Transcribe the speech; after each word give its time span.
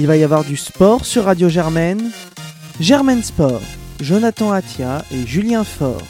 Il 0.00 0.06
va 0.06 0.16
y 0.16 0.22
avoir 0.22 0.44
du 0.44 0.56
sport 0.56 1.04
sur 1.04 1.24
Radio 1.24 1.48
Germaine. 1.48 2.12
Germaine 2.78 3.24
Sport, 3.24 3.60
Jonathan 4.00 4.52
Atia 4.52 5.04
et 5.10 5.26
Julien 5.26 5.64
Faure. 5.64 6.06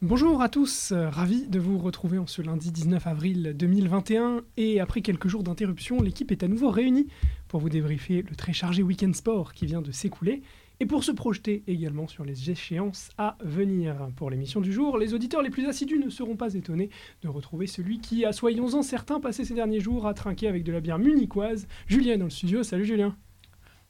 Bonjour 0.00 0.40
à 0.40 0.48
tous, 0.48 0.92
euh, 0.92 1.10
ravi 1.10 1.48
de 1.48 1.58
vous 1.58 1.76
retrouver 1.76 2.18
en 2.18 2.28
ce 2.28 2.40
lundi 2.40 2.70
19 2.70 3.04
avril 3.04 3.52
2021 3.56 4.42
et 4.56 4.78
après 4.78 5.00
quelques 5.00 5.26
jours 5.26 5.42
d'interruption, 5.42 6.00
l'équipe 6.00 6.30
est 6.30 6.44
à 6.44 6.46
nouveau 6.46 6.70
réunie 6.70 7.08
pour 7.48 7.58
vous 7.58 7.68
débriefer 7.68 8.22
le 8.22 8.36
très 8.36 8.52
chargé 8.52 8.84
week-end 8.84 9.12
sport 9.12 9.52
qui 9.52 9.66
vient 9.66 9.82
de 9.82 9.90
s'écouler 9.90 10.42
et 10.80 10.86
pour 10.86 11.04
se 11.04 11.12
projeter 11.12 11.62
également 11.66 12.06
sur 12.06 12.24
les 12.24 12.50
échéances 12.50 13.10
à 13.18 13.36
venir. 13.40 13.96
Pour 14.16 14.30
l'émission 14.30 14.60
du 14.60 14.72
jour, 14.72 14.98
les 14.98 15.14
auditeurs 15.14 15.42
les 15.42 15.50
plus 15.50 15.66
assidus 15.66 15.98
ne 15.98 16.10
seront 16.10 16.36
pas 16.36 16.54
étonnés 16.54 16.90
de 17.22 17.28
retrouver 17.28 17.66
celui 17.66 18.00
qui 18.00 18.24
a, 18.24 18.32
soyons-en 18.32 18.82
certains, 18.82 19.20
passé 19.20 19.44
ces 19.44 19.54
derniers 19.54 19.80
jours 19.80 20.06
à 20.06 20.14
trinquer 20.14 20.48
avec 20.48 20.64
de 20.64 20.72
la 20.72 20.80
bière 20.80 20.98
munichoise. 20.98 21.66
Julien 21.86 22.18
dans 22.18 22.24
le 22.24 22.30
studio, 22.30 22.62
salut 22.62 22.84
Julien. 22.84 23.16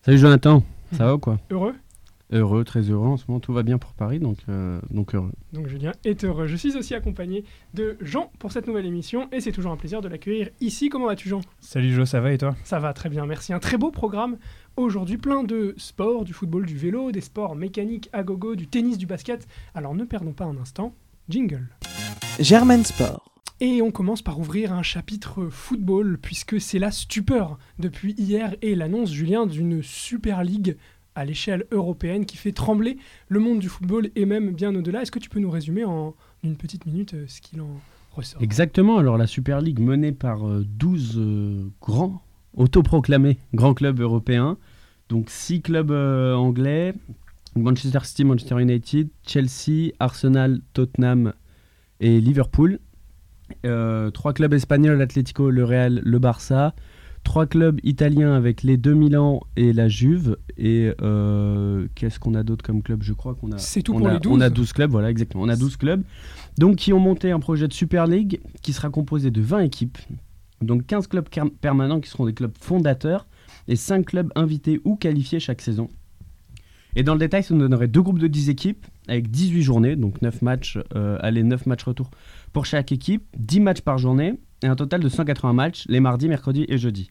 Salut 0.03 0.19
Jonathan, 0.19 0.62
ça 0.93 1.05
va 1.07 1.15
ou 1.15 1.19
quoi? 1.19 1.39
Heureux? 1.51 1.75
Heureux, 2.31 2.63
très 2.63 2.83
heureux. 2.83 3.09
En 3.09 3.17
ce 3.17 3.25
moment, 3.27 3.41
tout 3.41 3.55
va 3.55 3.63
bien 3.63 3.79
pour 3.79 3.95
Paris, 3.95 4.19
donc, 4.19 4.37
euh, 4.49 4.81
donc 4.91 5.15
heureux. 5.15 5.33
Donc 5.55 5.67
Julien 5.69 5.93
est 6.05 6.25
heureux. 6.25 6.47
Je 6.47 6.57
suis 6.57 6.77
aussi 6.77 6.95
accompagné 6.95 7.45
de 7.73 7.97
Jean 8.03 8.31
pour 8.39 8.53
cette 8.53 8.67
nouvelle 8.67 8.85
émission 8.85 9.29
et 9.33 9.41
c'est 9.41 9.53
toujours 9.53 9.73
un 9.73 9.77
plaisir 9.77 10.03
de 10.03 10.09
l'accueillir 10.09 10.51
ici. 10.61 10.91
Comment 10.91 11.07
vas-tu 11.07 11.29
Jean? 11.29 11.41
Salut 11.61 11.91
Jo, 11.91 12.05
ça 12.05 12.21
va 12.21 12.33
et 12.33 12.39
toi? 12.39 12.55
Ça 12.65 12.79
va 12.81 12.93
très 12.93 13.09
bien, 13.09 13.25
merci. 13.25 13.55
Un 13.55 13.61
très 13.61 13.79
beau 13.79 13.91
programme 13.91 14.37
aujourd'hui, 14.77 15.17
plein 15.17 15.43
de 15.43 15.75
sports, 15.79 16.25
du 16.25 16.35
football, 16.35 16.67
du 16.67 16.77
vélo, 16.77 17.13
des 17.13 17.23
sports 17.23 17.57
mécaniques 17.57 18.11
à 18.13 18.23
gogo, 18.23 18.57
du 18.57 18.67
tennis, 18.67 18.99
du 18.99 19.07
basket. 19.07 19.49
Alors 19.75 19.95
ne 19.95 20.05
perdons 20.05 20.33
pas 20.33 20.45
un 20.45 20.59
instant. 20.59 20.95
Jingle. 21.31 21.69
Germaine 22.39 22.85
Sport. 22.85 23.25
Et 23.61 23.83
on 23.83 23.91
commence 23.91 24.23
par 24.23 24.39
ouvrir 24.39 24.73
un 24.73 24.85
chapitre 24.85 25.49
football, 25.51 26.19
puisque 26.23 26.61
c'est 26.61 26.79
la 26.79 26.93
stupeur 26.93 27.59
depuis 27.81 28.13
hier 28.17 28.55
et 28.63 28.77
l'annonce, 28.77 29.11
Julien, 29.11 29.47
d'une 29.47 29.83
Super 29.83 30.45
League 30.45 30.77
à 31.19 31.24
l'échelle 31.24 31.64
européenne 31.72 32.27
qui 32.27 32.36
fait 32.36 32.52
trembler 32.52 32.97
le 33.28 33.41
monde 33.41 33.58
du 33.58 33.69
football 33.69 34.11
et 34.14 34.24
même 34.24 34.52
bien 34.52 34.72
au-delà. 34.74 35.02
Est-ce 35.02 35.11
que 35.11 35.19
tu 35.19 35.28
peux 35.28 35.41
nous 35.41 35.50
résumer 35.50 35.84
en 35.84 36.14
une 36.44 36.56
petite 36.56 36.86
minute 36.86 37.14
euh, 37.14 37.24
ce 37.27 37.41
qu'il 37.41 37.61
en 37.61 37.80
ressort? 38.12 38.41
Exactement, 38.41 38.98
alors 38.98 39.19
la 39.19 39.27
Super 39.27 39.61
League 39.61 39.80
menée 39.80 40.12
par 40.12 40.39
12 40.39 41.16
euh, 41.16 41.20
euh, 41.20 41.64
grands, 41.83 42.22
autoproclamés 42.56 43.39
grands 43.52 43.74
clubs 43.74 43.98
européens, 43.98 44.58
donc 45.08 45.28
6 45.28 45.62
clubs 45.62 45.91
anglais, 45.91 46.94
Manchester 47.56 48.00
City, 48.05 48.24
Manchester 48.24 48.61
United, 48.61 49.08
Chelsea, 49.27 49.91
Arsenal, 49.98 50.61
Tottenham 50.72 51.33
et 51.98 52.20
Liverpool. 52.20 52.78
trois 54.14 54.33
clubs 54.34 54.52
espagnols, 54.52 54.98
l'Atlético, 54.98 55.50
le 55.50 55.64
Real, 55.64 56.00
le 56.05 56.19
Barça 56.20 56.74
trois 57.24 57.47
clubs 57.47 57.78
italiens 57.84 58.34
avec 58.34 58.62
les 58.62 58.77
deux 58.77 58.94
Milan 58.94 59.41
et 59.56 59.72
la 59.72 59.88
Juve. 59.88 60.36
Et 60.56 60.92
euh, 61.02 61.86
qu'est-ce 61.94 62.19
qu'on 62.19 62.34
a 62.34 62.42
d'autre 62.42 62.64
comme 62.64 62.83
club? 62.83 63.02
Je 63.02 63.12
crois 63.12 63.34
qu'on 63.34 63.52
a. 63.52 63.58
C'est 63.58 63.83
tout 63.83 63.94
on 63.94 63.98
pour 63.98 64.08
a, 64.08 64.14
les 64.14 64.20
12. 64.20 64.33
On 64.33 64.41
a 64.41 64.50
12 64.50 64.72
clubs, 64.72 64.91
voilà, 64.91 65.11
exactement. 65.11 65.44
On 65.44 65.48
a 65.48 65.56
12 65.56 65.77
clubs. 65.77 66.02
Donc, 66.58 66.77
qui 66.77 66.92
ont 66.92 67.00
monté 67.00 67.30
un 67.30 67.41
projet 67.41 67.69
de 67.69 67.72
Super 67.72 68.06
League 68.06 68.41
qui 68.62 68.72
sera 68.72 68.91
composé 68.91 69.30
de 69.30 69.41
20 69.41 69.61
équipes. 69.61 69.98
Donc, 70.62 70.86
15 70.86 71.06
clubs 71.06 71.28
permanents 71.61 72.00
qui 72.00 72.11
seront 72.11 72.27
des 72.27 72.34
clubs 72.34 72.55
fondateurs 72.58 73.27
et 73.69 73.77
5 73.77 74.05
clubs 74.06 74.33
invités 74.34 74.80
ou 74.84 74.96
qualifiés 74.96 75.41
chaque 75.41 75.61
saison. 75.61 75.89
Et 76.96 77.02
dans 77.02 77.12
le 77.12 77.20
détail, 77.20 77.42
ça 77.42 77.55
nous 77.55 77.61
donnerait 77.61 77.86
deux 77.86 78.02
groupes 78.02 78.19
de 78.19 78.27
10 78.27 78.50
équipes 78.50 78.86
avec 79.06 79.30
18 79.30 79.62
journées, 79.62 79.96
donc 79.96 80.20
9 80.22 80.42
matchs 80.42 80.78
euh, 80.94 81.19
aller, 81.20 81.42
9 81.42 81.66
matchs 81.66 81.84
retour 81.84 82.11
pour 82.52 82.66
chaque 82.66 82.92
équipe, 82.92 83.24
10 83.36 83.61
matchs 83.61 83.80
par 83.83 83.98
journée 83.98 84.34
et 84.62 84.67
un 84.67 84.77
total 84.77 85.01
de 85.01 85.09
180 85.09 85.53
matchs 85.53 85.84
les 85.89 86.01
mardis, 86.01 86.28
mercredis 86.28 86.67
et 86.69 86.78
jeudis. 86.78 87.11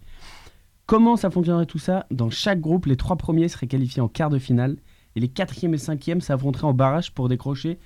Comment 0.86 1.17
ça 1.17 1.30
fonctionnerait 1.30 1.66
tout 1.66 1.80
ça? 1.80 2.06
Dans 2.12 2.30
chaque 2.30 2.62
groupe, 2.62 2.86
les 2.86 2.95
trois 2.95 3.17
premiers 3.17 3.50
seraient 3.50 3.67
qualifiés 3.67 4.02
en 4.02 4.08
quart 4.08 4.30
de 4.30 4.40
finale 4.40 4.78
et 5.16 5.20
les 5.20 5.28
quatrièmes 5.28 5.73
et 5.73 5.78
cinquièmes 5.78 6.22
s'affronteraient 6.22 6.68
en 6.68 6.73
barrage 6.73 7.12
pour 7.12 7.28
décrocher 7.28 7.78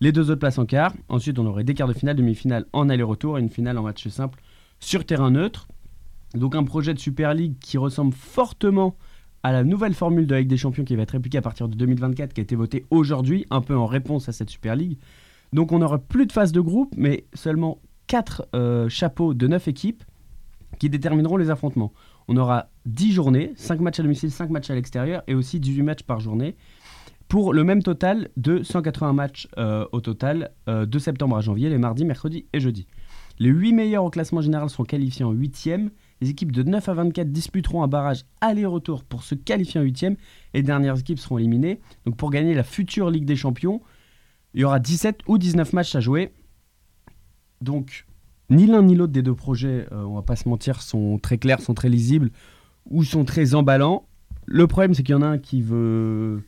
les 0.00 0.12
deux 0.12 0.30
autres 0.30 0.40
places 0.40 0.58
en 0.58 0.66
quart. 0.66 0.92
Ensuite, 1.08 1.38
on 1.38 1.46
aurait 1.46 1.64
des 1.64 1.74
quarts 1.74 1.88
de 1.88 1.92
finale, 1.92 2.16
demi-finale 2.16 2.66
en 2.72 2.88
aller-retour 2.88 3.38
et 3.38 3.40
une 3.40 3.50
finale 3.50 3.78
en 3.78 3.82
match 3.82 4.06
simple 4.08 4.40
sur 4.78 5.04
terrain 5.04 5.30
neutre. 5.30 5.68
Donc 6.34 6.54
un 6.54 6.64
projet 6.64 6.94
de 6.94 6.98
Super 6.98 7.34
League 7.34 7.54
qui 7.60 7.78
ressemble 7.78 8.12
fortement 8.12 8.96
à 9.42 9.52
la 9.52 9.64
nouvelle 9.64 9.94
formule 9.94 10.26
de 10.26 10.34
la 10.34 10.40
Ligue 10.40 10.50
des 10.50 10.56
Champions 10.56 10.84
qui 10.84 10.96
va 10.96 11.02
être 11.02 11.14
appliquée 11.14 11.38
à 11.38 11.42
partir 11.42 11.68
de 11.68 11.74
2024, 11.76 12.32
qui 12.32 12.40
a 12.40 12.42
été 12.42 12.56
votée 12.56 12.84
aujourd'hui, 12.90 13.46
un 13.50 13.62
peu 13.62 13.76
en 13.76 13.86
réponse 13.86 14.28
à 14.28 14.32
cette 14.32 14.50
Super 14.50 14.76
League. 14.76 14.98
Donc 15.52 15.72
on 15.72 15.78
n'aura 15.78 15.98
plus 15.98 16.26
de 16.26 16.32
phase 16.32 16.52
de 16.52 16.60
groupe, 16.60 16.94
mais 16.96 17.24
seulement 17.34 17.80
4 18.10 18.48
euh, 18.56 18.88
chapeaux 18.88 19.34
de 19.34 19.46
9 19.46 19.68
équipes 19.68 20.02
qui 20.80 20.90
détermineront 20.90 21.36
les 21.36 21.48
affrontements. 21.48 21.92
On 22.26 22.36
aura 22.36 22.68
10 22.86 23.12
journées, 23.12 23.52
5 23.54 23.78
matchs 23.78 24.00
à 24.00 24.02
domicile, 24.02 24.32
5 24.32 24.50
matchs 24.50 24.68
à 24.68 24.74
l'extérieur 24.74 25.22
et 25.28 25.34
aussi 25.34 25.60
18 25.60 25.82
matchs 25.84 26.02
par 26.02 26.18
journée 26.18 26.56
pour 27.28 27.52
le 27.52 27.62
même 27.62 27.84
total 27.84 28.30
de 28.36 28.64
180 28.64 29.12
matchs 29.12 29.46
euh, 29.58 29.86
au 29.92 30.00
total 30.00 30.50
euh, 30.68 30.86
de 30.86 30.98
septembre 30.98 31.36
à 31.36 31.40
janvier, 31.40 31.68
les 31.68 31.78
mardis, 31.78 32.04
mercredis 32.04 32.46
et 32.52 32.58
jeudis. 32.58 32.88
Les 33.38 33.48
8 33.48 33.74
meilleurs 33.74 34.02
au 34.02 34.10
classement 34.10 34.40
général 34.40 34.68
sont 34.70 34.82
qualifiés 34.82 35.24
en 35.24 35.32
8e. 35.32 35.90
Les 36.20 36.30
équipes 36.30 36.50
de 36.50 36.64
9 36.64 36.88
à 36.88 36.94
24 36.94 37.30
disputeront 37.30 37.84
un 37.84 37.88
barrage 37.88 38.24
aller-retour 38.40 39.04
pour 39.04 39.22
se 39.22 39.36
qualifier 39.36 39.80
en 39.80 39.84
8e. 39.84 40.14
Et 40.14 40.16
les 40.54 40.62
dernières 40.64 40.98
équipes 40.98 41.20
seront 41.20 41.38
éliminées. 41.38 41.78
Donc 42.06 42.16
pour 42.16 42.30
gagner 42.30 42.54
la 42.54 42.64
future 42.64 43.08
Ligue 43.08 43.24
des 43.24 43.36
Champions, 43.36 43.80
il 44.54 44.62
y 44.62 44.64
aura 44.64 44.80
17 44.80 45.20
ou 45.28 45.38
19 45.38 45.72
matchs 45.74 45.94
à 45.94 46.00
jouer. 46.00 46.32
Donc 47.60 48.06
ni 48.50 48.66
l'un 48.66 48.82
ni 48.82 48.94
l'autre 48.94 49.12
des 49.12 49.22
deux 49.22 49.34
projets, 49.34 49.86
euh, 49.92 50.02
on 50.04 50.14
va 50.14 50.22
pas 50.22 50.36
se 50.36 50.48
mentir, 50.48 50.82
sont 50.82 51.18
très 51.18 51.38
clairs, 51.38 51.60
sont 51.60 51.74
très 51.74 51.88
lisibles 51.88 52.30
ou 52.86 53.04
sont 53.04 53.24
très 53.24 53.54
emballants. 53.54 54.06
Le 54.46 54.66
problème, 54.66 54.94
c'est 54.94 55.02
qu'il 55.02 55.14
y 55.14 55.18
en 55.18 55.22
a 55.22 55.26
un 55.26 55.38
qui 55.38 55.62
veut 55.62 56.42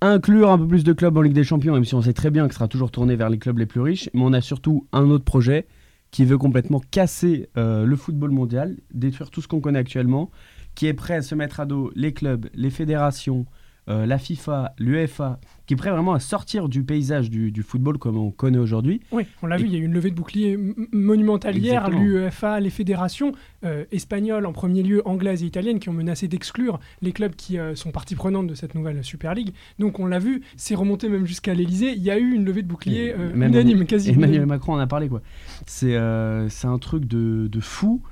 inclure 0.00 0.50
un 0.50 0.58
peu 0.58 0.68
plus 0.68 0.84
de 0.84 0.92
clubs 0.92 1.16
en 1.16 1.22
Ligue 1.22 1.32
des 1.32 1.44
Champions, 1.44 1.74
même 1.74 1.84
si 1.84 1.94
on 1.94 2.02
sait 2.02 2.12
très 2.12 2.30
bien 2.30 2.46
que 2.46 2.54
sera 2.54 2.68
toujours 2.68 2.90
tourné 2.90 3.16
vers 3.16 3.30
les 3.30 3.38
clubs 3.38 3.58
les 3.58 3.66
plus 3.66 3.80
riches. 3.80 4.10
Mais 4.14 4.22
on 4.22 4.32
a 4.32 4.40
surtout 4.40 4.86
un 4.92 5.10
autre 5.10 5.24
projet 5.24 5.66
qui 6.10 6.24
veut 6.24 6.38
complètement 6.38 6.80
casser 6.92 7.48
euh, 7.56 7.84
le 7.84 7.96
football 7.96 8.30
mondial, 8.30 8.76
détruire 8.92 9.30
tout 9.30 9.40
ce 9.40 9.48
qu'on 9.48 9.60
connaît 9.60 9.80
actuellement, 9.80 10.30
qui 10.76 10.86
est 10.86 10.94
prêt 10.94 11.14
à 11.14 11.22
se 11.22 11.34
mettre 11.34 11.58
à 11.58 11.66
dos 11.66 11.90
les 11.96 12.12
clubs, 12.12 12.46
les 12.54 12.70
fédérations, 12.70 13.46
euh, 13.90 14.06
la 14.06 14.16
FIFA, 14.16 14.74
l'UEFA, 14.78 15.38
qui 15.66 15.74
est 15.74 15.76
prêt 15.76 15.90
vraiment 15.90 16.14
à 16.14 16.20
sortir 16.20 16.70
du 16.70 16.84
paysage 16.84 17.28
du, 17.28 17.62
football 17.62 17.98
comme 17.98 18.16
on 18.16 18.30
connaît 18.30 18.58
aujourd'hui. 18.58 19.00
Oui, 19.12 19.26
on 19.42 19.46
l'a 19.46 19.58
vu, 19.58 19.66
il 19.66 19.72
y 19.72 19.76
a 19.76 19.78
eu 19.78 19.84
une 19.84 19.92
levée 19.92 20.10
de 20.10 20.14
bouclier 20.14 20.58
monumentale 20.92 21.58
hier, 21.58 21.90
l'UEFA, 21.90 22.60
les 22.60 22.70
fédérations 22.70 23.32
euh, 23.64 23.84
espagnoles 23.92 24.46
en 24.46 24.52
premier 24.52 24.82
lieu, 24.82 25.02
anglaises 25.06 25.42
et 25.42 25.46
italiennes, 25.46 25.80
qui 25.80 25.90
ont 25.90 25.94
menacé 25.94 26.28
d'exclure 26.28 26.80
les 27.02 27.12
clubs 27.12 27.34
qui 27.34 27.58
euh, 27.58 27.74
sont 27.74 27.90
partie 27.90 28.14
prenante 28.14 28.46
de 28.46 28.54
cette 28.54 28.74
nouvelle 28.74 29.04
Super 29.04 29.34
League. 29.34 29.52
Donc 29.78 30.00
on 30.00 30.06
l'a 30.06 30.18
vu, 30.18 30.42
c'est 30.56 30.74
remonté 30.74 31.10
même 31.10 31.26
jusqu'à 31.26 31.52
l'Elysée, 31.52 31.92
il 31.92 32.02
y 32.02 32.10
a 32.10 32.18
eu 32.18 32.32
une 32.32 32.46
levée 32.46 32.62
de 32.62 32.68
bouclier 32.68 33.14
unanime, 33.34 33.84
quasiment. 33.84 34.16
Emmanuel 34.16 34.46
Macron 34.46 34.74
en 34.74 34.78
a 34.78 34.86
parlé, 34.86 35.08
quoi. 35.08 35.20
C'est 35.66 35.94
un 35.96 36.78
truc 36.80 37.04
de, 37.04 37.48
de 37.48 37.60
fou 37.60 38.02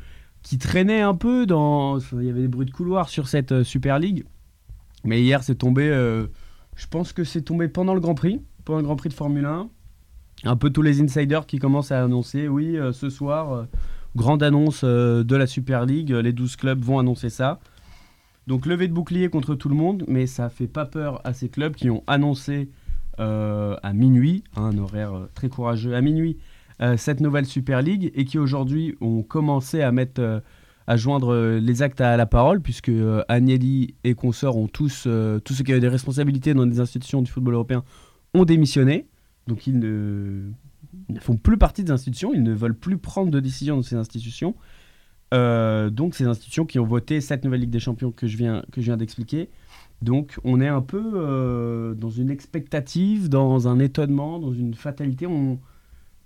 qui 0.42 0.58
traînait 0.58 1.00
un 1.00 1.14
peu 1.14 1.46
dans... 1.46 1.98
Il 1.98 2.24
y 2.24 2.30
avait 2.30 2.42
des 2.42 2.48
bruits 2.48 2.66
de 2.66 2.72
couloir 2.72 3.08
sur 3.08 3.28
cette 3.28 3.62
Super 3.62 3.98
League 3.98 4.24
mais 5.04 5.20
hier, 5.22 5.42
c'est 5.42 5.56
tombé. 5.56 5.88
Euh, 5.88 6.26
je 6.76 6.86
pense 6.86 7.12
que 7.12 7.24
c'est 7.24 7.42
tombé 7.42 7.68
pendant 7.68 7.94
le 7.94 8.00
Grand 8.00 8.14
Prix, 8.14 8.40
pendant 8.64 8.78
le 8.78 8.84
Grand 8.84 8.96
Prix 8.96 9.08
de 9.08 9.14
Formule 9.14 9.44
1. 9.44 9.68
Un 10.44 10.56
peu 10.56 10.70
tous 10.70 10.82
les 10.82 11.00
insiders 11.00 11.46
qui 11.46 11.58
commencent 11.58 11.92
à 11.92 12.02
annoncer 12.02 12.48
oui, 12.48 12.76
euh, 12.76 12.92
ce 12.92 13.10
soir, 13.10 13.52
euh, 13.52 13.64
grande 14.16 14.42
annonce 14.42 14.84
de 14.84 15.36
la 15.36 15.46
Super 15.46 15.86
League, 15.86 16.10
les 16.10 16.32
12 16.32 16.56
clubs 16.56 16.82
vont 16.82 16.98
annoncer 16.98 17.30
ça. 17.30 17.60
Donc 18.46 18.66
levée 18.66 18.88
de 18.88 18.92
bouclier 18.92 19.28
contre 19.28 19.54
tout 19.54 19.68
le 19.68 19.76
monde, 19.76 20.04
mais 20.08 20.26
ça 20.26 20.48
fait 20.48 20.66
pas 20.66 20.84
peur 20.84 21.20
à 21.24 21.32
ces 21.32 21.48
clubs 21.48 21.74
qui 21.74 21.90
ont 21.90 22.02
annoncé 22.06 22.70
à 23.18 23.92
minuit, 23.94 24.42
hein, 24.56 24.70
un 24.72 24.78
horaire 24.78 25.28
très 25.34 25.48
courageux, 25.48 25.94
à 25.94 26.00
minuit, 26.00 26.38
cette 26.96 27.20
nouvelle 27.20 27.46
Super 27.46 27.80
League 27.80 28.10
et 28.16 28.24
qui 28.24 28.38
aujourd'hui 28.38 28.96
ont 29.00 29.22
commencé 29.22 29.80
à 29.80 29.92
mettre 29.92 30.42
à 30.86 30.96
joindre 30.96 31.32
euh, 31.32 31.58
les 31.58 31.82
actes 31.82 32.00
à 32.00 32.16
la 32.16 32.26
parole, 32.26 32.60
puisque 32.60 32.88
euh, 32.88 33.22
Agnelli 33.28 33.94
et 34.04 34.14
consorts 34.14 34.56
ont 34.56 34.68
tous, 34.68 35.04
euh, 35.06 35.38
tous 35.40 35.54
ceux 35.54 35.64
qui 35.64 35.72
avaient 35.72 35.80
des 35.80 35.88
responsabilités 35.88 36.54
dans 36.54 36.66
des 36.66 36.80
institutions 36.80 37.22
du 37.22 37.30
football 37.30 37.54
européen 37.54 37.84
ont 38.34 38.44
démissionné. 38.44 39.06
Donc 39.46 39.66
ils 39.66 39.78
ne, 39.78 40.50
font 41.20 41.36
plus 41.36 41.58
partie 41.58 41.84
des 41.84 41.92
institutions, 41.92 42.32
ils 42.34 42.42
ne 42.42 42.52
veulent 42.52 42.76
plus 42.76 42.98
prendre 42.98 43.30
de 43.30 43.40
décisions 43.40 43.76
dans 43.76 43.82
ces 43.82 43.96
institutions. 43.96 44.54
donc 45.32 46.14
ces 46.14 46.26
institutions 46.26 46.64
qui 46.64 46.78
ont 46.78 46.86
voté 46.86 47.20
cette 47.20 47.44
nouvelle 47.44 47.60
Ligue 47.60 47.70
des 47.70 47.80
Champions 47.80 48.12
que 48.12 48.26
je 48.26 48.36
viens, 48.36 48.62
que 48.70 48.80
je 48.80 48.86
viens 48.86 48.96
d'expliquer. 48.96 49.50
Donc 50.00 50.38
on 50.44 50.60
est 50.60 50.68
un 50.68 50.80
peu 50.80 51.96
dans 51.98 52.10
une 52.10 52.30
expectative, 52.30 53.28
dans 53.28 53.66
un 53.66 53.80
étonnement, 53.80 54.38
dans 54.38 54.52
une 54.52 54.74
fatalité. 54.74 55.26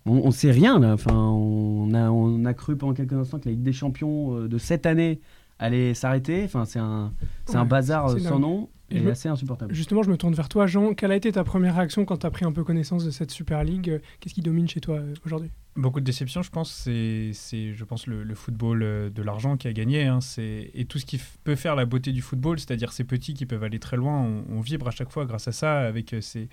On, 0.07 0.27
ne 0.27 0.31
sait 0.31 0.51
rien 0.51 0.79
là. 0.79 0.93
Enfin, 0.95 1.15
on 1.15 1.93
a, 1.95 2.11
on 2.11 2.45
a 2.45 2.55
cru 2.55 2.77
pendant 2.77 2.95
quelques 2.95 3.13
instants 3.13 3.39
que 3.39 3.47
la 3.47 3.53
Ligue 3.53 3.63
des 3.63 3.73
Champions 3.73 4.37
euh, 4.37 4.49
de 4.49 4.59
cette 4.59 4.87
année 4.87 5.21
allait 5.59 5.95
s'arrêter. 5.95 6.45
Enfin, 6.45 6.65
c'est 6.65 6.79
un, 6.79 7.13
c'est 7.47 7.57
un 7.57 7.65
bazar 7.65 8.09
euh, 8.09 8.19
sans 8.19 8.39
nom. 8.39 8.69
est 8.91 9.07
assez 9.07 9.29
insupportable. 9.29 9.75
Justement, 9.75 10.03
je 10.03 10.11
me 10.11 10.17
tourne 10.17 10.35
vers 10.35 10.49
toi, 10.49 10.67
Jean. 10.67 10.95
Quelle 10.95 11.13
a 11.13 11.17
été 11.17 11.33
ta 11.33 11.45
première 11.45 11.77
réaction 11.77 12.05
quand 12.05 12.19
tu 12.19 12.27
as 12.27 12.31
pris 12.31 12.45
un 12.45 12.53
peu 12.53 12.63
connaissance 12.63 13.05
de 13.05 13.11
cette 13.11 13.31
Super 13.31 13.65
League? 13.65 14.01
Qu'est-ce 14.21 14.35
qui 14.35 14.43
domine 14.43 14.69
chez 14.69 14.81
toi 14.81 15.01
aujourd'hui? 15.25 15.51
Beaucoup 15.77 16.01
de 16.01 16.05
déception, 16.05 16.43
je 16.43 16.51
pense. 16.51 16.73
C'est, 16.73 17.33
je 17.33 17.85
pense, 17.85 18.07
le, 18.07 18.35
football 18.35 18.81
de 18.81 19.23
l'argent 19.23 19.57
qui 19.57 19.69
a 19.69 19.73
gagné. 19.73 20.05
Hein. 20.05 20.21
et 20.39 20.87
tout 20.89 20.99
ce 20.99 21.07
qui 21.07 21.21
peut 21.45 21.57
faire 21.57 21.75
la 21.75 21.85
beauté 21.85 22.13
du 22.13 22.23
football, 22.23 22.59
c'est-à-dire 22.59 22.93
ces 22.93 23.05
petits 23.05 23.35
qui 23.35 23.45
peuvent 23.45 23.65
aller 23.65 23.79
très 23.79 23.97
loin. 23.97 24.43
On, 24.51 24.61
vibre 24.61 24.89
à 24.89 24.91
chaque 24.91 25.11
fois 25.11 25.27
grâce 25.27 25.49
à 25.49 25.53
ça, 25.53 25.81
avec 25.81 26.15
ces, 26.21 26.49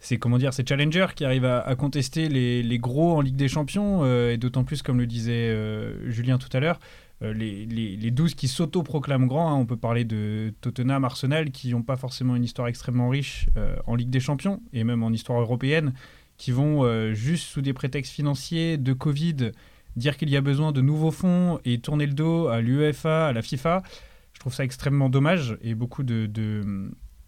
c'est 0.00 0.18
comment 0.18 0.38
dire, 0.38 0.54
ces 0.54 0.64
challengers 0.66 1.08
qui 1.14 1.24
arrivent 1.24 1.44
à, 1.44 1.74
contester 1.74 2.28
les, 2.28 2.78
gros 2.78 3.16
en 3.16 3.20
Ligue 3.20 3.36
des 3.36 3.48
Champions, 3.48 4.00
euh, 4.02 4.32
et 4.32 4.36
d'autant 4.36 4.64
plus, 4.64 4.82
comme 4.82 4.98
le 4.98 5.06
disait 5.06 5.48
euh, 5.48 6.08
Julien 6.10 6.38
tout 6.38 6.54
à 6.56 6.60
l'heure, 6.60 6.78
euh, 7.22 7.32
les, 7.32 7.66
les, 7.66 8.10
12 8.10 8.34
qui 8.34 8.46
s'auto-proclament 8.46 9.26
grands. 9.26 9.50
Hein. 9.50 9.56
on 9.56 9.66
peut 9.66 9.76
parler 9.76 10.04
de 10.04 10.54
Tottenham, 10.60 11.04
Arsenal, 11.04 11.50
qui 11.50 11.70
n'ont 11.70 11.82
pas 11.82 11.96
forcément 11.96 12.36
une 12.36 12.44
histoire 12.44 12.68
extrêmement 12.68 13.08
riche 13.08 13.48
en 13.86 13.96
Ligue 13.96 14.10
des 14.10 14.20
Champions, 14.20 14.62
et 14.72 14.84
même 14.84 15.02
en 15.02 15.10
histoire 15.10 15.40
européenne, 15.40 15.92
qui 16.36 16.52
vont 16.52 17.12
juste 17.14 17.48
sous 17.48 17.62
des 17.62 17.72
prétextes 17.72 18.12
financiers, 18.12 18.76
de 18.76 18.92
Covid, 18.92 19.50
dire 19.96 20.16
qu'il 20.16 20.30
y 20.30 20.36
a 20.36 20.40
besoin 20.40 20.70
de 20.70 20.80
nouveaux 20.80 21.10
fonds 21.10 21.58
et 21.64 21.80
tourner 21.80 22.06
le 22.06 22.12
dos 22.12 22.46
à 22.46 22.60
l'UEFA, 22.60 23.26
à 23.26 23.32
la 23.32 23.42
FIFA. 23.42 23.82
Je 24.32 24.38
trouve 24.38 24.54
ça 24.54 24.62
extrêmement 24.62 25.08
dommage 25.08 25.58
et 25.60 25.74
beaucoup 25.74 26.04
de 26.04 26.30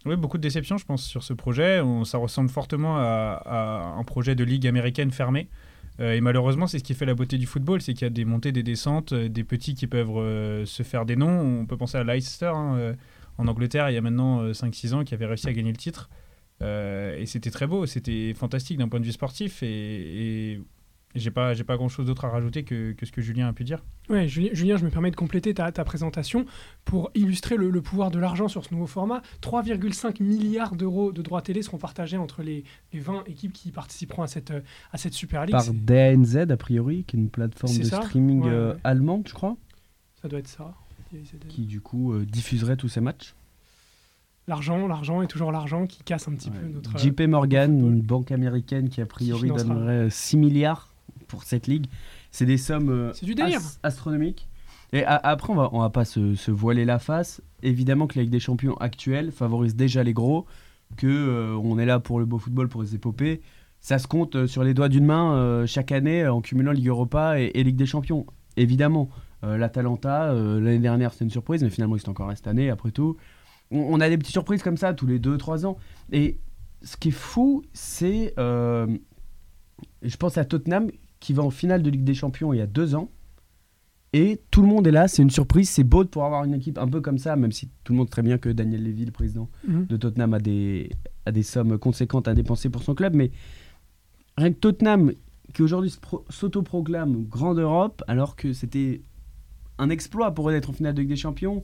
oui, 0.06 0.16
beaucoup 0.16 0.38
de 0.38 0.42
déceptions, 0.42 0.78
je 0.78 0.86
pense, 0.86 1.04
sur 1.04 1.22
ce 1.22 1.32
projet. 1.34 1.82
ça 2.04 2.18
ressemble 2.18 2.48
fortement 2.48 2.96
à, 2.96 3.94
un 3.98 4.04
projet 4.04 4.34
de 4.34 4.44
ligue 4.44 4.66
américaine 4.66 5.10
fermée. 5.10 5.48
Euh, 6.00 6.14
et 6.14 6.20
malheureusement, 6.20 6.66
c'est 6.66 6.78
ce 6.78 6.84
qui 6.84 6.94
fait 6.94 7.04
la 7.04 7.14
beauté 7.14 7.36
du 7.36 7.46
football, 7.46 7.82
c'est 7.82 7.92
qu'il 7.92 8.02
y 8.02 8.06
a 8.06 8.10
des 8.10 8.24
montées, 8.24 8.52
des 8.52 8.62
descentes, 8.62 9.12
euh, 9.12 9.28
des 9.28 9.44
petits 9.44 9.74
qui 9.74 9.86
peuvent 9.86 10.16
euh, 10.16 10.64
se 10.64 10.82
faire 10.82 11.04
des 11.04 11.16
noms. 11.16 11.60
On 11.60 11.66
peut 11.66 11.76
penser 11.76 11.98
à 11.98 12.04
Leicester 12.04 12.52
hein, 12.54 12.94
en 13.36 13.46
Angleterre, 13.46 13.90
il 13.90 13.94
y 13.94 13.98
a 13.98 14.00
maintenant 14.00 14.50
5-6 14.52 14.94
ans, 14.94 15.04
qui 15.04 15.12
avait 15.12 15.26
réussi 15.26 15.48
à 15.48 15.52
gagner 15.52 15.70
le 15.70 15.76
titre. 15.76 16.08
et 16.62 17.24
c'était 17.26 17.50
très 17.50 17.66
beau, 17.66 17.86
c'était 17.86 18.34
fantastique 18.34 18.78
d'un 18.78 18.88
point 18.88 19.00
de 19.00 19.04
vue 19.04 19.12
sportif. 19.12 19.62
Et, 19.62 20.52
et 20.52 20.60
j'ai 21.14 21.30
pas, 21.30 21.54
j'ai 21.54 21.64
pas 21.64 21.76
grand 21.76 21.88
chose 21.88 22.06
d'autre 22.06 22.24
à 22.24 22.28
rajouter 22.28 22.62
que, 22.62 22.92
que, 22.92 23.04
ce 23.04 23.10
que 23.10 23.20
Julien 23.20 23.48
a 23.48 23.52
pu 23.52 23.64
dire. 23.64 23.82
Ouais, 24.08 24.28
Julien, 24.28 24.76
je 24.76 24.84
me 24.84 24.90
permets 24.90 25.10
de 25.10 25.16
compléter 25.16 25.54
ta, 25.54 25.72
ta 25.72 25.84
présentation 25.84 26.46
pour 26.84 27.10
illustrer 27.14 27.56
le, 27.56 27.82
pouvoir 27.82 28.10
de 28.10 28.18
l'argent 28.18 28.46
sur 28.46 28.64
ce 28.64 28.72
nouveau 28.72 28.86
format. 28.86 29.22
3,5 29.42 30.22
milliards 30.22 30.76
d'euros 30.76 31.12
de 31.12 31.22
droits 31.22 31.42
télé 31.42 31.62
seront 31.62 31.78
partagés 31.78 32.16
entre 32.16 32.42
les, 32.42 32.64
les, 32.92 33.00
20 33.00 33.24
équipes 33.26 33.52
qui 33.52 33.72
participeront 33.72 34.22
à 34.22 34.28
cette, 34.28 34.52
à 34.92 34.98
cette 34.98 35.14
Super 35.14 35.46
League. 35.46 35.52
Par 35.52 35.72
DNZ, 35.72 36.50
a 36.50 36.56
priori, 36.56 37.04
qui 37.04 37.16
est 37.16 37.20
une 37.20 37.30
plateforme 37.30 37.76
de 37.76 37.84
streaming 37.84 38.44
euh, 38.46 38.74
allemande, 38.84 39.24
je 39.26 39.34
crois. 39.34 39.56
Ça 40.22 40.28
doit 40.28 40.38
être 40.38 40.48
ça. 40.48 40.74
Qui, 41.48 41.62
du 41.62 41.80
coup, 41.80 42.12
euh, 42.12 42.24
diffuserait 42.24 42.76
tous 42.76 42.88
ces 42.88 43.00
matchs 43.00 43.34
l'argent, 44.46 44.88
l'argent 44.88 45.22
est 45.22 45.28
toujours 45.28 45.52
l'argent 45.52 45.86
qui 45.86 46.02
casse 46.02 46.26
un 46.26 46.32
petit 46.32 46.50
peu 46.50 46.66
notre. 46.66 46.98
JP 46.98 47.20
Morgan, 47.22 47.78
une 47.78 48.02
banque 48.02 48.32
américaine 48.32 48.88
qui 48.88 49.00
a 49.00 49.06
priori 49.06 49.48
donnerait 49.48 50.10
6 50.10 50.36
milliards 50.36 50.89
pour 51.30 51.44
cette 51.44 51.66
ligue. 51.66 51.86
C'est 52.30 52.46
des 52.46 52.58
sommes 52.58 52.90
euh, 52.90 53.58
astronomiques. 53.82 54.48
Et 54.92 55.04
après, 55.04 55.52
on 55.52 55.56
va, 55.56 55.68
on 55.72 55.80
va 55.80 55.90
pas 55.90 56.04
se, 56.04 56.50
voiler 56.50 56.84
la 56.84 56.98
face. 56.98 57.40
Évidemment 57.62 58.08
que 58.08 58.18
la 58.18 58.22
Ligue 58.22 58.32
des 58.32 58.40
Champions 58.40 58.74
actuelle 58.78 59.30
favorise 59.30 59.76
déjà 59.76 60.02
les 60.02 60.12
gros, 60.12 60.46
que 60.96 61.06
euh, 61.06 61.54
on 61.62 61.78
est 61.78 61.86
là 61.86 62.00
pour 62.00 62.18
le 62.18 62.26
beau 62.26 62.38
football, 62.38 62.68
pour 62.68 62.82
les 62.82 62.96
épopées. 62.96 63.40
Ça 63.80 64.00
se 64.00 64.08
compte 64.08 64.34
euh, 64.34 64.46
sur 64.48 64.64
les 64.64 64.74
doigts 64.74 64.88
d'une 64.88 65.06
main 65.06 65.64
chaque 65.66 65.92
année 65.92 66.26
en 66.26 66.40
cumulant 66.40 66.72
Ligue 66.72 66.88
Europa 66.88 67.38
et, 67.38 67.62
Ligue 67.62 67.76
des 67.76 67.86
Champions. 67.86 68.26
Évidemment, 68.56 69.10
l'Atalanta, 69.42 70.34
l'année 70.34 70.80
dernière 70.80 71.12
c'était 71.12 71.24
une 71.24 71.30
surprise, 71.30 71.62
mais 71.62 71.70
finalement 71.70 71.96
c'est 71.96 72.08
encore 72.08 72.26
là 72.26 72.34
cette 72.34 72.48
année, 72.48 72.68
après 72.68 72.90
tout. 72.90 73.16
On, 73.70 73.94
on, 73.94 74.00
a 74.00 74.08
des 74.08 74.18
petites 74.18 74.32
surprises 74.32 74.62
comme 74.62 74.76
ça 74.76 74.92
tous 74.92 75.06
les 75.06 75.20
2-3 75.20 75.66
ans. 75.66 75.78
Et 76.10 76.36
ce 76.82 76.96
qui 76.96 77.08
est 77.08 77.12
fou, 77.12 77.62
c'est... 77.72 78.34
je 78.36 80.16
pense 80.18 80.36
à 80.36 80.44
Tottenham 80.44 80.90
qui 81.20 81.32
va 81.32 81.42
en 81.42 81.50
finale 81.50 81.82
de 81.82 81.90
Ligue 81.90 82.04
des 82.04 82.14
Champions 82.14 82.52
il 82.52 82.58
y 82.58 82.62
a 82.62 82.66
deux 82.66 82.94
ans. 82.94 83.10
Et 84.12 84.40
tout 84.50 84.62
le 84.62 84.66
monde 84.66 84.86
est 84.88 84.90
là, 84.90 85.06
c'est 85.06 85.22
une 85.22 85.30
surprise, 85.30 85.70
c'est 85.70 85.84
beau 85.84 86.02
de 86.02 86.08
pouvoir 86.08 86.26
avoir 86.26 86.44
une 86.44 86.54
équipe 86.54 86.78
un 86.78 86.88
peu 86.88 87.00
comme 87.00 87.18
ça, 87.18 87.36
même 87.36 87.52
si 87.52 87.70
tout 87.84 87.92
le 87.92 87.98
monde 87.98 88.08
sait 88.08 88.12
très 88.12 88.22
bien 88.22 88.38
que 88.38 88.48
Daniel 88.48 88.82
Levy, 88.82 89.04
le 89.04 89.12
président 89.12 89.48
mhm. 89.68 89.86
de 89.86 89.96
Tottenham, 89.96 90.34
a 90.34 90.40
des, 90.40 90.90
a 91.26 91.32
des 91.32 91.44
sommes 91.44 91.78
conséquentes 91.78 92.26
à 92.26 92.34
dépenser 92.34 92.70
pour 92.70 92.82
son 92.82 92.96
club. 92.96 93.14
Mais 93.14 93.30
rien 94.36 94.52
que 94.52 94.58
Tottenham, 94.58 95.12
qui 95.54 95.62
aujourd'hui 95.62 95.94
s'autoproclame 96.28 97.24
grande 97.24 97.60
Europe, 97.60 98.02
alors 98.08 98.34
que 98.34 98.52
c'était 98.52 99.02
un 99.78 99.90
exploit 99.90 100.32
pour 100.32 100.50
être 100.50 100.70
en 100.70 100.72
finale 100.72 100.94
de 100.94 101.02
Ligue 101.02 101.10
des 101.10 101.16
Champions, 101.16 101.62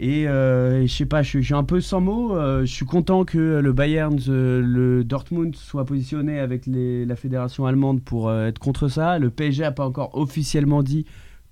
euh, 0.00 0.80
et, 0.80 0.86
je 0.86 0.94
sais 0.94 1.06
pas, 1.06 1.22
je, 1.22 1.40
suis 1.40 1.54
un 1.54 1.64
peu 1.64 1.80
sans 1.80 2.00
mots. 2.00 2.36
Euh, 2.36 2.60
je 2.60 2.72
suis 2.72 2.86
content 2.86 3.24
que 3.24 3.60
le 3.60 3.72
Bayern, 3.72 4.18
euh, 4.28 4.62
le 4.64 5.04
Dortmund 5.04 5.54
soit 5.56 5.84
positionné 5.84 6.38
avec 6.38 6.64
la 6.66 7.16
fédération 7.16 7.66
allemande 7.66 8.02
pour 8.02 8.32
être 8.32 8.58
contre 8.58 8.88
ça. 8.88 9.18
Le 9.18 9.30
PSG 9.30 9.62
n'a 9.62 9.72
pas 9.72 9.86
encore 9.86 10.16
officiellement 10.16 10.82
dit 10.82 11.04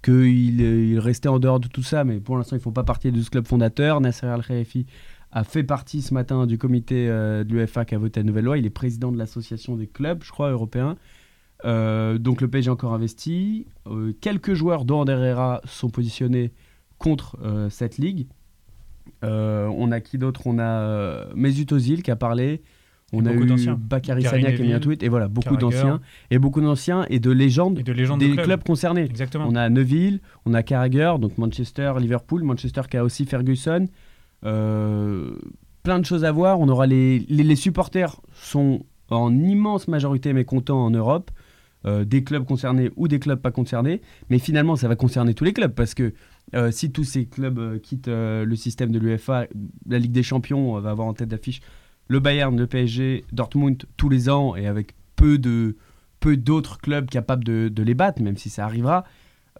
qu'il 0.03 0.61
il 0.61 0.99
restait 0.99 1.29
en 1.29 1.39
dehors 1.39 1.61
de 1.61 1.69
tout 1.69 1.83
ça, 1.83 2.05
mais 2.05 2.21
pour 2.21 2.37
l'instant, 2.37 2.57
ils 2.57 2.61
ne 2.61 2.63
font 2.63 2.73
pas 2.73 2.85
partie 2.85 3.11
de 3.11 3.21
ce 3.21 3.31
club 3.31 3.47
fondateur. 3.47 4.01
Nasser 4.01 4.27
Al-Khelaifi 4.27 4.87
a 5.33 5.43
fait 5.43 5.65
partie 5.65 6.03
ce 6.03 6.15
matin 6.15 6.47
du 6.47 6.57
comité 6.57 7.09
de 7.09 7.47
l'UEFA 7.49 7.85
qui 7.85 7.95
a 7.97 7.99
voté 7.99 8.21
la 8.21 8.25
nouvelle 8.25 8.45
loi. 8.45 8.59
Il 8.59 8.67
est 8.67 8.71
président 8.71 9.11
de 9.11 9.19
l'association 9.19 9.75
des 9.77 9.89
clubs, 9.89 10.23
je 10.23 10.31
crois, 10.31 10.51
européens. 10.51 10.97
donc 11.65 12.41
le 12.41 12.49
PSG 12.49 12.71
a 12.71 12.73
encore 12.75 12.95
investi. 12.95 13.67
quelques 14.21 14.55
joueurs, 14.55 14.85
dont 14.85 15.05
Herrera, 15.05 15.61
sont 15.65 15.91
positionnés 15.91 16.53
contre 16.99 17.37
euh, 17.43 17.71
cette 17.71 17.99
ligue. 17.99 18.27
Euh, 19.25 19.67
on 19.77 19.93
a 19.93 20.01
qui 20.01 20.19
d'autre? 20.19 20.47
On 20.47 20.59
a 20.59 20.81
euh, 20.81 21.25
Mesut 21.35 21.71
Ozil 21.73 22.03
qui 22.03 22.11
a 22.11 22.17
parlé. 22.17 22.63
On 23.13 23.25
a 23.25 23.33
eu 23.33 23.47
Bakary 23.79 24.25
Sagna 24.25 24.51
qui 24.53 24.63
a 24.63 24.65
mis 24.65 24.73
un 24.73 24.81
tweet 24.81 25.05
et 25.05 25.09
voilà 25.09 25.29
beaucoup 25.29 25.57
d'anciens 25.57 26.01
et 26.33 26.41
beaucoup 26.41 26.61
d'anciens 26.61 27.07
et 27.09 27.21
de 27.21 27.31
légendes, 27.31 27.79
des 27.79 27.85
de 27.85 28.43
clubs 28.43 28.65
concernés. 28.65 29.05
Exactement. 29.05 29.47
On 29.49 29.55
a 29.55 29.69
Neuville, 29.69 30.21
on 30.45 30.55
a 30.55 30.65
Carragher, 30.65 31.15
donc 31.21 31.39
Manchester, 31.39 31.93
Liverpool, 32.01 32.43
Manchester 32.43 32.83
qui 32.91 32.97
a 32.97 33.05
aussi 33.05 33.25
Ferguson. 33.25 33.87
plein 34.43 35.99
de 36.01 36.05
choses 36.05 36.25
à 36.25 36.33
voir. 36.33 36.59
On 36.59 36.69
aura 36.69 36.89
les, 36.89 37.21
les, 37.29 37.57
supporters 37.57 38.21
sont 38.35 38.85
en 39.09 39.33
immense 39.39 39.87
majorité 39.87 40.33
mécontents 40.33 40.85
en 40.85 40.91
Europe, 40.91 41.31
des 41.85 42.25
clubs 42.25 42.45
concernés 42.45 42.91
ou 42.97 43.07
des 43.07 43.21
clubs 43.21 43.41
pas 43.41 43.53
concernés, 43.53 44.03
mais 44.31 44.41
finalement 44.41 44.75
ça 44.75 44.89
va 44.89 44.97
concerner 44.97 45.33
tous 45.33 45.45
les 45.45 45.53
clubs 45.53 45.73
parce 45.73 45.95
que 45.95 46.13
euh, 46.55 46.71
si 46.71 46.93
tous 46.93 47.05
ces 47.05 47.27
clubs 47.27 47.59
euh, 47.59 47.79
quittent 47.79 48.09
euh, 48.09 48.45
le 48.45 48.55
système 48.57 48.93
de 48.93 48.99
l'UEFA, 48.99 49.47
la 49.89 49.99
Ligue 49.99 50.13
des 50.13 50.23
Champions 50.23 50.79
va 50.79 50.91
avoir 50.91 51.09
en 51.09 51.15
tête 51.15 51.29
d'affiche 51.29 51.61
le 52.09 52.21
Bayern, 52.21 52.57
le 52.57 52.69
PSG, 52.69 53.25
Dortmund 53.33 53.85
tous 53.97 54.09
les 54.09 54.29
ans 54.29 54.55
et 54.55 54.67
avec 54.67 54.95
peu 55.17 55.39
de 55.39 55.77
peu 56.21 56.37
d'autres 56.37 56.79
clubs 56.79 57.11
capables 57.11 57.45
de, 57.45 57.83
les 57.83 57.95
battre, 57.95 58.23
même 58.23 58.37
si 58.37 58.49
ça 58.49 58.65
arrivera. 58.65 59.05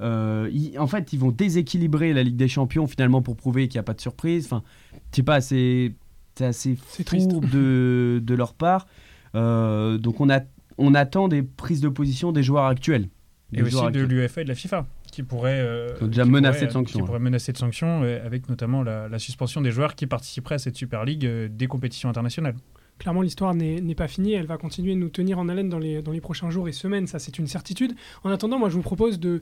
en 0.01 0.87
fait, 0.87 1.13
ils 1.13 1.19
vont 1.19 1.31
déséquilibrer 1.33 2.13
la 2.13 2.23
Ligue 2.23 2.37
des 2.37 2.49
Champions 2.49 2.87
finalement 2.87 3.21
pour 3.21 3.37
prouver 3.37 3.69
qu'il 3.69 3.77
n'y 3.77 3.81
a 3.81 3.85
pas 3.85 3.95
de 3.95 4.01
surprise. 4.01 4.47
Enfin, 4.47 4.63
je 5.11 5.17
sais 5.17 5.23
pas, 5.23 5.41
c'est 5.41 5.93
assez 6.41 6.77
fou 6.77 7.41
de, 7.53 8.23
de, 8.25 8.35
leur 8.35 8.55
part. 8.55 8.87
donc 9.35 10.21
on, 10.21 10.31
a, 10.31 10.41
on 10.79 10.95
attend 10.95 11.29
des 11.29 11.43
prises 11.43 11.81
de 11.81 11.89
position 11.89 12.33
des 12.33 12.43
joueurs 12.43 12.67
actuels. 12.67 13.09
et 13.53 13.63
aussi 13.63 13.91
de 13.93 14.01
l'UEFA 14.01 14.41
et 14.41 14.45
de 14.45 14.49
la 14.49 14.55
FIFA 14.55 14.87
qui 15.17 15.23
pourrait, 15.23 15.61
euh, 15.61 15.89
déjà 16.03 16.27
menacer 16.27 16.67
de 16.67 16.71
sanctions. 16.71 17.01
Qui 17.01 17.07
pourrait 17.07 17.19
menacer 17.19 17.51
de 17.51 17.57
sanctions, 17.57 18.03
avec 18.03 18.51
notamment 18.51 18.83
la, 18.83 19.19
suspension 19.19 19.63
des 19.63 19.71
joueurs 19.71 19.95
qui 19.95 20.07
participeraient 20.07 20.57
à 20.57 20.59
cette 20.59 20.77
Super 20.77 21.07
League 21.07 21.25
euh, 21.25 21.49
des 21.51 21.69
compétitions 21.69 22.11
internationales. 22.11 22.55
Clairement, 22.99 23.23
l'histoire 23.23 23.55
n'est 23.55 23.95
pas 23.95 24.09
finie. 24.09 24.35
Elle 24.35 24.45
va 24.45 24.59
continuer 24.59 24.95
de 24.95 25.01
nous 25.01 25.09
tenir 25.09 25.39
en 25.39 25.49
haleine 25.49 25.71
dans 25.71 25.79
les, 25.79 26.03
dans 26.03 26.13
les 26.13 26.21
prochains 26.21 26.51
jours 26.51 26.69
et 26.69 26.73
semaines. 26.73 27.07
Ça, 27.07 27.19
c'est 27.19 27.39
une 27.39 27.47
certitude. 27.47 27.95
En 28.25 28.31
attendant, 28.31 28.59
moi, 28.59 28.69
je 28.69 28.75
vous 28.75 28.83
propose 28.83 29.19
de, 29.19 29.41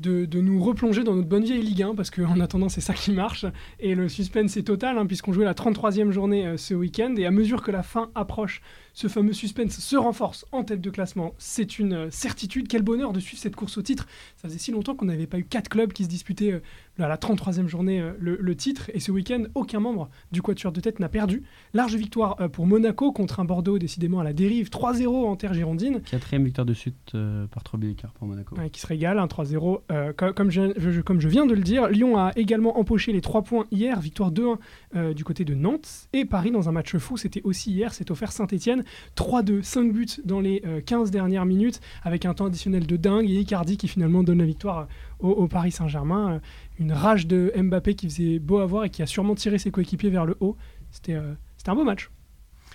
de, 0.00 0.24
de, 0.24 0.40
nous 0.40 0.60
replonger 0.60 1.04
dans 1.04 1.14
notre 1.14 1.28
bonne 1.28 1.44
vieille 1.44 1.62
Ligue 1.62 1.84
1, 1.84 1.94
parce 1.94 2.10
qu'en 2.10 2.40
attendant, 2.40 2.68
c'est 2.68 2.80
ça 2.80 2.94
qui 2.94 3.12
marche. 3.12 3.46
Et 3.78 3.94
le 3.94 4.08
suspense 4.08 4.56
est 4.56 4.64
total, 4.64 4.98
hein, 4.98 5.06
puisqu'on 5.06 5.32
jouait 5.32 5.44
la 5.44 5.54
33e 5.54 6.10
journée 6.10 6.48
euh, 6.48 6.56
ce 6.56 6.74
week-end. 6.74 7.14
Et 7.16 7.26
à 7.26 7.30
mesure 7.30 7.62
que 7.62 7.70
la 7.70 7.84
fin 7.84 8.10
approche, 8.16 8.60
ce 8.94 9.08
fameux 9.08 9.32
suspense 9.32 9.78
se 9.78 9.96
renforce 9.96 10.44
en 10.52 10.64
tête 10.64 10.80
de 10.80 10.90
classement. 10.90 11.34
C'est 11.38 11.78
une 11.78 11.94
euh, 11.94 12.10
certitude. 12.10 12.68
Quel 12.68 12.82
bonheur 12.82 13.12
de 13.12 13.20
suivre 13.20 13.40
cette 13.40 13.56
course 13.56 13.78
au 13.78 13.82
titre. 13.82 14.06
Ça 14.36 14.48
faisait 14.48 14.58
si 14.58 14.70
longtemps 14.70 14.94
qu'on 14.94 15.06
n'avait 15.06 15.26
pas 15.26 15.38
eu 15.38 15.44
quatre 15.44 15.68
clubs 15.68 15.92
qui 15.92 16.04
se 16.04 16.08
disputaient 16.08 16.52
euh, 16.52 16.60
à 16.98 17.08
la 17.08 17.16
33e 17.16 17.66
journée 17.66 18.00
euh, 18.00 18.12
le, 18.18 18.54
titre. 18.54 18.90
Et 18.92 19.00
ce 19.00 19.10
week-end, 19.10 19.44
aucun 19.54 19.80
membre 19.80 20.10
du 20.30 20.42
Quatuor 20.42 20.72
de 20.72 20.80
tête 20.80 21.00
n'a 21.00 21.08
perdu. 21.08 21.42
Large 21.72 21.94
victoire 21.94 22.36
pour 22.50 22.66
Monaco 22.66 23.12
contre 23.12 23.40
un 23.40 23.44
Bordeaux 23.46 23.78
décidément 23.78 24.20
à 24.20 24.24
la 24.24 24.34
dérive. 24.34 24.68
3-0 24.68 25.06
en 25.08 25.36
terre 25.36 25.54
girondine. 25.54 26.02
Quatrième 26.02 26.44
victoire 26.44 26.66
de 26.66 26.74
suite 26.74 27.16
par 27.50 27.62
3 27.62 27.80
buts 27.80 27.88
d'écart 27.88 28.12
pour 28.12 28.28
Monaco. 28.28 28.56
qui 28.70 28.80
se 28.80 28.86
régale, 28.86 29.16
3-0. 29.18 30.34
comme, 30.34 30.50
je, 30.50 31.00
comme 31.00 31.20
je 31.20 31.28
viens 31.28 31.46
de 31.46 31.54
le 31.54 31.62
dire, 31.62 31.88
Lyon 31.88 32.18
a 32.18 32.32
également 32.36 32.78
empoché 32.78 33.12
les 33.12 33.22
3 33.22 33.42
points 33.42 33.66
hier. 33.70 34.00
Victoire 34.00 34.30
2-1 34.30 35.14
du 35.14 35.24
côté 35.24 35.46
de 35.46 35.54
Nantes. 35.54 36.08
Et 36.12 36.26
Paris 36.26 36.50
dans 36.50 36.68
un 36.68 36.72
match 36.72 36.96
fou, 36.98 37.16
c'était 37.16 37.42
aussi 37.44 37.72
hier. 37.72 37.94
C'est 37.94 38.10
offert 38.10 38.32
Saint-Etienne. 38.32 38.81
3-2, 39.16 39.62
5 39.62 39.92
buts 39.92 40.06
dans 40.24 40.40
les 40.40 40.62
15 40.86 41.08
euh, 41.08 41.12
dernières 41.12 41.44
minutes, 41.46 41.80
avec 42.02 42.24
un 42.26 42.34
temps 42.34 42.46
additionnel 42.46 42.86
de 42.86 42.96
dingue, 42.96 43.28
et 43.30 43.40
Icardi 43.40 43.76
qui 43.76 43.88
finalement 43.88 44.22
donne 44.22 44.38
la 44.38 44.44
victoire 44.46 44.88
au, 45.20 45.30
au 45.30 45.48
Paris 45.48 45.70
Saint-Germain. 45.72 46.32
Euh, 46.34 46.38
Une 46.78 46.92
rage 46.92 47.26
de 47.26 47.52
Mbappé 47.56 47.94
qui 47.94 48.08
faisait 48.08 48.38
beau 48.38 48.58
à 48.58 48.66
voir 48.66 48.84
et 48.84 48.90
qui 48.90 49.02
a 49.02 49.06
sûrement 49.06 49.34
tiré 49.34 49.58
ses 49.58 49.70
coéquipiers 49.70 50.10
vers 50.10 50.26
le 50.26 50.36
haut. 50.40 50.56
C'était 50.90 51.14
euh, 51.14 51.34
un 51.66 51.74
beau 51.74 51.84
match. 51.84 52.10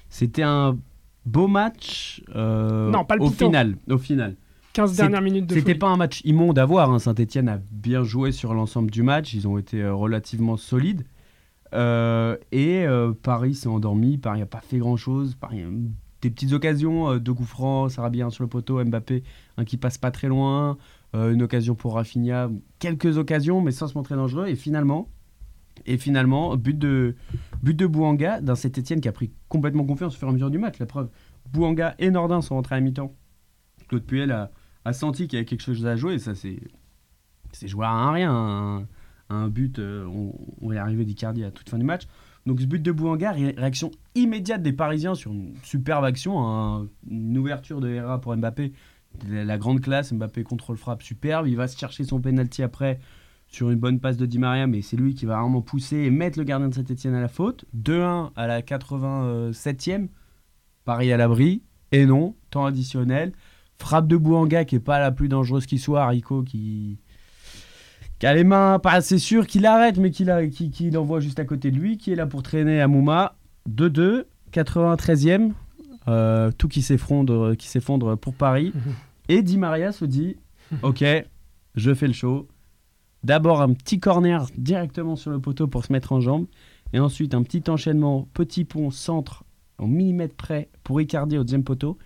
C'était 0.10 0.44
un 0.44 0.78
beau 1.26 1.48
match 1.48 2.24
euh, 2.36 2.90
Non, 2.90 3.02
au 3.02 3.04
palpitant. 3.04 3.48
final. 3.48 3.76
Au 3.90 3.98
final. 3.98 4.36
15 4.74 4.92
C'est- 4.92 4.98
dernières 5.02 5.22
minutes 5.22 5.48
de 5.48 5.56
C'était 5.56 5.76
pas 5.76 5.88
un 5.88 5.98
match 5.98 6.22
immonde 6.24 6.58
à 6.60 6.66
voir. 6.66 6.92
hein. 6.92 7.00
Saint-Etienne 7.00 7.50
a 7.50 7.60
bien 7.72 8.04
joué 8.04 8.32
sur 8.32 8.54
l'ensemble 8.54 8.92
du 8.92 9.02
match. 9.04 9.34
Ils 9.34 9.48
ont 9.48 9.58
été 9.58 9.82
euh, 9.82 9.94
relativement 9.94 10.56
solides. 10.56 11.04
Euh, 11.74 12.38
et 12.52 12.86
euh, 12.86 13.14
Paris 13.14 13.56
s'est 13.56 13.68
endormi. 13.68 14.18
Paris 14.18 14.40
n'a 14.40 14.46
pas 14.46 14.62
fait 14.62 14.78
grand-chose. 14.78 15.36
Paris 15.36 15.62
a 15.62 15.68
eu 15.68 15.92
des 16.22 16.30
petites 16.30 16.54
occasions. 16.54 17.10
euh, 17.10 17.20
deux 17.20 17.34
coups 17.34 17.50
francs, 17.50 17.92
Sarabia 17.92 18.30
sur 18.30 18.44
le 18.44 18.50
poteau, 18.50 18.84
Mbappé 18.84 19.24
qui 19.66 19.78
passe 19.78 19.98
pas 19.98 20.12
très 20.12 20.28
loin. 20.28 20.78
euh, 21.16 21.34
une 21.34 21.42
occasion 21.42 21.76
pour 21.76 21.96
Rafinha. 21.96 22.50
Quelques 22.80 23.18
occasions, 23.18 23.62
mais 23.62 23.72
sans 23.72 23.88
se 23.88 23.98
montrer 23.98 24.16
dangereux. 24.16 24.48
Et 24.48 24.56
finalement, 24.56 25.10
et 25.86 25.98
finalement 25.98 26.56
but 26.58 26.78
de, 26.78 27.16
but 27.62 27.76
de 27.76 27.86
Bouanga 27.86 28.42
d'un 28.42 28.56
Saint-Etienne 28.56 29.02
qui 29.02 29.08
a 29.08 29.12
pris 29.12 29.32
complètement 29.48 29.86
confiance 29.86 30.16
au 30.16 30.18
fur 30.18 30.28
et 30.28 30.32
à 30.32 30.34
mesure 30.34 30.50
du 30.50 30.58
match. 30.58 30.80
La 30.80 30.86
preuve, 30.86 31.10
Bouanga 31.52 31.96
et 32.00 32.10
Nordin 32.10 32.42
sont 32.42 32.56
rentrés 32.56 32.76
à 32.76 32.80
mi-temps. 32.80 33.16
Claude 33.88 34.04
Puel 34.04 34.32
a, 34.32 34.52
senti 34.94 35.28
qu'il 35.28 35.38
y 35.38 35.40
avait 35.40 35.46
quelque 35.46 35.62
chose 35.62 35.86
à 35.86 35.98
jouer 35.98 36.18
ça 36.18 36.34
c'est 36.34 36.62
c'est 37.52 37.68
joué 37.68 37.86
à 37.86 38.12
rien 38.12 38.32
un, 38.32 38.88
un 39.30 39.48
but 39.50 39.80
euh, 39.80 40.06
on, 40.62 40.72
est 40.72 40.78
arrivé 40.78 41.04
d'Icardi 41.06 41.44
à 41.44 41.52
toute 41.52 41.70
fin 41.70 41.78
du 41.78 41.84
match. 41.86 42.04
Donc 42.46 42.62
ce 42.62 42.66
but 42.66 42.82
de 42.82 42.92
Bouanga 42.92 43.32
ré- 43.32 43.54
réaction 43.58 43.92
immédiate 44.16 44.62
des 44.64 44.72
Parisiens 44.74 45.16
sur 45.16 45.32
une 45.32 45.54
superbe 45.64 46.06
action 46.06 46.40
un- 46.48 46.88
une 47.10 47.38
ouverture 47.38 47.82
de 47.82 47.90
Herrera 47.90 48.22
pour 48.22 48.36
Mbappé. 48.36 48.72
La, 49.30 49.58
grande 49.58 49.82
classe 49.82 50.14
Mbappé 50.14 50.44
contrôle 50.44 50.78
frappe 50.78 51.02
superbe. 51.04 51.48
Il 51.48 51.56
va 51.58 51.68
se 51.68 51.78
chercher 51.78 52.04
son 52.04 52.22
penalty 52.22 52.64
après 52.64 53.00
sur 53.48 53.70
une 53.72 53.80
bonne 53.80 54.00
passe 54.00 54.18
de 54.18 54.26
Di 54.26 54.40
Maria 54.40 54.68
mais 54.68 54.82
c'est 54.82 54.98
lui 54.98 55.14
qui 55.16 55.26
va 55.26 55.42
vraiment 55.42 55.62
pousser 55.62 55.98
et 55.98 56.10
mettre 56.12 56.38
le 56.38 56.44
gardien 56.46 56.70
de 56.70 56.74
Saint-Etienne 56.74 57.16
à 57.16 57.22
la 57.22 57.28
faute. 57.28 57.66
2-1 57.76 58.32
à 58.36 58.48
la 58.48 58.62
87e 58.62 60.08
Paris 60.86 61.12
à 61.12 61.18
l'abri. 61.18 61.64
Et 61.94 62.06
non 62.06 62.36
temps 62.50 62.66
additionnel. 62.66 63.32
Frappe 63.80 64.08
de 64.08 64.18
Bouanga 64.18 64.66
qui 64.66 64.76
est 64.76 64.80
pas 64.80 65.00
la 65.00 65.12
plus 65.12 65.30
dangereuse 65.30 65.66
qui 65.66 65.80
soit, 65.80 66.06
Rico 66.08 66.44
qui 66.44 67.00
qui 68.20 68.26
a 68.26 68.34
les 68.34 68.44
mains 68.44 68.80
pas 68.80 68.94
assez 68.94 69.20
sûres, 69.20 69.48
qui 69.48 69.60
l'arrête 69.60 69.98
mais 69.98 70.12
qui, 70.12 70.26
qui, 70.52 70.72
qui 70.72 70.90
l'envoie 70.92 71.20
juste 71.20 71.40
à 71.40 71.46
côté 71.46 71.72
de 71.72 71.78
lui, 71.78 71.98
qui 71.98 72.12
est 72.12 72.16
là 72.16 72.26
pour 72.26 72.44
traîner 72.44 72.82
Amouma. 72.82 73.36
2-2, 73.70 74.26
93e, 74.54 75.52
euh, 76.08 76.52
tout 76.58 76.68
qui 76.68 76.82
s'effondre, 76.82 77.56
qui 77.56 77.68
s'effondre 77.68 78.18
pour 78.18 78.34
Paris. 78.34 78.74
Et 79.30 79.42
Di 79.42 79.58
Maria 79.58 79.92
se 79.92 80.06
dit, 80.06 80.38
ok, 80.82 81.04
je 81.76 81.94
fais 81.94 82.08
le 82.08 82.14
show. 82.14 82.48
D'abord 83.24 83.62
un 83.62 83.74
petit 83.74 84.00
corner 84.00 84.46
directement 84.58 85.18
sur 85.18 85.32
le 85.32 85.40
poteau 85.40 85.68
pour 85.68 85.84
se 85.84 85.92
mettre 85.92 86.14
en 86.14 86.22
jambe, 86.22 86.46
et 86.94 87.00
ensuite 87.00 87.34
un 87.34 87.44
petit 87.44 87.70
enchaînement, 87.70 88.28
petit 88.34 88.64
pont, 88.64 88.90
centre, 88.90 89.44
au 89.80 89.86
millimètre 89.86 90.36
près 90.36 90.70
pour 90.84 91.02
Icardi 91.02 91.38
au 91.38 91.44
deuxième 91.44 91.64
poteau. 91.64 91.98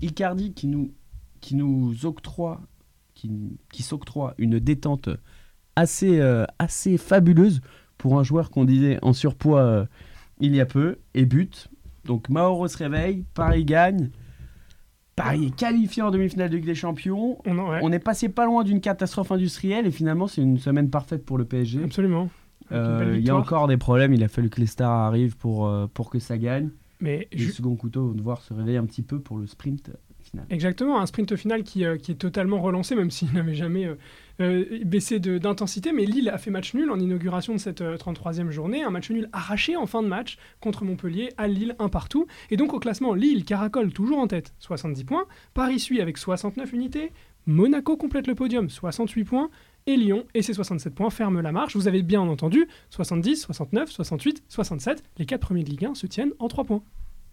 Icardi 0.00 0.54
qui 0.54 0.66
nous 0.66 0.92
qui 1.40 1.56
nous 1.56 2.06
octroie, 2.06 2.60
qui, 3.14 3.30
qui 3.72 3.82
s'octroie 3.82 4.34
une 4.38 4.60
détente 4.60 5.08
assez, 5.76 6.20
euh, 6.20 6.44
assez 6.58 6.98
fabuleuse 6.98 7.60
pour 7.98 8.18
un 8.18 8.22
joueur 8.22 8.50
qu'on 8.50 8.64
disait 8.64 8.98
en 9.02 9.12
surpoids 9.12 9.62
euh, 9.62 9.84
il 10.40 10.54
y 10.54 10.60
a 10.60 10.66
peu, 10.66 10.98
et 11.14 11.24
but. 11.24 11.68
Donc 12.04 12.28
Mauro 12.28 12.66
se 12.68 12.76
réveille, 12.78 13.24
Paris 13.34 13.64
gagne, 13.64 14.10
Paris 15.14 15.46
est 15.46 15.56
qualifié 15.56 16.02
en 16.02 16.10
demi-finale 16.10 16.50
de 16.50 16.56
Ligue 16.56 16.66
des 16.66 16.74
Champions. 16.74 17.38
On 17.44 17.58
ouais, 17.58 17.80
On 17.82 17.92
est 17.92 17.98
passé 17.98 18.28
pas 18.28 18.46
loin 18.46 18.64
d'une 18.64 18.80
catastrophe 18.80 19.30
industrielle 19.30 19.86
et 19.86 19.90
finalement 19.90 20.26
c'est 20.26 20.40
une 20.42 20.58
semaine 20.58 20.90
parfaite 20.90 21.24
pour 21.24 21.38
le 21.38 21.44
PSG. 21.44 21.84
absolument. 21.84 22.28
Euh, 22.72 23.16
Il 23.18 23.26
y 23.26 23.30
a 23.30 23.36
encore 23.36 23.68
des 23.68 23.76
problèmes, 23.76 24.14
il 24.14 24.24
a 24.24 24.28
fallu 24.28 24.48
que 24.48 24.60
les 24.60 24.66
stars 24.66 24.90
arrivent 24.90 25.36
pour, 25.36 25.70
pour 25.92 26.10
que 26.10 26.18
ça 26.18 26.38
gagne. 26.38 26.70
Mais 27.00 27.28
Et 27.30 27.36
le 27.36 27.50
second 27.50 27.76
couteau 27.76 28.08
va 28.08 28.14
devoir 28.14 28.40
se 28.40 28.54
réveiller 28.54 28.78
un 28.78 28.86
petit 28.86 29.02
peu 29.02 29.20
pour 29.20 29.36
le 29.36 29.46
sprint 29.46 29.90
final. 30.32 30.46
Exactement, 30.50 31.00
un 31.00 31.06
sprint 31.06 31.36
final 31.36 31.62
qui, 31.62 31.84
euh, 31.84 31.96
qui 31.96 32.12
est 32.12 32.16
totalement 32.16 32.60
relancé, 32.60 32.94
même 32.94 33.10
s'il 33.10 33.32
n'avait 33.34 33.54
jamais 33.54 33.86
euh, 33.86 33.94
euh, 34.40 34.64
baissé 34.84 35.20
d'intensité. 35.20 35.92
Mais 35.92 36.04
Lille 36.04 36.28
a 36.28 36.38
fait 36.38 36.50
match 36.50 36.74
nul 36.74 36.90
en 36.90 36.98
inauguration 36.98 37.52
de 37.54 37.58
cette 37.58 37.80
euh, 37.80 37.96
33e 37.96 38.50
journée. 38.50 38.82
Un 38.82 38.90
match 38.90 39.10
nul 39.10 39.28
arraché 39.32 39.76
en 39.76 39.86
fin 39.86 40.02
de 40.02 40.08
match 40.08 40.38
contre 40.60 40.84
Montpellier, 40.84 41.30
à 41.36 41.46
Lille, 41.48 41.76
un 41.78 41.88
partout. 41.88 42.26
Et 42.50 42.56
donc 42.56 42.72
au 42.72 42.78
classement, 42.78 43.14
Lille 43.14 43.44
caracole 43.44 43.92
toujours 43.92 44.18
en 44.18 44.26
tête, 44.26 44.54
70 44.58 45.04
points. 45.04 45.26
Paris 45.54 45.80
suit 45.80 46.00
avec 46.00 46.18
69 46.18 46.72
unités. 46.72 47.12
Monaco 47.46 47.96
complète 47.96 48.26
le 48.26 48.34
podium, 48.34 48.70
68 48.70 49.24
points. 49.24 49.50
Et 49.86 49.96
Lyon 49.96 50.24
et 50.32 50.42
ses 50.42 50.54
67 50.54 50.94
points 50.94 51.10
ferment 51.10 51.40
la 51.40 51.50
marche. 51.50 51.74
Vous 51.74 51.88
avez 51.88 52.02
bien 52.02 52.20
entendu, 52.20 52.68
70, 52.90 53.42
69, 53.42 53.90
68, 53.90 54.44
67. 54.48 55.02
Les 55.18 55.26
quatre 55.26 55.40
premiers 55.40 55.64
de 55.64 55.70
Ligue 55.70 55.86
1 55.86 55.94
se 55.94 56.06
tiennent 56.06 56.32
en 56.38 56.46
3 56.46 56.64
points. 56.64 56.82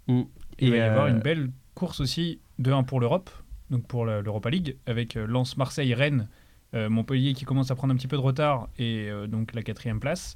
Il 0.07 0.25
Et, 0.57 0.69
va 0.71 0.77
y 0.77 0.79
avoir 0.79 1.07
une 1.07 1.19
belle 1.19 1.51
course 1.75 1.99
aussi 1.99 2.39
de 2.59 2.71
1 2.71 2.83
pour 2.83 2.99
l'Europe, 2.99 3.29
donc 3.69 3.87
pour 3.87 4.05
l'Europa 4.05 4.49
League, 4.49 4.77
avec 4.85 5.15
euh, 5.15 5.25
Lens, 5.25 5.57
Marseille, 5.57 5.93
Rennes, 5.93 6.27
euh, 6.75 6.89
Montpellier 6.89 7.33
qui 7.33 7.45
commence 7.45 7.71
à 7.71 7.75
prendre 7.75 7.93
un 7.93 7.97
petit 7.97 8.07
peu 8.07 8.17
de 8.17 8.21
retard 8.21 8.69
et 8.77 9.09
euh, 9.09 9.25
donc 9.25 9.53
la 9.53 9.63
quatrième 9.63 9.99
place. 9.99 10.35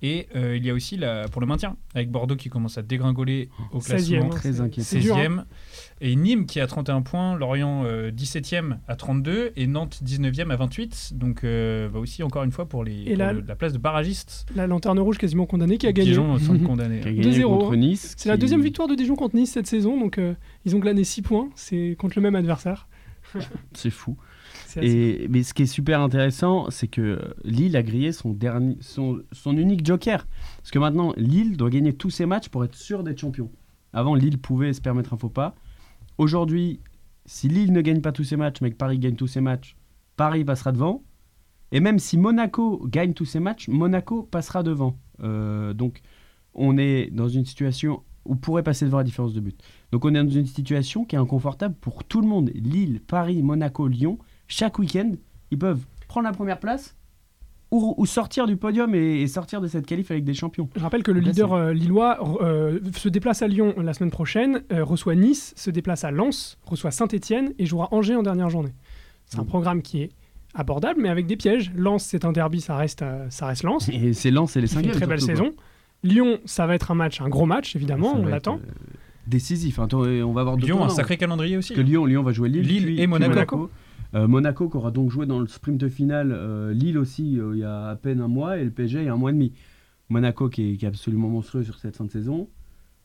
Et 0.00 0.28
euh, 0.36 0.56
il 0.56 0.64
y 0.64 0.70
a 0.70 0.74
aussi 0.74 0.96
la, 0.96 1.26
pour 1.28 1.40
le 1.40 1.46
maintien, 1.48 1.76
avec 1.94 2.08
Bordeaux 2.10 2.36
qui 2.36 2.48
commence 2.48 2.78
à 2.78 2.82
dégringoler 2.82 3.48
au 3.72 3.80
16e, 3.80 3.84
classement. 3.86 4.28
Très 4.30 4.60
inquiétant. 4.60 4.88
c'est 4.88 5.00
dur, 5.00 5.16
hein. 5.16 5.38
16e. 5.38 5.44
Et 6.00 6.14
Nîmes 6.14 6.46
qui 6.46 6.60
a 6.60 6.68
31 6.68 7.02
points, 7.02 7.36
Lorient 7.36 7.82
euh, 7.84 8.12
17e 8.12 8.76
à 8.86 8.94
32 8.94 9.50
et 9.56 9.66
Nantes 9.66 10.00
19e 10.04 10.50
à 10.52 10.56
28. 10.56 11.14
Donc 11.14 11.42
euh, 11.42 11.88
va 11.92 11.98
aussi 11.98 12.22
encore 12.22 12.44
une 12.44 12.52
fois 12.52 12.68
pour, 12.68 12.84
les, 12.84 13.02
Et 13.02 13.04
pour 13.14 13.16
là- 13.18 13.32
le- 13.32 13.40
la 13.40 13.56
place 13.56 13.72
de 13.72 13.78
barragiste. 13.78 14.46
La 14.54 14.68
lanterne 14.68 15.00
rouge 15.00 15.18
quasiment 15.18 15.46
condamnée 15.46 15.78
qui 15.78 15.88
a 15.88 15.92
gagné. 15.92 16.10
Dijon 16.10 16.38
sont 16.38 16.56
condamnés. 16.60 17.00
qui 17.00 17.08
a 17.08 17.12
gagné 17.12 17.36
2-0, 17.40 17.42
contre 17.58 17.72
hein. 17.72 17.76
Nice. 17.78 18.14
C'est 18.16 18.28
la 18.28 18.36
deuxième 18.36 18.62
victoire 18.62 18.86
de 18.86 18.94
Dijon 18.94 19.16
contre 19.16 19.34
Nice 19.34 19.50
cette 19.50 19.66
saison, 19.66 19.98
donc 19.98 20.18
euh, 20.18 20.34
ils 20.64 20.76
ont 20.76 20.78
glané 20.78 21.02
6 21.02 21.22
points, 21.22 21.48
c'est 21.56 21.96
contre 21.98 22.12
le 22.16 22.22
même 22.22 22.36
adversaire. 22.36 22.86
C'est 23.74 23.90
fou. 23.90 24.16
Et, 24.82 25.26
mais 25.28 25.42
ce 25.42 25.54
qui 25.54 25.62
est 25.62 25.66
super 25.66 26.00
intéressant, 26.00 26.70
c'est 26.70 26.88
que 26.88 27.18
Lille 27.44 27.76
a 27.76 27.82
grillé 27.82 28.12
son, 28.12 28.32
dernier, 28.32 28.76
son, 28.80 29.22
son 29.32 29.56
unique 29.56 29.84
joker. 29.84 30.26
Parce 30.58 30.70
que 30.70 30.78
maintenant, 30.78 31.12
Lille 31.16 31.56
doit 31.56 31.70
gagner 31.70 31.92
tous 31.92 32.10
ses 32.10 32.26
matchs 32.26 32.48
pour 32.48 32.64
être 32.64 32.74
sûr 32.74 33.02
d'être 33.02 33.18
champion. 33.18 33.50
Avant, 33.92 34.14
Lille 34.14 34.38
pouvait 34.38 34.72
se 34.72 34.80
permettre 34.80 35.14
un 35.14 35.16
faux 35.16 35.28
pas. 35.28 35.54
Aujourd'hui, 36.18 36.80
si 37.26 37.48
Lille 37.48 37.72
ne 37.72 37.80
gagne 37.80 38.00
pas 38.00 38.12
tous 38.12 38.24
ses 38.24 38.36
matchs, 38.36 38.60
mais 38.60 38.70
que 38.70 38.76
Paris 38.76 38.98
gagne 38.98 39.14
tous 39.14 39.26
ses 39.26 39.40
matchs, 39.40 39.76
Paris 40.16 40.44
passera 40.44 40.72
devant. 40.72 41.02
Et 41.72 41.80
même 41.80 41.98
si 41.98 42.16
Monaco 42.16 42.86
gagne 42.86 43.12
tous 43.12 43.26
ses 43.26 43.40
matchs, 43.40 43.68
Monaco 43.68 44.22
passera 44.22 44.62
devant. 44.62 44.98
Euh, 45.22 45.74
donc, 45.74 46.00
on 46.54 46.78
est 46.78 47.10
dans 47.12 47.28
une 47.28 47.44
situation 47.44 48.02
où 48.24 48.36
pourrait 48.36 48.62
passer 48.62 48.84
devant 48.84 48.98
la 48.98 49.04
différence 49.04 49.32
de 49.32 49.40
but. 49.40 49.60
Donc, 49.92 50.04
on 50.04 50.14
est 50.14 50.22
dans 50.22 50.30
une 50.30 50.46
situation 50.46 51.04
qui 51.04 51.16
est 51.16 51.18
inconfortable 51.18 51.74
pour 51.80 52.04
tout 52.04 52.20
le 52.20 52.26
monde. 52.26 52.50
Lille, 52.54 53.00
Paris, 53.06 53.42
Monaco, 53.42 53.86
Lyon 53.86 54.18
chaque 54.48 54.78
week-end, 54.78 55.12
ils 55.50 55.58
peuvent 55.58 55.80
prendre 56.08 56.26
la 56.26 56.32
première 56.32 56.58
place 56.58 56.96
ou, 57.70 57.94
ou 57.98 58.06
sortir 58.06 58.46
du 58.46 58.56
podium 58.56 58.94
et, 58.94 59.20
et 59.20 59.26
sortir 59.28 59.60
de 59.60 59.68
cette 59.68 59.84
qualif 59.86 60.10
avec 60.10 60.24
des 60.24 60.32
champions. 60.34 60.68
Je 60.74 60.80
rappelle 60.80 61.02
que 61.02 61.10
le 61.12 61.20
leader 61.20 61.52
euh, 61.52 61.72
lillois 61.74 62.18
euh, 62.42 62.80
se 62.96 63.08
déplace 63.10 63.42
à 63.42 63.46
Lyon 63.48 63.74
la 63.78 63.92
semaine 63.92 64.10
prochaine, 64.10 64.62
euh, 64.72 64.82
reçoit 64.84 65.14
Nice, 65.14 65.52
se 65.56 65.70
déplace 65.70 66.02
à 66.04 66.10
Lens, 66.10 66.58
reçoit 66.64 66.90
Saint-Etienne 66.90 67.52
et 67.58 67.66
jouera 67.66 67.88
Angers 67.92 68.16
en 68.16 68.22
dernière 68.22 68.48
journée. 68.50 68.72
C'est 69.26 69.38
un 69.38 69.42
Mm. 69.42 69.46
programme 69.46 69.82
qui 69.82 70.00
est 70.02 70.10
abordable, 70.54 71.00
mais 71.02 71.10
avec 71.10 71.26
des 71.26 71.36
pièges. 71.36 71.70
Lens, 71.76 72.04
c'est 72.04 72.24
un 72.24 72.32
derby, 72.32 72.62
ça 72.62 72.74
reste, 72.76 73.02
euh, 73.02 73.26
ça 73.28 73.46
reste 73.46 73.64
Lens. 73.64 73.90
Et 73.90 74.14
c'est 74.14 74.30
Lens 74.30 74.56
et 74.56 74.62
les 74.62 74.66
Qui 74.66 74.70
fait 74.70 74.74
cinquièmes. 74.76 74.92
une 74.94 74.96
très 74.98 75.06
belle 75.06 75.20
surtout, 75.20 75.34
quoi. 75.36 75.44
saison. 75.50 75.56
Lyon, 76.04 76.38
ça 76.46 76.66
va 76.66 76.74
être 76.74 76.90
un 76.90 76.94
match, 76.94 77.20
un 77.20 77.28
gros 77.28 77.44
match, 77.44 77.76
évidemment, 77.76 78.14
Ça 78.14 78.18
on 78.18 78.24
l'attend. 78.24 78.56
euh, 78.56 78.70
décisif. 79.26 79.78
Attends, 79.78 80.04
euh, 80.04 80.22
on 80.22 80.32
va 80.32 80.40
avoir 80.40 80.56
Lyon, 80.56 80.76
un 80.76 80.78
tournants. 80.78 80.94
sacré 80.94 81.18
calendrier 81.18 81.56
aussi. 81.58 81.74
Parce 81.74 81.84
que 81.84 81.86
Lyon, 81.86 82.06
Lyon 82.06 82.22
va 82.22 82.32
jouer 82.32 82.48
Lille, 82.48 82.62
Lille 82.66 82.84
puis- 82.84 82.92
et 82.94 82.96
puis 82.98 83.06
Monaco. 83.08 83.30
Monaco. 83.34 83.70
Euh, 84.14 84.26
Monaco 84.26 84.68
qui 84.68 84.76
aura 84.76 84.90
donc 84.90 85.10
joué 85.10 85.26
dans 85.26 85.40
le 85.40 85.46
sprint 85.48 85.88
final. 85.88 86.32
euh, 86.32 86.72
Lille 86.72 86.98
aussi, 86.98 87.38
euh, 87.38 87.54
il 87.54 87.60
y 87.60 87.64
a 87.64 87.88
à 87.88 87.96
peine 87.96 88.20
un 88.20 88.28
mois, 88.28 88.58
et 88.58 88.64
le 88.64 88.70
PSG 88.70 89.00
il 89.00 89.04
y 89.06 89.08
a 89.08 89.12
un 89.14 89.16
mois 89.16 89.30
et 89.30 89.34
demi. 89.34 89.52
Monaco 90.08 90.48
qui 90.48 90.72
est, 90.72 90.76
qui 90.76 90.84
est 90.86 90.88
absolument 90.88 91.28
monstrueux 91.28 91.64
sur 91.64 91.78
cette 91.78 91.96
fin 91.96 92.04
de 92.04 92.10
saison. 92.10 92.50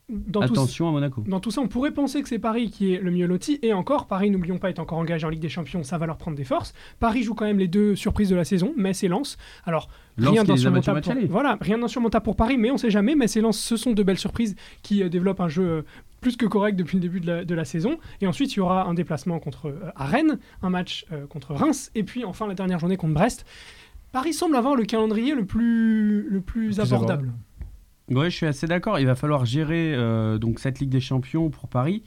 Dans 0.10 0.42
tout, 0.42 0.54
Attention 0.54 0.90
à 0.90 0.92
Monaco. 0.92 1.24
dans 1.26 1.40
tout 1.40 1.50
ça, 1.50 1.62
on 1.62 1.68
pourrait 1.68 1.92
penser 1.92 2.22
que 2.22 2.28
c'est 2.28 2.40
Paris 2.40 2.70
qui 2.70 2.94
est 2.94 3.00
le 3.00 3.10
mieux 3.10 3.26
loti. 3.26 3.60
Et 3.62 3.74
encore, 3.74 4.08
Paris, 4.08 4.30
n'oublions 4.30 4.58
pas, 4.58 4.70
est 4.70 4.80
encore 4.80 4.98
engagé 4.98 5.26
en 5.26 5.30
Ligue 5.30 5.40
des 5.40 5.50
Champions, 5.50 5.84
ça 5.84 5.98
va 5.98 6.06
leur 6.06 6.18
prendre 6.18 6.36
des 6.36 6.44
forces. 6.44 6.74
Paris 7.00 7.24
joue 7.24 7.34
quand 7.34 7.46
même 7.46 7.60
les 7.60 7.70
deux 7.70 7.96
surprises 7.96 8.30
de 8.30 8.36
la 8.36 8.44
saison, 8.44 8.74
Metz 8.76 9.04
et 9.04 9.08
Lens. 9.08 9.38
Alors, 9.66 9.88
Lens 10.18 10.32
rien 10.32 10.44
d'insurmontable 10.44 11.02
pour, 11.02 11.14
voilà, 11.30 11.58
rien 11.62 11.80
pour 12.24 12.36
Paris, 12.36 12.58
mais 12.58 12.70
on 12.70 12.78
sait 12.78 12.92
jamais. 12.92 13.16
Metz 13.16 13.36
et 13.38 13.42
Lens, 13.42 13.58
ce 13.58 13.78
sont 13.78 13.94
de 13.94 14.04
belles 14.04 14.20
surprises 14.20 14.56
qui 14.82 15.02
euh, 15.04 15.10
développent 15.10 15.42
un 15.42 15.50
jeu 15.50 15.64
euh, 15.64 15.82
plus 16.24 16.38
que 16.38 16.46
correct 16.48 16.76
depuis 16.76 16.98
le 16.98 17.02
début 17.02 17.20
de 17.20 17.28
la, 17.28 17.46
de 17.46 17.54
la 17.54 17.66
saison. 17.66 18.00
Et 18.22 18.26
ensuite, 18.28 18.54
il 18.54 18.58
y 18.58 18.60
aura 18.62 18.86
un 18.86 18.96
déplacement 18.96 19.40
contre 19.40 19.68
euh, 19.68 19.92
à 19.96 20.06
Rennes, 20.06 20.40
un 20.64 20.72
match 20.72 21.06
euh, 21.12 21.28
contre 21.28 21.54
Reims, 21.54 21.92
et 21.94 22.04
puis 22.04 22.26
enfin 22.26 22.48
la 22.48 22.56
dernière 22.56 22.80
journée 22.80 22.98
contre 22.98 23.14
Brest. 23.14 23.46
Paris 24.12 24.34
semble 24.34 24.56
avoir 24.56 24.76
le 24.76 24.86
calendrier 24.86 25.36
le 25.36 25.46
plus, 25.46 26.28
le 26.30 26.40
plus 26.42 26.68
Plus 26.68 26.80
abordable. 26.80 27.34
Ouais, 28.10 28.30
je 28.30 28.36
suis 28.36 28.46
assez 28.46 28.68
d'accord. 28.68 29.00
Il 29.00 29.06
va 29.06 29.16
falloir 29.16 29.46
gérer 29.46 29.94
euh, 29.96 30.38
donc 30.38 30.60
cette 30.60 30.80
Ligue 30.80 30.90
des 30.90 31.00
Champions 31.00 31.50
pour 31.50 31.68
Paris. 31.70 32.04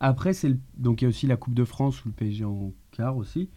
Après, 0.00 0.32
c'est 0.34 0.48
le- 0.50 0.58
donc 0.76 1.00
il 1.00 1.04
y 1.04 1.06
a 1.06 1.08
aussi 1.08 1.26
la 1.26 1.36
Coupe 1.36 1.54
de 1.54 1.64
France 1.64 2.04
où 2.04 2.08
le 2.08 2.14
PSG 2.14 2.44
en 2.44 2.72
quart 2.92 3.16
aussi. 3.16 3.48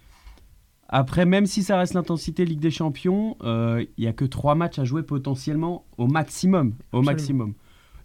Après, 0.90 1.26
même 1.26 1.46
si 1.46 1.64
ça 1.64 1.78
reste 1.78 1.94
l'intensité 1.94 2.46
Ligue 2.46 2.62
des 2.62 2.72
Champions, 2.72 3.36
euh, 3.44 3.84
il 3.98 4.02
n'y 4.02 4.08
a 4.08 4.14
que 4.14 4.24
trois 4.24 4.56
matchs 4.56 4.80
à 4.80 4.86
jouer 4.86 5.04
potentiellement 5.04 5.86
au 5.98 6.08
maximum. 6.08 6.70
Au 6.94 7.00
Absolument. 7.00 7.04
maximum. 7.12 7.54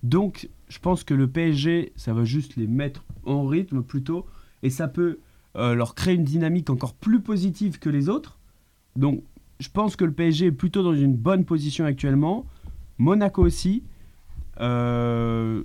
Donc, 0.02 0.48
je 0.68 0.78
pense 0.80 1.04
que 1.04 1.14
le 1.14 1.28
PSG, 1.28 1.92
ça 1.94 2.12
va 2.12 2.24
juste 2.24 2.56
les 2.56 2.66
mettre 2.66 3.04
en 3.24 3.46
rythme 3.46 3.82
plutôt, 3.82 4.26
et 4.64 4.70
ça 4.70 4.88
peut 4.88 5.20
euh, 5.54 5.74
leur 5.76 5.94
créer 5.94 6.14
une 6.14 6.24
dynamique 6.24 6.70
encore 6.70 6.94
plus 6.94 7.20
positive 7.20 7.78
que 7.78 7.88
les 7.88 8.08
autres. 8.08 8.40
Donc, 8.96 9.22
je 9.60 9.68
pense 9.68 9.94
que 9.94 10.04
le 10.04 10.10
PSG 10.12 10.46
est 10.46 10.52
plutôt 10.52 10.82
dans 10.82 10.94
une 10.94 11.14
bonne 11.14 11.44
position 11.44 11.84
actuellement. 11.84 12.46
Monaco 12.98 13.42
aussi. 13.44 13.84
Euh, 14.60 15.62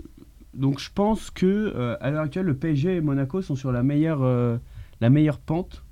donc, 0.53 0.79
je 0.79 0.89
pense 0.93 1.29
que 1.29 1.45
euh, 1.45 1.95
à 2.01 2.09
l'heure 2.09 2.23
actuelle, 2.23 2.45
le 2.45 2.55
PSG 2.55 2.95
et 2.95 3.01
Monaco 3.01 3.41
sont 3.41 3.55
sur 3.55 3.71
la 3.71 3.83
meilleure, 3.83 4.23
euh, 4.23 4.57
la 5.01 5.09
meilleure 5.09 5.39
pente. 5.39 5.83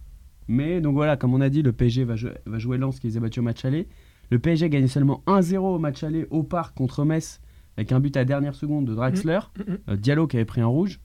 Mais 0.48 0.80
donc 0.82 0.94
voilà, 0.94 1.18
comme 1.18 1.34
on 1.34 1.42
a 1.42 1.50
dit, 1.50 1.62
le 1.63 1.72
PSG 1.72 2.04
va, 2.04 2.15
jouer- 2.15 2.34
va 2.46 2.60
jouer 2.60 2.77
Lens 2.77 3.00
qui 3.00 3.08
les 3.08 3.18
a 3.18 3.20
battus 3.20 3.39
au 3.39 3.44
match 3.44 3.65
aller. 3.65 3.88
Le 4.32 4.39
PSG 4.39 4.65
a 4.65 4.70
gagné 4.70 4.88
seulement 4.88 5.24
1-0 5.27 5.58
au 5.58 5.80
match 5.80 6.04
aller 6.04 6.27
au 6.30 6.44
parc 6.44 6.75
contre 6.75 7.04
Metz 7.06 7.42
avec 7.77 7.92
un 7.92 8.00
but 8.00 8.15
à 8.15 8.25
dernière 8.25 8.56
seconde 8.56 8.86
de 8.86 8.94
Draxler. 8.96 9.39
Mm, 9.58 9.72
mm. 9.72 9.77
Euh, 9.89 9.96
Diallo 9.98 10.27
qui 10.27 10.38
avait 10.38 10.46
pris 10.46 10.62
un 10.62 10.68
rouge. 10.68 11.00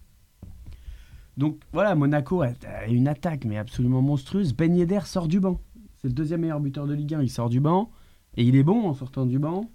Donc 1.37 1.59
voilà, 1.73 1.95
Monaco 1.95 2.43
a, 2.43 2.49
a 2.67 2.87
une 2.89 3.09
attaque 3.09 3.45
mais 3.47 3.57
absolument 3.57 4.03
monstrueuse. 4.03 4.53
Ben 4.55 4.75
Yedder 4.75 5.01
sort 5.05 5.27
du 5.27 5.41
banc. 5.41 5.61
C'est 5.97 6.09
le 6.09 6.15
deuxième 6.15 6.43
meilleur 6.43 6.61
buteur 6.61 6.87
de 6.87 6.93
Ligue 6.95 7.15
1. 7.15 7.23
Il 7.23 7.31
sort 7.31 7.49
du 7.49 7.61
banc 7.61 7.91
et 8.37 8.45
il 8.45 8.57
est 8.57 8.63
bon 8.63 8.89
en 8.89 8.95
sortant 8.95 9.27
du 9.27 9.39
banc. 9.39 9.71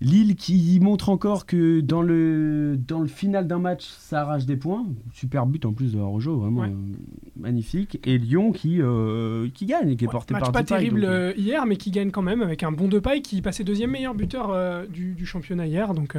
Lille 0.00 0.36
qui 0.36 0.78
montre 0.80 1.08
encore 1.08 1.44
que 1.44 1.80
dans 1.80 2.02
le, 2.02 2.76
dans 2.76 3.00
le 3.00 3.08
final 3.08 3.48
d'un 3.48 3.58
match, 3.58 3.84
ça 3.98 4.20
arrache 4.20 4.46
des 4.46 4.56
points. 4.56 4.86
Super 5.12 5.44
but 5.44 5.64
en 5.64 5.72
plus 5.72 5.92
de 5.94 5.98
Rojo, 5.98 6.36
vraiment 6.38 6.60
Ouais. 6.60 6.68
euh, 6.68 6.96
magnifique. 7.36 7.98
Et 8.06 8.16
Lyon 8.16 8.52
qui, 8.52 8.80
euh, 8.80 9.48
qui 9.52 9.66
gagne, 9.66 9.96
qui 9.96 10.04
est 10.04 10.08
porté 10.08 10.34
match 10.34 10.42
par 10.44 10.52
pas 10.52 10.62
Depay, 10.62 10.74
terrible 10.76 11.00
donc, 11.00 11.10
euh, 11.10 11.30
euh, 11.30 11.34
hier, 11.36 11.66
mais 11.66 11.76
qui 11.76 11.90
gagne 11.90 12.12
quand 12.12 12.22
même 12.22 12.42
avec 12.42 12.62
un 12.62 12.70
bon 12.70 12.86
Depay 12.86 13.22
qui 13.22 13.42
passait 13.42 13.64
deuxième 13.64 13.90
meilleur 13.90 14.14
buteur 14.14 14.50
euh, 14.50 14.86
du, 14.86 15.14
du 15.14 15.26
championnat 15.26 15.66
hier. 15.66 15.92
Donc, 15.94 16.16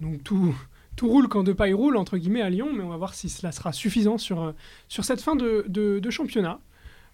donc 0.00 0.24
tout, 0.24 0.52
tout 0.96 1.06
roule 1.08 1.28
quand 1.28 1.44
Depay 1.44 1.72
roule, 1.74 1.96
entre 1.96 2.18
guillemets, 2.18 2.42
à 2.42 2.50
Lyon. 2.50 2.70
Mais 2.76 2.82
on 2.82 2.88
va 2.88 2.96
voir 2.96 3.14
si 3.14 3.28
cela 3.28 3.52
sera 3.52 3.72
suffisant 3.72 4.18
sur, 4.18 4.52
sur 4.88 5.04
cette 5.04 5.20
fin 5.20 5.36
de, 5.36 5.64
de- 5.68 6.00
de 6.00 6.10
championnat. 6.10 6.58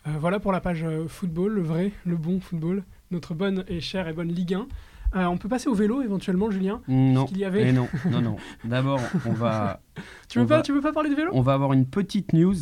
Voilà 0.07 0.41
pour 0.41 0.51
la 0.53 0.61
page 0.61 0.85
football, 1.07 1.53
le 1.53 1.63
vrai, 1.63 1.93
le 2.07 2.17
bon 2.17 2.41
football, 2.41 2.83
notre 3.13 3.35
bonne 3.35 3.63
et 3.69 3.81
chère 3.81 4.09
et 4.09 4.13
bonne 4.13 4.33
Ligue 4.33 4.55
1. 4.55 4.67
Euh, 5.15 5.25
on 5.27 5.37
peut 5.37 5.49
passer 5.49 5.69
au 5.69 5.75
vélo 5.75 6.01
éventuellement, 6.03 6.51
Julien. 6.51 6.81
Non, 6.89 7.27
qu'il 7.27 7.39
y 7.39 7.45
avait 7.45 7.69
Eh 7.69 7.73
non, 7.73 7.87
non, 8.11 8.23
non. 8.23 8.37
D'abord, 8.65 9.01
on 9.27 9.33
va, 9.33 9.81
Tu 10.29 10.39
veux, 10.39 10.45
On 10.45 10.49
pas, 10.49 10.57
va- 10.57 10.63
tu 10.63 10.73
veux 10.73 10.81
pas 10.81 10.93
parler 10.93 11.11
de 11.11 11.15
vélo? 11.15 11.31
On 11.35 11.43
va 11.43 11.53
avoir 11.55 11.73
une 11.73 11.87
petite 11.87 12.33
news. 12.33 12.55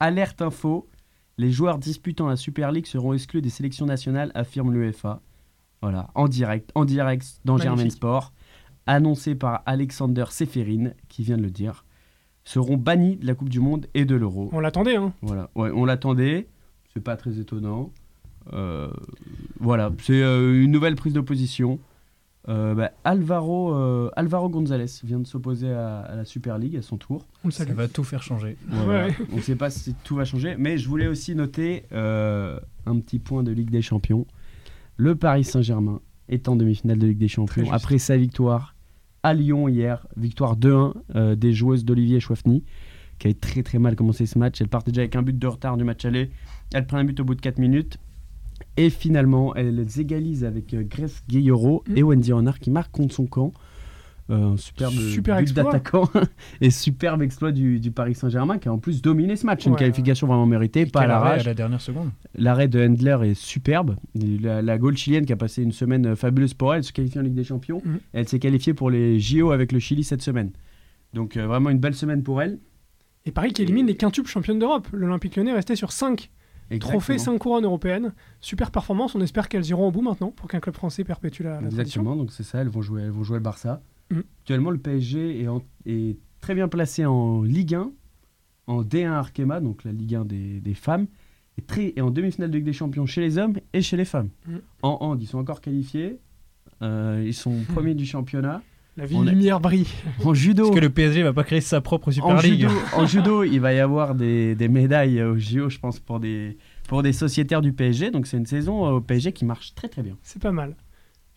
Alerte 0.00 0.40
info. 0.42 0.88
Les 1.36 1.50
joueurs 1.52 1.78
disputant 1.78 2.26
la 2.26 2.36
Super 2.36 2.72
League 2.72 2.86
seront 2.86 3.12
exclus 3.12 3.42
des 3.42 3.50
sélections 3.50 3.86
nationales, 3.86 4.32
affirme 4.34 4.72
l'UEFA. 4.72 5.20
Voilà, 5.82 6.08
en 6.16 6.26
direct, 6.26 6.72
en 6.74 6.84
direct 6.84 7.24
dans 7.44 7.54
Magnifique. 7.58 7.76
Germain 7.78 7.90
Sport. 7.90 8.32
Annoncé 8.86 9.34
par 9.34 9.62
Alexander 9.66 10.24
Seferin, 10.30 10.92
qui 11.08 11.22
vient 11.22 11.36
de 11.36 11.42
le 11.42 11.50
dire. 11.50 11.84
Seront 12.44 12.76
bannis 12.78 13.16
de 13.16 13.26
la 13.26 13.34
Coupe 13.34 13.50
du 13.50 13.60
Monde 13.60 13.86
et 13.94 14.04
de 14.06 14.16
l'Euro. 14.16 14.48
On 14.52 14.60
l'attendait, 14.60 14.96
hein. 14.96 15.12
Voilà, 15.20 15.50
ouais, 15.54 15.70
on 15.74 15.84
l'attendait. 15.84 16.48
C'est 16.94 17.02
pas 17.04 17.16
très 17.16 17.38
étonnant. 17.38 17.92
Euh, 18.54 18.88
voilà, 19.60 19.92
c'est 20.02 20.22
euh, 20.22 20.62
une 20.62 20.70
nouvelle 20.70 20.94
prise 20.96 21.12
de 21.12 21.20
position. 21.20 21.78
Euh, 22.48 22.74
bah, 22.74 22.92
Alvaro, 23.04 23.74
euh, 23.74 24.10
Alvaro 24.16 24.48
González 24.48 24.86
vient 25.04 25.20
de 25.20 25.26
s'opposer 25.26 25.70
à, 25.70 26.00
à 26.00 26.16
la 26.16 26.24
Super 26.24 26.58
League 26.58 26.76
à 26.76 26.82
son 26.82 26.96
tour. 26.96 27.26
Ça 27.50 27.64
va 27.66 27.88
tout 27.88 28.04
faire 28.04 28.22
changer. 28.22 28.56
Voilà. 28.68 29.08
Ouais. 29.08 29.14
On 29.32 29.36
ne 29.36 29.40
sait 29.42 29.56
pas 29.56 29.68
si 29.70 29.94
tout 30.04 30.16
va 30.16 30.24
changer, 30.24 30.54
mais 30.58 30.78
je 30.78 30.88
voulais 30.88 31.06
aussi 31.08 31.34
noter 31.34 31.84
euh, 31.92 32.58
un 32.86 32.98
petit 33.00 33.18
point 33.18 33.42
de 33.42 33.52
Ligue 33.52 33.70
des 33.70 33.82
Champions. 33.82 34.26
Le 34.96 35.14
Paris 35.14 35.44
Saint-Germain 35.44 36.00
est 36.28 36.48
en 36.48 36.56
demi-finale 36.56 36.98
de 36.98 37.06
Ligue 37.06 37.18
des 37.18 37.28
Champions 37.28 37.70
après 37.70 37.98
sa 37.98 38.16
victoire 38.16 38.74
à 39.22 39.34
Lyon 39.34 39.68
hier, 39.68 40.06
victoire 40.16 40.56
2-1 40.56 40.94
euh, 41.14 41.34
des 41.34 41.52
joueuses 41.52 41.84
d'Olivier 41.84 42.20
Chouafny, 42.20 42.64
qui 43.18 43.26
avait 43.26 43.34
très 43.34 43.62
très 43.62 43.78
mal 43.78 43.96
commencé 43.96 44.26
ce 44.26 44.38
match. 44.38 44.60
Elle 44.60 44.68
partait 44.68 44.90
déjà 44.90 45.02
avec 45.02 45.16
un 45.16 45.22
but 45.22 45.38
de 45.38 45.46
retard 45.46 45.76
du 45.76 45.84
match 45.84 46.04
aller. 46.04 46.30
Elle 46.72 46.86
prend 46.86 46.98
un 46.98 47.04
but 47.04 47.18
au 47.20 47.24
bout 47.24 47.34
de 47.34 47.40
4 47.40 47.58
minutes. 47.58 47.98
Et 48.78 48.90
finalement, 48.90 49.54
elles 49.54 49.84
égalisent 49.98 50.44
avec 50.44 50.72
euh, 50.74 50.82
Grace 50.82 51.22
Guillero 51.28 51.82
Mm. 51.88 51.96
et 51.96 52.02
Wendy 52.02 52.32
Renard 52.32 52.58
qui 52.60 52.70
marquent 52.70 52.92
contre 52.92 53.14
son 53.14 53.26
camp. 53.26 53.52
Euh, 54.30 54.52
un 54.52 54.56
superbe 54.58 54.92
Super 54.92 55.36
but 55.36 55.42
exploit. 55.42 55.64
d'attaquant 55.64 56.10
et 56.60 56.70
superbe 56.70 57.22
exploit 57.22 57.50
du, 57.50 57.80
du 57.80 57.90
Paris 57.90 58.14
Saint-Germain 58.14 58.58
qui 58.58 58.68
a 58.68 58.72
en 58.74 58.76
plus 58.78 59.00
dominé 59.00 59.36
ce 59.36 59.46
match. 59.46 59.64
Une 59.64 59.74
qualification 59.74 60.26
vraiment 60.26 60.44
méritée, 60.44 60.84
pas 60.84 61.00
à 61.00 61.06
l'arrache. 61.06 61.40
à 61.40 61.44
la 61.44 61.54
dernière 61.54 61.80
seconde. 61.80 62.10
L'arrêt 62.34 62.68
de 62.68 62.78
Handler 62.86 63.16
est 63.30 63.34
superbe. 63.34 63.96
Et 64.14 64.36
La, 64.38 64.60
la 64.60 64.76
goal 64.78 64.96
chilienne 64.98 65.24
qui 65.24 65.32
a 65.32 65.36
passé 65.36 65.62
une 65.62 65.72
semaine 65.72 66.08
euh, 66.08 66.14
fabuleuse 66.14 66.52
pour 66.52 66.74
elle, 66.74 66.80
elle 66.80 66.84
se 66.84 66.92
qualifie 66.92 67.18
en 67.18 67.22
Ligue 67.22 67.34
des 67.34 67.44
Champions. 67.44 67.80
Mhm. 67.84 68.00
Elle 68.12 68.28
s'est 68.28 68.38
qualifiée 68.38 68.74
pour 68.74 68.90
les 68.90 69.18
JO 69.18 69.50
avec 69.50 69.72
le 69.72 69.78
Chili 69.78 70.04
cette 70.04 70.20
semaine. 70.22 70.50
Donc 71.14 71.38
euh, 71.38 71.46
vraiment 71.46 71.70
une 71.70 71.78
belle 71.78 71.94
semaine 71.94 72.22
pour 72.22 72.42
elle. 72.42 72.58
Et 73.24 73.32
Paris 73.32 73.54
qui 73.54 73.62
élimine 73.62 73.86
les 73.86 73.96
quintuples 73.96 74.28
championnes 74.28 74.58
d'Europe. 74.58 74.88
L'Olympique 74.92 75.36
lyonnais 75.36 75.54
restait 75.54 75.74
sur 75.76 75.90
5 75.90 76.30
Exactement. 76.70 77.18
5 77.18 77.38
couronnes 77.38 77.64
européennes. 77.64 78.12
Super 78.40 78.70
performance. 78.70 79.14
On 79.14 79.20
espère 79.20 79.48
qu'elles 79.48 79.66
iront 79.66 79.88
au 79.88 79.90
bout 79.90 80.02
maintenant 80.02 80.30
pour 80.30 80.48
qu'un 80.48 80.60
club 80.60 80.74
français 80.74 81.04
perpétue 81.04 81.42
la, 81.42 81.50
la 81.50 81.56
tradition. 81.60 81.80
Exactement, 81.80 82.16
donc 82.16 82.32
c'est 82.32 82.42
ça, 82.42 82.58
elles 82.60 82.68
vont 82.68 82.82
jouer, 82.82 83.02
elles 83.02 83.10
vont 83.10 83.22
jouer 83.24 83.38
le 83.38 83.42
Barça. 83.42 83.80
Mhm. 84.10 84.22
Actuellement, 84.42 84.70
le 84.70 84.78
PSG 84.78 85.42
est, 85.42 85.48
en- 85.48 85.62
est 85.86 86.16
très 86.40 86.54
bien 86.54 86.68
placé 86.68 87.04
en 87.06 87.42
Ligue 87.42 87.74
1, 87.74 87.90
en 88.66 88.82
D1 88.82 89.10
Arkema, 89.12 89.60
donc 89.60 89.84
la 89.84 89.92
Ligue 89.92 90.14
1 90.14 90.24
des, 90.24 90.60
des 90.60 90.74
femmes, 90.74 91.06
et, 91.56 91.62
très, 91.62 91.92
et 91.96 92.00
en 92.02 92.10
demi-finale 92.10 92.50
de 92.50 92.56
Ligue 92.56 92.66
des 92.66 92.72
Champions 92.72 93.06
chez 93.06 93.20
les 93.20 93.38
hommes 93.38 93.54
et 93.72 93.82
chez 93.82 93.96
les 93.96 94.04
femmes. 94.04 94.28
Mhm. 94.46 94.60
En 94.82 94.98
hand, 95.00 95.22
ils 95.22 95.26
sont 95.26 95.38
encore 95.38 95.60
qualifiés, 95.60 96.18
euh, 96.82 97.22
ils 97.26 97.34
sont 97.34 97.54
premiers 97.74 97.94
du 97.94 98.04
championnat. 98.06 98.62
La 98.98 99.06
vie 99.06 99.14
On 99.16 99.26
est- 99.26 99.30
lumière 99.30 99.60
brille. 99.60 99.86
En 100.24 100.34
judo, 100.34 100.64
Est-ce 100.66 100.72
que 100.74 100.80
le 100.80 100.90
PSG 100.90 101.22
va 101.22 101.32
pas 101.32 101.44
créer 101.44 101.60
sa 101.60 101.80
propre 101.80 102.10
Super 102.10 102.28
en 102.30 102.40
League 102.40 102.62
judo, 102.68 102.72
en 102.96 103.06
judo, 103.06 103.44
il 103.44 103.60
va 103.60 103.72
y 103.72 103.78
avoir 103.78 104.14
des, 104.16 104.54
des 104.56 104.68
médailles 104.68 105.22
au 105.22 105.38
JO, 105.38 105.70
je 105.70 105.78
pense, 105.78 106.00
pour 106.00 106.18
des, 106.18 106.58
pour 106.88 107.02
des 107.04 107.12
sociétaires 107.12 107.62
du 107.62 107.72
PSG. 107.72 108.10
Donc 108.10 108.26
c'est 108.26 108.36
une 108.36 108.46
saison 108.46 108.86
euh, 108.86 108.90
au 108.90 109.00
PSG 109.00 109.32
qui 109.32 109.44
marche 109.44 109.74
très 109.76 109.88
très 109.88 110.02
bien. 110.02 110.16
C'est 110.22 110.42
pas 110.42 110.50
mal. 110.52 110.74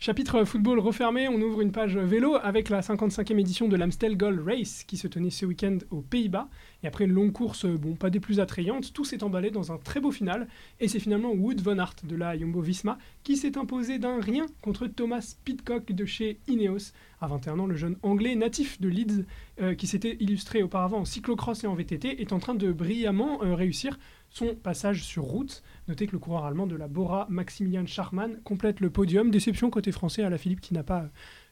Chapitre 0.04 0.46
football 0.46 0.80
refermé, 0.80 1.28
on 1.28 1.40
ouvre 1.40 1.62
une 1.62 1.72
page 1.72 1.96
vélo 1.96 2.36
avec 2.42 2.70
la 2.70 2.82
55e 2.82 3.38
édition 3.38 3.68
de 3.68 3.76
l'Amstel 3.76 4.18
Gold 4.18 4.40
Race 4.44 4.84
qui 4.84 4.98
se 4.98 5.08
tenait 5.08 5.30
ce 5.30 5.46
week-end 5.46 5.78
aux 5.92 6.02
Pays-Bas. 6.02 6.50
Et 6.82 6.88
après 6.88 7.06
une 7.06 7.12
longue 7.12 7.32
course, 7.32 7.66
euh, 7.66 7.78
bon, 7.78 7.94
pas 7.94 8.10
des 8.10 8.20
plus 8.20 8.40
attrayantes, 8.40 8.94
tout 8.94 9.06
s'est 9.06 9.24
emballé 9.24 9.52
dans 9.52 9.72
un 9.72 9.78
très 9.78 10.00
beau 10.00 10.10
final. 10.10 10.48
Et 10.80 10.88
c'est 10.88 11.00
finalement 11.00 11.30
Wood 11.30 11.62
Van 11.62 11.78
Aert 11.78 11.98
de 12.04 12.16
la 12.16 12.36
Jumbo 12.36 12.62
Visma 12.62 12.98
qui 13.22 13.38
s'est 13.38 13.60
imposé 13.60 14.00
d'un 14.00 14.20
rien 14.20 14.48
contre 14.64 14.88
Thomas 14.88 15.36
Pitcock 15.46 15.92
de 15.92 16.06
chez 16.06 16.40
Ineos. 16.48 16.94
À 17.20 17.28
21 17.28 17.60
ans, 17.60 17.68
le 17.68 17.76
jeune 17.76 17.98
anglais 18.02 18.34
natif 18.34 18.82
de 18.82 18.90
Leeds, 18.90 19.26
euh, 19.62 19.76
qui 19.76 19.86
s'était 19.86 20.18
illustré 20.20 20.64
auparavant 20.64 20.98
en 20.98 21.06
cyclocross 21.06 21.64
et 21.64 21.68
en 21.68 21.76
VTT, 21.76 22.20
est 22.20 22.34
en 22.34 22.40
train 22.40 22.56
de 22.56 22.72
brillamment 22.72 23.44
euh, 23.44 23.54
réussir 23.54 24.00
son 24.32 24.56
passage 24.56 25.04
sur 25.04 25.24
route. 25.24 25.62
Notez 25.92 26.08
que 26.08 26.14
le 26.14 26.20
coureur 26.20 26.46
allemand 26.46 26.68
de 26.68 26.78
la 26.78 26.88
Bora, 26.88 27.28
Maximilian 27.30 27.86
Scharmann, 27.86 28.38
complète 28.46 28.80
le 28.80 28.90
podium. 28.90 29.30
Déception 29.30 29.70
côté 29.70 29.92
français 29.92 30.24
à 30.24 30.30
la 30.30 30.38
Philippe 30.38 30.62
qui 30.62 30.74
n'a 30.74 30.84
pas 30.84 31.02
euh, 31.02 31.08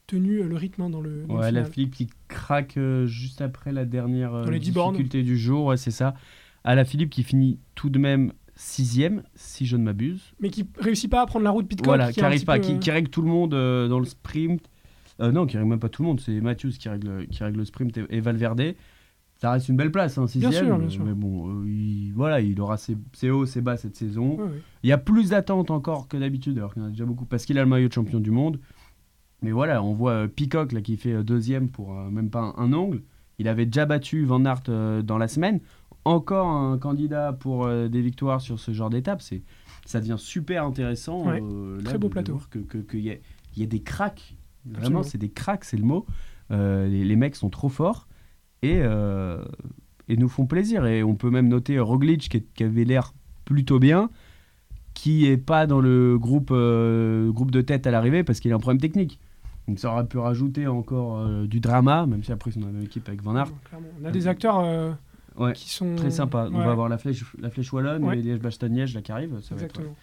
tenu 0.08 0.40
euh, 0.40 0.48
le 0.48 0.56
rythme 0.56 0.84
hein, 0.84 0.90
dans 0.90 1.02
le, 1.02 1.26
dans 1.28 1.34
le 1.36 1.40
Ouais, 1.42 1.52
la. 1.52 1.66
Philippe 1.66 1.94
qui 1.94 2.08
craque 2.30 2.78
euh, 2.78 3.06
juste 3.06 3.42
après 3.42 3.74
la 3.74 3.84
dernière 3.84 4.34
euh, 4.34 4.46
Dans 4.46 4.52
les 4.52 4.60
10 4.60 4.72
bornes. 4.72 4.94
difficulté 4.94 5.24
du 5.24 5.38
jour, 5.38 5.66
ouais, 5.66 5.76
c'est 5.76 5.92
ça. 5.92 6.14
À 6.64 6.74
la 6.74 6.86
Philippe 6.86 7.10
qui 7.10 7.24
finit 7.24 7.60
tout 7.76 7.90
de 7.90 8.00
même 8.00 8.32
sixième, 8.56 9.24
si 9.36 9.66
je 9.66 9.76
ne 9.76 9.84
m'abuse. 9.84 10.32
Mais 10.40 10.50
qui 10.50 10.70
réussit 10.78 11.12
pas 11.12 11.22
à 11.22 11.26
prendre 11.26 11.44
la 11.44 11.52
route 11.52 11.68
Pitcock. 11.68 11.88
Voilà, 11.88 12.14
qui 12.14 12.22
arrive 12.22 12.46
pas, 12.46 12.60
peu, 12.60 12.62
qui, 12.62 12.80
qui 12.80 12.92
règle 12.92 13.10
tout 13.10 13.22
le 13.22 13.28
monde 13.28 13.54
euh, 13.54 13.90
dans 13.90 14.00
le 14.00 14.06
sprint. 14.06 14.70
Non, 15.20 15.46
qui 15.48 15.58
règle 15.58 15.70
même 15.70 15.80
pas 15.82 15.90
tout 15.90 16.02
le 16.02 16.08
monde, 16.08 16.22
c'est 16.22 16.40
Matthews 16.40 16.72
qui 16.80 16.88
règle, 16.88 17.28
qui 17.28 17.44
règle 17.44 17.58
le 17.58 17.66
sprint 17.66 17.98
et, 17.98 18.06
et 18.10 18.22
Valverde. 18.22 18.74
Ça 19.42 19.52
reste 19.52 19.70
une 19.70 19.78
belle 19.78 19.92
place, 19.92 20.18
hein, 20.18 20.28
sixième. 20.28 20.52
sûr, 20.52 20.78
bien 20.78 20.90
sûr. 20.90 21.04
Mais 21.06 21.14
bon, 21.14 21.62
euh, 21.62 21.66
il, 21.66 22.12
voilà, 22.14 22.42
il 22.42 22.60
aura 22.60 22.76
ses, 22.78 22.98
ses 23.14 23.30
hauts, 23.30 23.46
ses 23.46 23.62
bas 23.62 23.78
cette 23.78 23.96
saison. 23.96 24.38
Il 24.84 24.90
y 24.90 24.92
a 24.92 24.98
plus 24.98 25.30
d'attentes 25.30 25.72
encore 25.72 26.08
que 26.10 26.18
d'habitude, 26.18 26.58
alors 26.58 26.74
qu'il 26.74 26.82
y 26.82 26.86
en 26.86 26.90
a 26.90 26.92
déjà 26.92 27.06
beaucoup, 27.06 27.24
parce 27.26 27.46
qu'il 27.46 27.58
a 27.58 27.64
le 27.64 27.70
maillot 27.70 27.88
de 27.88 27.94
champion 27.94 28.20
du 28.20 28.32
monde. 28.32 28.60
Mais 29.42 29.52
voilà, 29.52 29.82
on 29.82 29.94
voit 29.94 30.12
euh, 30.12 30.28
Peacock 30.28 30.74
là, 30.74 30.82
qui 30.82 30.98
fait 30.98 31.14
euh, 31.14 31.24
deuxième 31.24 31.70
pour 31.70 31.98
euh, 31.98 32.10
même 32.10 32.30
pas 32.30 32.42
un, 32.42 32.54
un 32.58 32.74
ongle. 32.74 33.02
Il 33.38 33.48
avait 33.48 33.66
déjà 33.66 33.86
battu 33.86 34.26
Van 34.26 34.44
Aert 34.44 34.64
euh, 34.68 35.02
dans 35.02 35.18
la 35.18 35.30
semaine. 35.30 35.62
Encore 36.04 36.50
un 36.50 36.78
candidat 36.78 37.32
pour 37.32 37.66
euh, 37.66 37.88
des 37.88 38.02
victoires 38.02 38.42
sur 38.42 38.60
ce 38.60 38.74
genre 38.74 38.90
d'étape. 38.90 39.22
C'est, 39.22 39.44
ça 39.86 40.02
devient 40.02 40.16
super 40.18 40.66
intéressant. 40.66 41.26
Ouais, 41.26 41.40
là, 41.40 41.84
très 41.86 41.98
beau 41.98 42.08
de 42.08 42.12
plateau. 42.12 42.34
voir 42.34 42.50
que- 42.50 42.60
que- 42.60 42.78
Qu'il 42.80 43.00
y, 43.00 43.12
a- 43.12 43.18
il 43.56 43.62
y 43.62 43.64
a 43.64 43.68
des 43.68 43.80
cracks. 43.82 44.36
Vraiment, 44.66 45.04
c'est 45.04 45.18
des 45.18 45.30
cracks, 45.30 45.64
c'est 45.64 45.78
le 45.78 45.86
mot. 45.86 46.06
Les, 46.50 47.06
les 47.06 47.16
mecs 47.16 47.38
sont 47.38 47.50
trop 47.50 47.70
forts 47.70 48.09
et, 48.62 48.80
euh, 48.82 49.44
et 50.08 50.18
nous 50.18 50.30
font 50.30 50.46
plaisir. 50.46 50.86
Et 50.86 51.04
on 51.04 51.16
peut 51.16 51.30
même 51.30 51.48
noter 51.48 51.80
Roglic 51.80 52.30
qui, 52.30 52.38
est- 52.38 52.54
qui 52.54 52.64
avait 52.64 52.84
l'air 52.86 53.14
plutôt 53.46 53.80
bien, 53.80 54.10
qui 54.94 55.28
est 55.28 55.38
pas 55.38 55.66
dans 55.68 55.80
le 55.80 56.18
groupe, 56.18 56.50
euh, 56.52 57.32
groupe 57.32 57.52
de 57.52 57.62
tête 57.62 57.88
à 57.88 57.92
l'arrivée 57.92 58.24
parce 58.24 58.40
qu'il 58.40 58.52
a 58.52 58.56
un 58.56 58.60
problème 58.60 58.82
technique. 58.82 59.20
Donc 59.68 59.80
ça 59.80 59.92
aurait 59.92 60.06
pu 60.08 60.18
rajouter 60.18 60.66
encore 60.68 61.20
euh, 61.20 61.46
du 61.46 61.60
drama, 61.60 62.06
même 62.08 62.24
si 62.24 62.32
après 62.32 62.50
ils 62.50 62.54
sont 62.56 62.60
dans 62.62 62.68
la 62.68 62.74
même 62.74 62.84
équipe 62.84 63.08
avec 63.08 63.22
Van 63.22 63.36
Aert. 63.36 63.52
On 64.02 64.06
a 64.06 64.12
des 64.12 64.28
acteurs 64.28 64.98
Ouais, 65.38 65.54
qui 65.54 65.70
sont 65.70 65.96
Très 65.96 66.10
sympa. 66.12 66.50
On 66.52 66.58
va 66.58 66.72
avoir 66.72 66.90
la 66.90 66.98
flèche, 66.98 67.24
la 67.40 67.50
flèche 67.50 67.72
wallonne 67.72 68.04
Ouais. 68.04 68.18
et 68.20 68.22
Liège-Bastogne-Liège 68.22 68.94
là 68.96 69.02
qui 69.02 69.12
arrive. 69.14 69.40
Ça 69.42 69.56
va 69.56 69.62
être, 69.62 69.80
Exactement. 69.80 69.96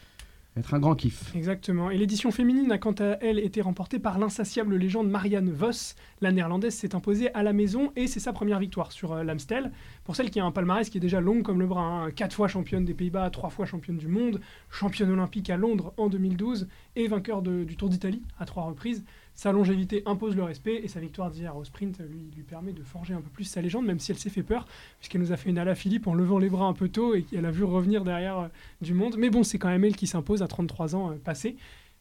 Être 0.57 0.73
un 0.75 0.79
grand 0.79 0.95
kiff. 0.95 1.35
Exactement. 1.35 1.91
Et 1.91 1.99
l'édition 1.99 2.31
féminine 2.31 2.73
a 2.73 2.79
quant 2.79 2.95
à 2.99 3.19
elle 3.21 3.39
été 3.39 3.61
remportée 3.61 3.99
par 3.99 4.19
l'insatiable 4.19 4.77
légende 4.77 5.11
Marianne 5.11 5.51
Vos. 5.51 5.95
La 6.21 6.33
néerlandaise 6.33 6.75
s'est 6.75 6.95
imposée 6.95 7.33
à 7.35 7.43
la 7.43 7.53
maison 7.53 7.93
et 7.95 8.07
c'est 8.07 8.21
sa 8.21 8.33
première 8.33 8.59
victoire 8.59 8.93
sur 8.93 9.13
euh, 9.13 9.23
l'Amstel. 9.23 9.71
Pour 10.05 10.17
celle 10.17 10.31
qui 10.31 10.41
a 10.41 10.45
un 10.45 10.51
palmarès 10.51 10.89
qui 10.89 10.99
est 10.99 11.01
déjà 11.01 11.21
long 11.21 11.43
comme 11.43 11.61
le 11.61 11.67
bras, 11.67 11.83
hein. 11.83 12.11
quatre 12.11 12.35
fois 12.35 12.49
championne 12.49 12.85
des 12.85 12.95
Pays-Bas, 12.95 13.29
trois 13.31 13.51
fois 13.51 13.67
championne 13.67 13.99
du 13.99 14.09
monde, 14.09 14.41
championne 14.71 15.11
olympique 15.11 15.51
à 15.51 15.57
Londres 15.57 15.93
en 15.99 16.09
2012 16.09 16.69
et 16.97 17.07
vainqueur 17.07 17.43
du 17.43 17.77
Tour 17.77 17.91
d'Italie 17.91 18.23
à 18.39 18.47
trois 18.47 18.65
reprises. 18.65 19.05
Sa 19.37 19.53
longévité 19.53 20.03
impose 20.07 20.35
le 20.35 20.43
respect 20.43 20.81
et 20.83 20.89
sa 20.89 20.99
victoire 20.99 21.31
d'hier 21.31 21.55
au 21.57 21.63
sprint 21.63 22.01
lui, 22.01 22.31
lui 22.35 22.43
permet 22.43 22.73
de 22.73 22.83
forger 22.83 23.13
un 23.13 23.21
peu 23.21 23.29
plus 23.29 23.45
sa 23.45 23.61
légende, 23.61 23.85
même 23.85 24.01
si 24.01 24.11
elle 24.11 24.19
s'est 24.19 24.31
fait 24.31 24.43
peur, 24.43 24.67
puisqu'elle 24.99 25.21
nous 25.21 25.31
a 25.31 25.37
fait 25.37 25.51
une 25.51 25.59
à 25.59 25.65
la 25.65 25.75
Philippe 25.75 26.07
en 26.07 26.15
levant 26.15 26.39
les 26.39 26.49
bras 26.49 26.65
un 26.65 26.73
peu 26.73 26.89
tôt 26.89 27.15
et 27.15 27.23
qu'elle 27.23 27.45
a 27.45 27.51
vu 27.51 27.63
revenir 27.63 28.03
derrière 28.03 28.39
euh, 28.39 28.49
du 28.81 28.95
monde. 28.95 29.17
Mais 29.19 29.29
bon, 29.29 29.43
c'est 29.43 29.59
quand 29.59 29.69
même 29.69 29.85
elle 29.85 29.95
qui 29.95 30.07
s'impose 30.07 30.43
à 30.43 30.49
33 30.49 30.97
ans 30.97 31.11
euh, 31.11 31.17
passés. 31.17 31.57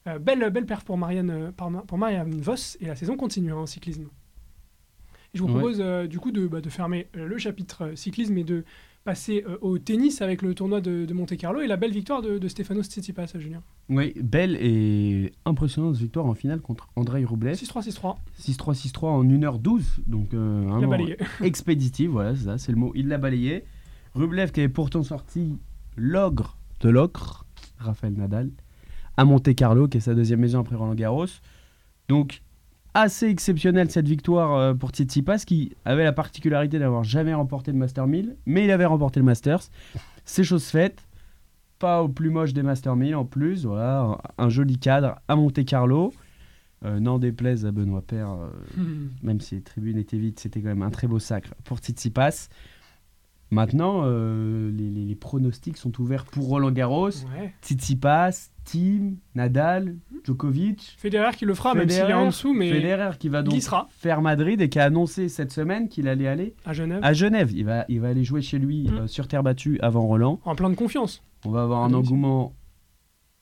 Euh, 0.08 0.18
belle, 0.18 0.50
belle 0.50 0.66
perf 0.66 0.86
pour 0.86 0.98
Marianne, 0.98 1.30
euh, 1.30 1.52
pour 1.52 1.98
Marianne 1.98 2.40
Voss 2.40 2.78
et 2.80 2.86
la 2.86 2.96
saison 2.96 3.18
continue 3.18 3.52
hein, 3.52 3.58
en 3.58 3.66
cyclisme. 3.66 4.08
Et 5.34 5.38
je 5.38 5.42
vous 5.44 5.50
propose 5.50 5.80
du 6.08 6.20
coup 6.20 6.32
de, 6.32 6.48
bah, 6.48 6.62
de 6.62 6.70
fermer 6.70 7.10
le 7.14 7.38
chapitre 7.38 7.92
cyclisme 7.96 8.38
et 8.38 8.46
de 8.46 8.64
passer 9.06 9.46
euh, 9.48 9.58
au 9.62 9.78
tennis 9.78 10.22
avec 10.22 10.42
le 10.42 10.54
tournoi 10.56 10.82
de, 10.82 11.06
de 11.06 11.14
Monte 11.14 11.38
Carlo 11.38 11.62
et 11.62 11.68
la 11.68 11.78
belle 11.78 11.92
victoire 11.92 12.22
de, 12.22 12.40
de 12.40 12.48
Stefano 12.48 12.82
Tsitsipas, 12.84 13.28
Julien. 13.36 13.62
Oui, 13.88 14.14
belle 14.22 14.58
et 14.60 15.32
impressionnante 15.46 15.96
victoire 15.96 16.26
en 16.26 16.34
finale 16.34 16.60
contre 16.60 16.90
Andrei 16.96 17.24
Rublev. 17.24 17.54
6-3, 17.54 17.88
6-3, 17.88 18.18
6-3, 18.42 18.92
6-3 18.92 19.06
en 19.06 19.24
1h12. 19.24 19.84
Donc 20.08 20.34
euh, 20.34 20.64
vraiment 20.68 20.88
balayé. 20.88 21.18
expéditif, 21.42 22.10
voilà, 22.10 22.36
c'est 22.36 22.46
ça, 22.46 22.58
c'est 22.58 22.72
le 22.72 22.78
mot. 22.80 22.92
Il 22.96 23.08
l'a 23.08 23.20
balayé. 23.20 23.64
Rublev 24.16 24.52
qui 24.52 24.62
avait 24.62 24.70
pourtant 24.70 25.04
sorti 25.04 25.54
l'ogre 25.96 26.58
de 26.82 26.90
l'ocre, 26.90 27.46
Raphaël 27.78 28.14
Nadal, 28.14 28.50
à 29.18 29.24
Monte 29.24 29.54
Carlo, 29.56 29.88
qui 29.88 29.98
est 29.98 30.02
sa 30.02 30.16
deuxième 30.16 30.40
maison 30.40 30.60
après 30.62 30.76
Roland 30.76 30.96
Garros. 30.96 31.28
Donc, 32.08 32.42
assez 32.96 33.28
exceptionnelle 33.28 33.92
cette 33.92 34.08
victoire 34.08 34.56
euh, 34.58 34.74
pour 34.74 34.90
Tsitsipas, 34.90 35.40
qui 35.46 35.76
avait 35.86 36.04
la 36.04 36.14
particularité 36.14 36.80
d'avoir 36.80 37.04
jamais 37.04 37.34
remporté 37.36 37.72
le 37.72 37.78
Master 37.78 38.08
1000, 38.08 38.36
mais 38.48 38.64
il 38.66 38.72
avait 38.72 38.86
remporté 38.86 39.20
le 39.20 39.26
Masters. 39.26 39.62
C'est 40.26 40.44
chose 40.44 40.66
faite. 40.66 41.04
Pas 41.78 42.02
au 42.02 42.08
plus 42.08 42.30
moche 42.32 42.54
des 42.54 42.64
Master 42.64 42.96
1000 42.96 43.16
en 43.16 43.26
plus, 43.26 43.66
voilà, 43.66 44.18
un 44.38 44.50
joli 44.50 44.80
cadre 44.80 45.20
à 45.28 45.36
Monte 45.36 45.64
Carlo. 45.66 46.12
Euh, 46.86 47.00
N'en 47.00 47.20
déplaise 47.20 47.66
à 47.66 47.72
Benoît 47.72 48.02
Père, 48.02 48.32
euh, 48.32 48.48
Hmm. 48.78 49.10
même 49.24 49.40
si 49.42 49.56
les 49.56 49.62
tribunes 49.62 49.98
étaient 49.98 50.18
vides, 50.18 50.40
c'était 50.40 50.62
quand 50.62 50.68
même 50.70 50.82
un 50.84 50.90
très 50.90 51.08
beau 51.08 51.20
sacre 51.20 51.54
pour 51.66 51.78
Tsitsipas. 51.80 52.48
Maintenant, 53.52 54.02
euh, 54.06 54.72
les, 54.72 54.90
les- 54.90 55.06
les 55.06 55.16
pronostics 55.16 55.78
sont 55.78 56.00
ouverts 56.02 56.26
pour 56.26 56.48
Roland 56.48 56.72
Garros. 56.72 57.10
Ouais. 57.10 57.54
Tsitsipas, 57.62 58.50
Tim, 58.66 59.14
Nadal, 59.36 59.96
Djokovic. 60.24 60.96
Federer 60.98 61.32
qui 61.38 61.46
le 61.46 61.54
fera, 61.54 61.76
même 61.76 61.88
s'il 61.88 62.00
est 62.00 62.02
Federer, 62.02 62.14
en 62.20 62.26
dessous, 62.28 62.54
mais 62.54 62.72
Federer 62.72 63.12
qui 63.20 63.30
va 63.30 63.44
donc 63.44 63.62
faire 63.90 64.22
Madrid 64.22 64.60
et 64.60 64.70
qui 64.70 64.80
a 64.80 64.86
annoncé 64.86 65.30
cette 65.30 65.52
semaine 65.52 65.88
qu'il 65.88 66.08
allait 66.08 66.28
aller 66.28 66.56
à 66.66 66.74
Genève. 66.74 67.00
à 67.04 67.14
Genève. 67.14 67.52
Il 67.54 67.66
va, 67.66 67.86
il 67.90 68.02
va 68.02 68.08
aller 68.10 68.24
jouer 68.24 68.42
chez 68.42 68.58
lui 68.58 68.88
Mm. 68.90 68.94
euh, 68.98 69.08
sur 69.08 69.28
terre 69.28 69.44
battue 69.44 69.78
avant 69.82 70.02
Roland. 70.08 70.40
En 70.46 70.56
plein 70.56 70.70
de 70.72 70.76
confiance. 70.76 71.22
On 71.46 71.52
va 71.52 71.62
avoir 71.64 71.84
un 71.84 71.90
oui, 71.90 71.96
engouement 71.96 72.54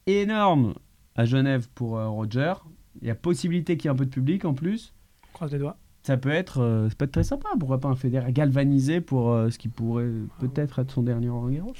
énorme 0.07 0.73
à 1.15 1.25
Genève 1.25 1.67
pour 1.73 1.97
euh, 1.97 2.09
Roger. 2.09 2.53
Il 3.01 3.07
y 3.07 3.11
a 3.11 3.15
possibilité 3.15 3.77
qu'il 3.77 3.85
y 3.85 3.87
ait 3.87 3.93
un 3.93 3.97
peu 3.97 4.05
de 4.05 4.09
public 4.11 4.45
en 4.45 4.53
plus. 4.53 4.93
On 5.29 5.33
croise 5.33 5.51
les 5.53 5.59
doigts. 5.59 5.77
Ça 6.03 6.17
peut 6.17 6.29
être, 6.31 6.59
euh, 6.61 6.89
ça 6.89 6.95
peut 6.97 7.05
être 7.05 7.11
très 7.13 7.23
sympa. 7.23 7.47
Pourquoi 7.57 7.79
pas 7.79 7.87
un 7.87 7.95
Federer 7.95 8.33
galvanisé 8.33 8.99
pour 8.99 9.33
ce 9.49 9.57
qui 9.57 9.69
pourrait 9.69 10.09
peut-être 10.39 10.79
être 10.79 10.91
son 10.91 11.03
dernier 11.03 11.29
Roland 11.29 11.49
Garros. 11.49 11.73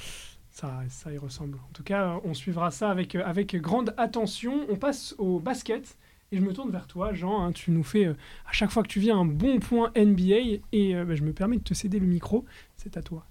Ça, 0.54 0.82
ça 0.88 1.12
y 1.12 1.18
ressemble. 1.18 1.58
En 1.58 1.72
tout 1.72 1.82
cas, 1.82 2.20
on 2.22 2.32
suivra 2.32 2.70
ça 2.70 2.88
avec, 2.88 3.16
euh, 3.16 3.24
avec 3.26 3.56
grande 3.56 3.92
attention. 3.96 4.64
On 4.68 4.76
passe 4.76 5.16
au 5.18 5.40
basket. 5.40 5.98
Et 6.30 6.36
je 6.36 6.42
me 6.42 6.52
tourne 6.52 6.70
vers 6.70 6.86
toi, 6.86 7.12
Jean. 7.12 7.42
hein. 7.44 7.50
tu 7.50 7.72
nous 7.72 7.82
fais 7.82 8.06
euh, 8.06 8.14
à 8.46 8.52
chaque 8.52 8.70
fois 8.70 8.84
que 8.84 8.88
tu 8.88 9.00
viens 9.00 9.18
un 9.18 9.24
bon 9.24 9.58
point 9.58 9.90
NBA. 9.96 10.60
Et 10.70 10.94
euh, 10.94 11.04
bah, 11.04 11.16
je 11.16 11.24
me 11.24 11.32
permets 11.32 11.56
de 11.56 11.64
te 11.64 11.74
céder 11.74 11.98
le 11.98 12.06
micro. 12.06 12.44
C'est 12.76 12.96
à 12.96 13.02
toi. 13.02 13.26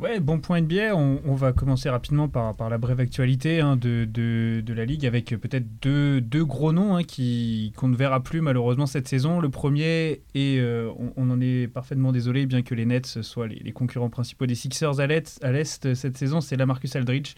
Ouais, 0.00 0.18
bon 0.18 0.38
point 0.40 0.62
NBA. 0.62 0.96
On, 0.96 1.20
on 1.26 1.34
va 1.34 1.52
commencer 1.52 1.90
rapidement 1.90 2.26
par, 2.26 2.70
la 2.70 2.78
brève 2.78 3.00
actualité 3.00 3.60
hein, 3.60 3.76
de, 3.76 4.62
la 4.66 4.84
Ligue 4.86 5.04
avec 5.04 5.26
peut-être 5.36 5.66
deux, 5.82 6.44
gros 6.44 6.72
noms 6.72 6.96
hein, 6.96 7.04
qui, 7.04 7.74
qu'on 7.76 7.88
ne 7.88 7.96
verra 7.96 8.22
plus 8.22 8.40
malheureusement 8.40 8.86
cette 8.86 9.08
saison. 9.08 9.40
Le 9.40 9.50
premier, 9.50 10.22
et 10.34 10.58
euh, 10.58 10.90
on, 11.18 11.28
en 11.28 11.38
est 11.42 11.68
parfaitement 11.68 12.12
désolé, 12.12 12.46
bien 12.46 12.62
que 12.62 12.74
les 12.74 12.86
Nets 12.86 13.20
soient 13.20 13.46
les, 13.46 13.72
concurrents 13.72 14.08
principaux 14.08 14.46
des 14.46 14.54
Sixers 14.54 15.00
à 15.00 15.06
l'Est, 15.06 15.92
cette 15.94 16.16
saison, 16.16 16.40
c'est 16.40 16.56
Lamarcus 16.56 16.96
Aldridge 16.96 17.34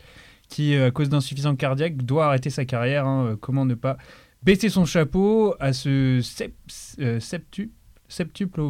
qui, 0.49 0.77
euh, 0.77 0.89
à 0.89 0.91
cause 0.93 1.09
d'insuffisance 1.09 1.57
cardiaque, 1.57 1.97
doit 1.97 2.27
arrêter 2.27 2.51
sa 2.51 2.65
carrière. 2.65 3.07
hein. 3.07 3.37
Comment 3.41 3.65
ne 3.65 3.75
pas 3.75 3.97
baisser 4.45 4.69
son 4.69 4.85
chapeau 4.85 5.57
à 5.59 5.73
ce 5.73 6.21
sep- 6.23 6.55
euh, 7.01 7.19
septu- 7.19 7.71
septuple 8.13 8.61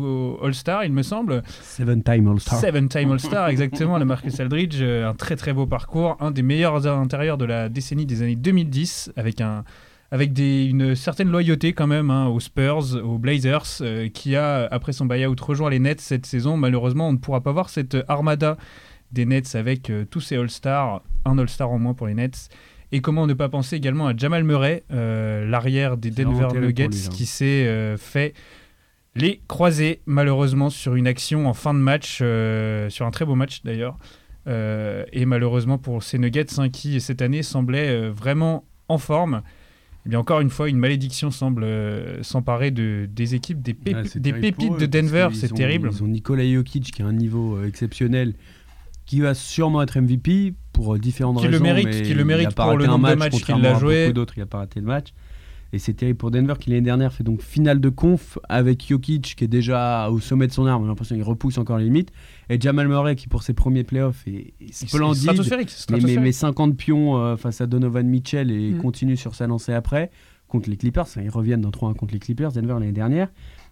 All-Star, 0.43 0.85
il 0.85 0.93
me 0.93 1.03
semble. 1.03 1.43
Seven 1.61 2.03
time 2.03 2.29
All-Star. 2.29 2.59
Seven 2.61 2.89
Time 2.89 3.11
All-Star, 3.13 3.49
exactement, 3.49 3.99
le 3.99 4.05
Marcus 4.05 4.39
Aldridge. 4.41 4.79
euh, 4.81 5.09
Un 5.09 5.15
très 5.15 5.37
très 5.37 5.53
beau 5.53 5.67
parcours, 5.67 6.17
un 6.21 6.31
des 6.31 6.43
meilleurs 6.43 6.87
intérieurs 6.87 7.39
de 7.39 7.45
la 7.45 7.69
décennie 7.69 8.07
des 8.07 8.23
années 8.23 8.37
2010, 8.37 9.13
avec, 9.17 9.41
un, 9.41 9.65
avec 10.11 10.33
des, 10.33 10.65
une 10.67 10.95
certaine 10.95 11.29
loyauté 11.31 11.73
quand 11.73 11.87
même 11.87 12.11
hein, 12.11 12.27
aux 12.29 12.41
Spurs, 12.41 12.95
aux 13.05 13.19
Blazers, 13.19 13.65
euh, 13.81 14.09
qui 14.09 14.37
a, 14.37 14.67
après 14.71 14.93
son 14.93 15.07
buyout, 15.07 15.37
rejoint 15.41 15.71
les 15.71 15.79
Nets 15.79 16.01
cette 16.01 16.27
saison. 16.27 16.57
Malheureusement, 16.57 17.09
on 17.09 17.13
ne 17.13 17.19
pourra 17.19 17.41
pas 17.41 17.53
voir 17.53 17.69
cette 17.69 17.97
armada 18.09 18.57
des 19.11 19.27
Nets 19.27 19.55
avec 19.57 19.91
euh, 19.91 20.05
tous 20.11 20.21
ces 20.21 20.37
All-Stars, 20.37 21.03
un 21.25 21.39
All-Star 21.39 21.71
en 21.71 21.79
moins 21.79 21.95
pour 21.95 22.07
les 22.07 22.15
Nets. 22.15 22.49
Et 22.95 23.01
comment 23.01 23.27
ne 23.27 23.33
pas 23.33 23.49
penser 23.49 23.77
également 23.77 24.07
à 24.07 24.15
Jamal 24.15 24.45
Murray, 24.45 24.83
euh, 24.93 25.49
l'arrière 25.49 25.97
des 25.97 26.11
Denver 26.11 26.49
Nuggets, 26.61 26.89
lui, 26.89 27.05
hein. 27.07 27.11
qui 27.11 27.25
s'est 27.25 27.97
fait 27.97 28.35
les 29.15 29.41
croiser 29.49 30.01
malheureusement 30.07 30.71
sur 30.71 30.95
une 30.95 31.07
action 31.07 31.47
en 31.47 31.55
fin 31.55 31.75
de 31.75 31.79
match, 31.79 32.21
euh, 32.23 32.89
sur 32.91 33.07
un 33.07 33.11
très 33.11 33.25
beau 33.25 33.35
match 33.35 33.63
d'ailleurs. 33.65 33.99
Euh, 34.49 35.05
et 35.13 35.25
malheureusement 35.25 35.79
pour 35.79 36.03
ces 36.03 36.19
Nuggets 36.19 36.59
hein, 36.59 36.69
qui 36.69 37.01
cette 37.01 37.23
année 37.23 37.43
semblaient 37.45 37.91
euh, 37.91 38.11
vraiment 38.11 38.65
en 38.89 38.99
forme. 38.99 39.43
Eh 40.05 40.09
bien 40.09 40.19
encore 40.19 40.41
une 40.41 40.51
fois, 40.51 40.69
une 40.69 40.79
malédiction 40.79 41.31
semble 41.31 41.63
euh, 41.63 42.23
s'emparer 42.23 42.73
de, 42.73 43.09
des 43.11 43.35
équipes, 43.37 43.63
des, 43.63 43.73
pour 43.73 43.85
pépites 43.85 44.73
eux, 44.73 44.79
de 44.79 44.87
Denver, 44.87 45.29
c'est 45.33 45.55
terrible. 45.55 45.91
Ils 45.93 46.03
ont 46.03 46.09
Nikola 46.09 46.45
Jokic 46.45 46.91
qui 46.91 47.03
a 47.03 47.07
un 47.07 47.13
niveau 47.13 47.57
euh, 47.57 47.69
exceptionnel, 47.69 48.35
qui 49.07 49.21
va 49.21 49.35
sûrement 49.35 49.81
être 49.81 50.01
MVP 50.01 50.55
pour 50.73 50.95
euh, 50.95 50.99
différentes 50.99 51.39
Qui 51.39 51.45
le 51.45 51.53
raisons. 51.53 51.63
mérite, 51.63 51.87
mais 51.87 52.03
qui 52.03 52.15
le 52.15 52.21
il 52.23 52.27
mérite 52.27 52.49
a 52.49 52.51
pas 52.51 52.65
pour 52.65 52.79
le 52.79 52.85
raté 52.85 52.91
nombre 52.91 53.11
de 53.11 53.15
match, 53.15 53.33
matchs 53.33 53.45
qu'il 53.45 53.67
a 53.67 53.79
joué. 53.79 54.13
d'autres, 54.13 54.35
il 54.37 54.43
a 54.43 54.47
pas 54.47 54.59
raté 54.59 54.81
le 54.81 54.87
match. 54.87 55.13
Et 55.75 55.79
c'est 55.79 55.95
terrible 55.95 56.19
pour 56.19 56.31
Denver 56.31 56.55
qui 56.61 56.69
l'année 56.69 56.83
dernière 56.83 57.13
fait 57.15 57.25
donc 57.25 57.41
finale 57.41 57.81
de 57.81 57.89
conf 57.89 58.39
avec 58.49 58.87
Jokic 58.87 59.35
qui 59.37 59.45
est 59.45 59.49
déjà 59.49 60.11
au 60.11 60.21
sommet 60.21 60.47
de 60.47 60.53
son 60.53 60.67
arme. 60.67 60.83
J'ai 60.85 60.89
l'impression 60.89 61.15
qu'il 61.17 61.25
repousse 61.25 61.57
encore 61.57 61.79
les 61.79 61.85
limites. 61.85 62.11
Et 62.51 62.61
Jamal 62.61 62.89
Murray 62.89 63.17
qui 63.17 63.27
pour 63.27 63.43
ses 63.43 63.55
premiers 63.55 63.83
playoffs 63.83 64.27
est, 64.27 64.53
est 64.61 64.73
C'est 64.73 64.87
splendide. 64.89 65.23
Stratosphérique, 65.23 65.69
Mais, 65.69 65.73
mais, 65.73 65.99
stratosphérique. 65.99 66.21
mais 66.21 66.33
50 66.33 66.77
pions 66.77 67.17
euh, 67.17 67.37
face 67.37 67.61
à 67.63 67.67
Donovan 67.67 68.07
Mitchell 68.07 68.51
et 68.51 68.73
Mhm. 68.73 68.83
continue 68.83 69.17
sur 69.17 69.35
sa 69.35 69.47
lancée 69.47 69.73
après 69.73 70.11
contre 70.47 70.69
les 70.69 70.77
Clippers. 70.77 71.05
Enfin, 71.05 71.23
ils 71.23 71.31
reviennent 71.31 71.63
d'un 71.63 71.71
3-1 71.71 71.95
contre 71.95 72.13
les 72.13 72.21
Clippers, 72.21 72.53
Denver 72.53 72.75
l'année 72.75 72.93
dernière. 72.93 73.29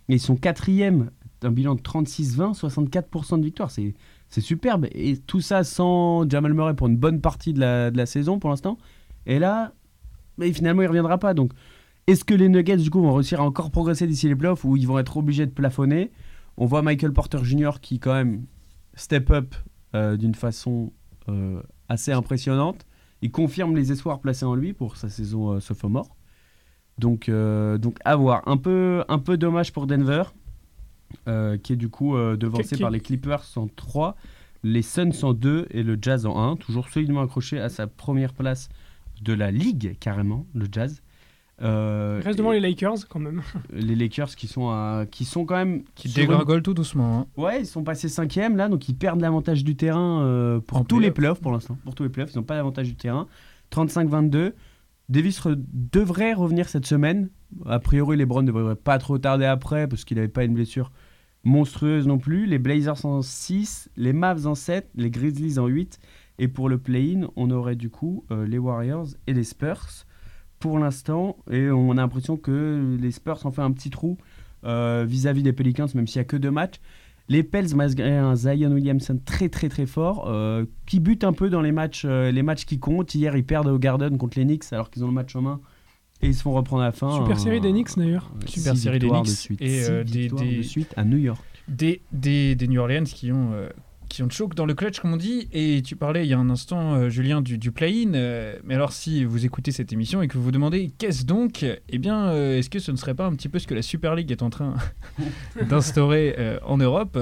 Et 0.09 0.15
ils 0.15 0.21
sont 0.21 0.37
quatrième 0.37 1.11
d'un 1.43 1.51
bilan 1.51 1.75
de 1.75 1.81
36-20, 1.83 2.55
64% 2.55 3.39
de 3.39 3.45
victoire. 3.45 3.71
C'est, 3.71 3.93
c'est 4.31 4.41
superbe. 4.41 4.87
Et 4.93 5.19
tout 5.19 5.43
ça 5.43 5.65
sans 5.65 6.27
Jamal 6.29 6.55
Murray 6.55 6.75
pour 6.75 6.87
une 6.87 6.97
bonne 6.97 7.21
partie 7.21 7.53
de 7.53 7.61
la, 7.61 7.91
de 7.91 7.97
la 7.99 8.07
saison 8.07 8.39
pour 8.39 8.49
l'instant. 8.49 8.79
Et 9.27 9.39
là, 9.39 9.75
mais 10.39 10.51
finalement, 10.55 10.81
il 10.81 10.85
ne 10.87 10.89
reviendra 10.89 11.19
pas. 11.19 11.35
Donc, 11.35 11.53
est-ce 12.11 12.25
que 12.25 12.35
les 12.35 12.49
Nuggets, 12.49 12.77
du 12.77 12.91
coup, 12.91 13.01
vont 13.01 13.15
réussir 13.15 13.41
à 13.41 13.45
encore 13.45 13.71
progresser 13.71 14.07
d'ici 14.07 14.29
les 14.29 14.35
playoffs 14.35 14.65
ou 14.65 14.77
ils 14.77 14.87
vont 14.87 14.99
être 14.99 15.17
obligés 15.17 15.47
de 15.47 15.53
plafonner? 15.53 16.11
On 16.57 16.67
voit 16.67 16.83
Michael 16.83 17.13
Porter 17.13 17.39
Jr. 17.45 17.81
qui, 17.81 18.01
quand 18.01 18.15
même, 18.15 18.47
step 18.95 19.31
up 19.31 19.55
euh, 19.95 20.17
d'une 20.17 20.35
façon 20.35 20.93
euh, 21.29 21.63
assez 21.89 22.13
impressionnante. 22.13 22.87
Il 23.23 23.31
confirme 23.31 23.77
les 23.77 23.93
espoirs 23.93 24.21
placés 24.21 24.45
en 24.45 24.55
lui 24.55 24.73
pour 24.73 24.97
sa 24.97 25.09
saison 25.09 25.53
euh, 25.53 25.61
sophomore. 25.61 26.17
Donc, 26.99 27.31
donc 27.31 27.97
à 28.05 28.15
voir. 28.15 28.43
Un 28.47 28.59
peu, 28.59 29.05
un 29.09 29.19
peu 29.19 29.39
dommage 29.39 29.73
pour 29.73 29.87
Denver, 29.87 30.25
qui 31.25 31.73
est 31.73 31.77
du 31.77 31.89
coup 31.89 32.15
devancé 32.15 32.77
par 32.77 32.91
les 32.91 33.01
Clippers 33.01 33.43
en 33.57 33.69
3, 33.69 34.17
les 34.65 34.83
Suns 34.83 35.13
en 35.23 35.33
2 35.33 35.69
et 35.71 35.83
le 35.83 35.97
Jazz 35.99 36.27
en 36.27 36.53
1. 36.53 36.57
Toujours 36.57 36.91
solidement 36.91 37.23
accroché 37.23 37.59
à 37.59 37.71
sa 37.71 37.87
première 37.87 38.35
place 38.35 38.69
de 39.23 39.33
la 39.33 39.51
ligue, 39.51 39.97
carrément, 39.99 40.45
le 40.53 40.67
Jazz. 40.71 41.01
Euh, 41.63 42.19
Il 42.23 42.27
reste 42.27 42.39
devant 42.39 42.53
les 42.53 42.61
Lakers 42.61 43.07
quand 43.09 43.19
même. 43.19 43.43
les 43.73 43.95
Lakers 43.95 44.35
qui 44.37 44.47
sont, 44.47 44.69
à- 44.71 45.05
qui 45.11 45.25
sont 45.25 45.45
quand 45.45 45.57
même. 45.57 45.83
qui 45.95 46.09
sur 46.09 46.23
une- 46.23 46.29
dégringole 46.29 46.63
tout 46.63 46.75
doucement. 46.75 47.21
hein. 47.21 47.27
Ouais, 47.37 47.61
ils 47.61 47.67
sont 47.67 47.83
passés 47.85 48.09
cinquième 48.09 48.57
là, 48.57 48.69
donc 48.69 48.89
ils 48.89 48.95
perdent 48.97 49.21
l'avantage 49.21 49.63
du 49.65 49.77
terrain 49.77 50.23
euh, 50.23 50.61
pour 50.61 50.79
En 50.79 50.85
tous 50.85 50.99
les 50.99 51.11
playoff. 51.11 51.39
playoffs 51.39 51.41
pour 51.41 51.53
l'instant. 51.53 51.77
Pour 51.85 51.95
tous 51.95 52.03
les 52.05 52.09
playoffs, 52.09 52.33
ils 52.35 52.39
n'ont 52.39 52.45
pas 52.45 52.57
l'avantage 52.57 52.89
du 52.89 52.97
terrain. 52.97 53.27
35-22. 53.73 54.53
Davis 55.09 55.41
re- 55.41 55.61
devrait 55.93 56.33
revenir 56.35 56.69
cette 56.69 56.87
semaine. 56.87 57.31
A 57.67 57.79
priori, 57.81 58.17
LeBron 58.17 58.43
ne 58.43 58.47
devrait 58.47 58.77
pas 58.77 58.99
trop 58.99 59.19
tarder 59.19 59.45
après 59.45 59.89
parce 59.89 60.05
qu'il 60.05 60.17
n'avait 60.17 60.29
pas 60.29 60.45
une 60.45 60.55
blessure 60.55 60.93
monstrueuse 61.45 62.07
non 62.07 62.19
plus. 62.19 62.47
Les 62.47 62.59
Blazers 62.59 63.05
en 63.05 63.23
6, 63.23 63.91
les 63.97 64.13
Mavs 64.13 64.47
en 64.47 64.55
7, 64.55 64.89
les 64.95 65.11
Grizzlies 65.11 65.59
en 65.59 65.67
8. 65.67 65.99
Et 66.39 66.49
pour 66.49 66.69
le 66.69 66.79
play-in, 66.79 67.29
on 67.37 67.51
aurait 67.51 67.77
du 67.77 67.91
coup 67.91 68.25
euh, 68.31 68.47
les 68.47 68.59
Warriors 68.59 69.09
et 69.27 69.35
les 69.35 69.45
Spurs 69.45 70.07
pour 70.61 70.79
l'instant. 70.79 71.37
Et 71.51 71.69
on 71.71 71.91
a 71.93 71.97
l'impression 71.97 72.37
que 72.37 72.97
les 73.01 73.11
Spurs 73.11 73.45
ont 73.45 73.51
fait 73.51 73.63
un 73.63 73.73
petit 73.73 73.91
trou 73.91 74.17
euh, 74.65 75.05
vis-à-vis 75.09 75.43
des 75.43 75.53
Pelicans, 75.53 75.89
même 75.95 76.07
s'il 76.07 76.21
n'y 76.21 76.23
a 76.23 76.25
que 76.25 76.37
deux 76.37 76.53
matchs. 76.53 76.77
Les 77.29 77.43
Pels, 77.43 77.75
malgré 77.75 78.17
un 78.17 78.35
Zion 78.37 78.71
Williamson 78.71 79.19
très 79.25 79.49
très 79.49 79.69
très 79.69 79.87
fort, 79.87 80.27
euh, 80.29 80.65
qui 80.87 81.01
bute 81.01 81.25
un 81.25 81.33
peu 81.33 81.49
dans 81.51 81.63
les 81.63 81.73
matchs, 81.73 82.05
les 82.05 82.43
matchs 82.43 82.65
qui 82.65 82.79
comptent. 82.79 83.15
Hier, 83.15 83.37
ils 83.37 83.45
perdent 83.45 83.69
au 83.69 83.79
Garden 83.79 84.17
contre 84.19 84.39
les 84.39 84.45
Knicks 84.45 84.73
alors 84.73 84.91
qu'ils 84.91 85.05
ont 85.05 85.09
le 85.09 85.15
match 85.15 85.35
en 85.35 85.43
main. 85.43 85.61
Et 86.23 86.27
ils 86.27 86.35
se 86.35 86.43
font 86.43 86.53
reprendre 86.53 86.83
à 86.83 86.87
la 86.87 86.93
fin. 86.93 87.11
Super 87.17 87.39
série 87.39 87.61
des 87.61 87.71
Knicks 87.71 87.97
d'ailleurs. 87.97 88.31
Super 88.47 88.77
série 88.77 88.99
des 88.99 89.09
Knicks. 89.09 89.25
De 89.25 89.31
suite. 89.31 89.63
Et 89.63 89.85
euh, 89.85 90.05
des, 90.05 90.29
des, 90.29 90.59
de 90.59 90.63
suite 90.63 90.93
à 90.97 91.05
New 91.05 91.17
York. 91.17 91.43
Des, 91.69 92.03
des, 92.13 92.55
des 92.57 92.69
New 92.69 92.81
Orleans 92.81 93.05
qui 93.05 93.33
ont, 93.33 93.53
euh, 93.53 93.71
qui 94.11 94.23
ont 94.23 94.29
choc 94.29 94.55
dans 94.55 94.67
le 94.67 94.75
clutch, 94.75 95.01
comme 95.01 95.15
on 95.15 95.17
dit. 95.17 95.49
Et 95.53 95.81
tu 95.81 95.97
parlais 95.97 96.27
il 96.27 96.29
y 96.29 96.35
a 96.35 96.39
un 96.39 96.51
instant, 96.51 96.95
euh, 96.95 97.09
Julien, 97.09 97.41
du, 97.41 97.57
du 97.57 97.73
play-in. 97.73 98.13
Euh, 98.13 98.59
mais 98.65 98.75
alors, 98.75 98.93
si 98.93 99.25
vous 99.25 99.47
écoutez 99.47 99.73
cette 99.73 99.93
émission 99.95 100.21
et 100.21 100.29
que 100.29 100.35
vous 100.37 100.43
vous 100.43 100.51
demandez 100.51 100.93
qu'est-ce 100.99 101.25
donc, 101.25 101.65
eh 101.65 101.99
bien, 101.99 102.27
euh, 102.27 102.59
est-ce 102.59 102.69
que 102.69 102.81
ce 102.81 102.91
ne 102.91 102.97
serait 102.97 103.15
pas 103.15 103.25
un 103.25 103.33
petit 103.33 103.49
peu 103.49 103.59
ce 103.59 103.67
que 103.67 103.75
la 103.75 103.83
Super 103.83 104.15
League 104.15 104.31
est 104.31 104.43
en 104.43 104.51
train 104.51 104.75
d'instaurer 105.71 106.37
en 106.67 106.77
Europe? 106.77 107.19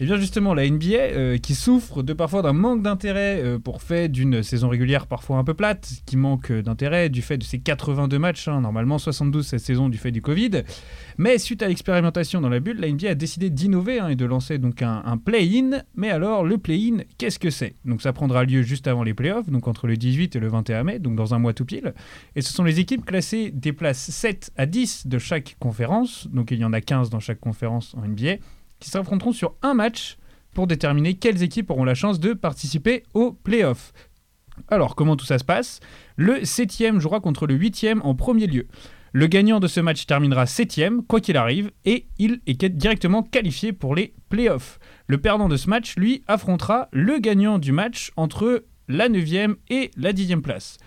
Et 0.00 0.04
bien 0.04 0.16
justement, 0.16 0.54
la 0.54 0.68
NBA, 0.68 0.94
euh, 0.94 1.38
qui 1.38 1.54
souffre 1.54 2.02
de 2.02 2.12
parfois 2.12 2.42
d'un 2.42 2.52
manque 2.52 2.82
d'intérêt 2.82 3.40
euh, 3.42 3.58
pour 3.58 3.82
fait 3.82 4.08
d'une 4.08 4.42
saison 4.42 4.68
régulière 4.68 5.06
parfois 5.06 5.38
un 5.38 5.44
peu 5.44 5.54
plate, 5.54 5.92
qui 6.06 6.16
manque 6.16 6.50
d'intérêt 6.50 7.08
du 7.08 7.22
fait 7.22 7.38
de 7.38 7.44
ses 7.44 7.58
82 7.58 8.18
matchs, 8.18 8.48
hein, 8.48 8.60
normalement 8.60 8.98
72 8.98 9.46
cette 9.46 9.60
saison 9.60 9.88
du 9.88 9.98
fait 9.98 10.10
du 10.10 10.22
Covid. 10.22 10.62
Mais 11.18 11.38
suite 11.38 11.62
à 11.62 11.68
l'expérimentation 11.68 12.40
dans 12.40 12.48
la 12.48 12.60
bulle, 12.60 12.80
la 12.80 12.90
NBA 12.90 13.10
a 13.10 13.14
décidé 13.14 13.50
d'innover 13.50 14.00
hein, 14.00 14.08
et 14.08 14.16
de 14.16 14.24
lancer 14.24 14.58
donc 14.58 14.82
un, 14.82 15.02
un 15.04 15.18
play-in. 15.18 15.82
Mais 15.94 16.10
alors, 16.10 16.44
le 16.44 16.58
play-in, 16.58 17.02
qu'est-ce 17.18 17.38
que 17.38 17.50
c'est? 17.50 17.74
Donc 17.84 18.02
ça 18.02 18.12
prendra 18.12 18.44
lieu 18.44 18.62
juste 18.62 18.86
avant 18.86 19.02
les 19.02 19.14
playoffs, 19.14 19.48
donc 19.50 19.68
entre 19.68 19.86
le 19.86 19.96
18 19.96 20.36
et 20.36 20.40
le 20.40 20.48
21 20.48 20.84
mai, 20.84 20.98
donc 20.98 21.16
dans 21.16 21.34
un 21.34 21.38
mois 21.38 21.52
tout 21.52 21.64
pile. 21.64 21.94
Et 22.34 22.42
ce 22.42 22.52
sont 22.52 22.64
les 22.64 22.80
équipes 22.80 23.04
classées 23.04 23.50
des 23.50 23.72
places 23.72 24.10
7 24.10 24.52
à 24.56 24.66
10 24.66 25.06
de 25.06 25.18
chaque 25.18 25.56
conférence, 25.58 26.28
donc 26.32 26.50
il 26.50 26.58
y 26.58 26.64
en 26.64 26.72
a 26.72 26.80
15 26.80 27.10
dans 27.10 27.20
chaque 27.20 27.40
conférence 27.40 27.94
en 27.94 28.06
NBA 28.06 28.38
qui 28.82 28.90
s'affronteront 28.90 29.32
sur 29.32 29.54
un 29.62 29.74
match 29.74 30.18
pour 30.54 30.66
déterminer 30.66 31.14
quelles 31.14 31.42
équipes 31.42 31.70
auront 31.70 31.84
la 31.84 31.94
chance 31.94 32.20
de 32.20 32.34
participer 32.34 33.04
aux 33.14 33.32
playoffs. 33.32 33.92
Alors, 34.68 34.96
comment 34.96 35.16
tout 35.16 35.24
ça 35.24 35.38
se 35.38 35.44
passe? 35.44 35.80
Le 36.16 36.44
7 36.44 36.98
jouera 36.98 37.20
contre 37.20 37.46
le 37.46 37.54
8 37.54 37.86
en 38.02 38.14
premier 38.14 38.46
lieu. 38.46 38.66
Le 39.12 39.26
gagnant 39.26 39.60
de 39.60 39.66
ce 39.66 39.80
match 39.80 40.04
terminera 40.06 40.46
7 40.46 40.80
quoi 41.06 41.20
qu'il 41.20 41.36
arrive, 41.36 41.70
et 41.84 42.06
il 42.18 42.40
est 42.46 42.64
directement 42.64 43.22
qualifié 43.22 43.72
pour 43.72 43.94
les 43.94 44.14
playoffs. 44.28 44.78
Le 45.06 45.18
perdant 45.18 45.48
de 45.48 45.56
ce 45.56 45.68
match, 45.68 45.96
lui, 45.96 46.24
affrontera 46.26 46.88
le 46.92 47.18
gagnant 47.18 47.58
du 47.58 47.72
match 47.72 48.10
entre 48.16 48.64
la 48.88 49.08
9 49.08 49.56
et 49.70 49.90
la 49.96 50.12
10 50.12 50.36
place. 50.42 50.78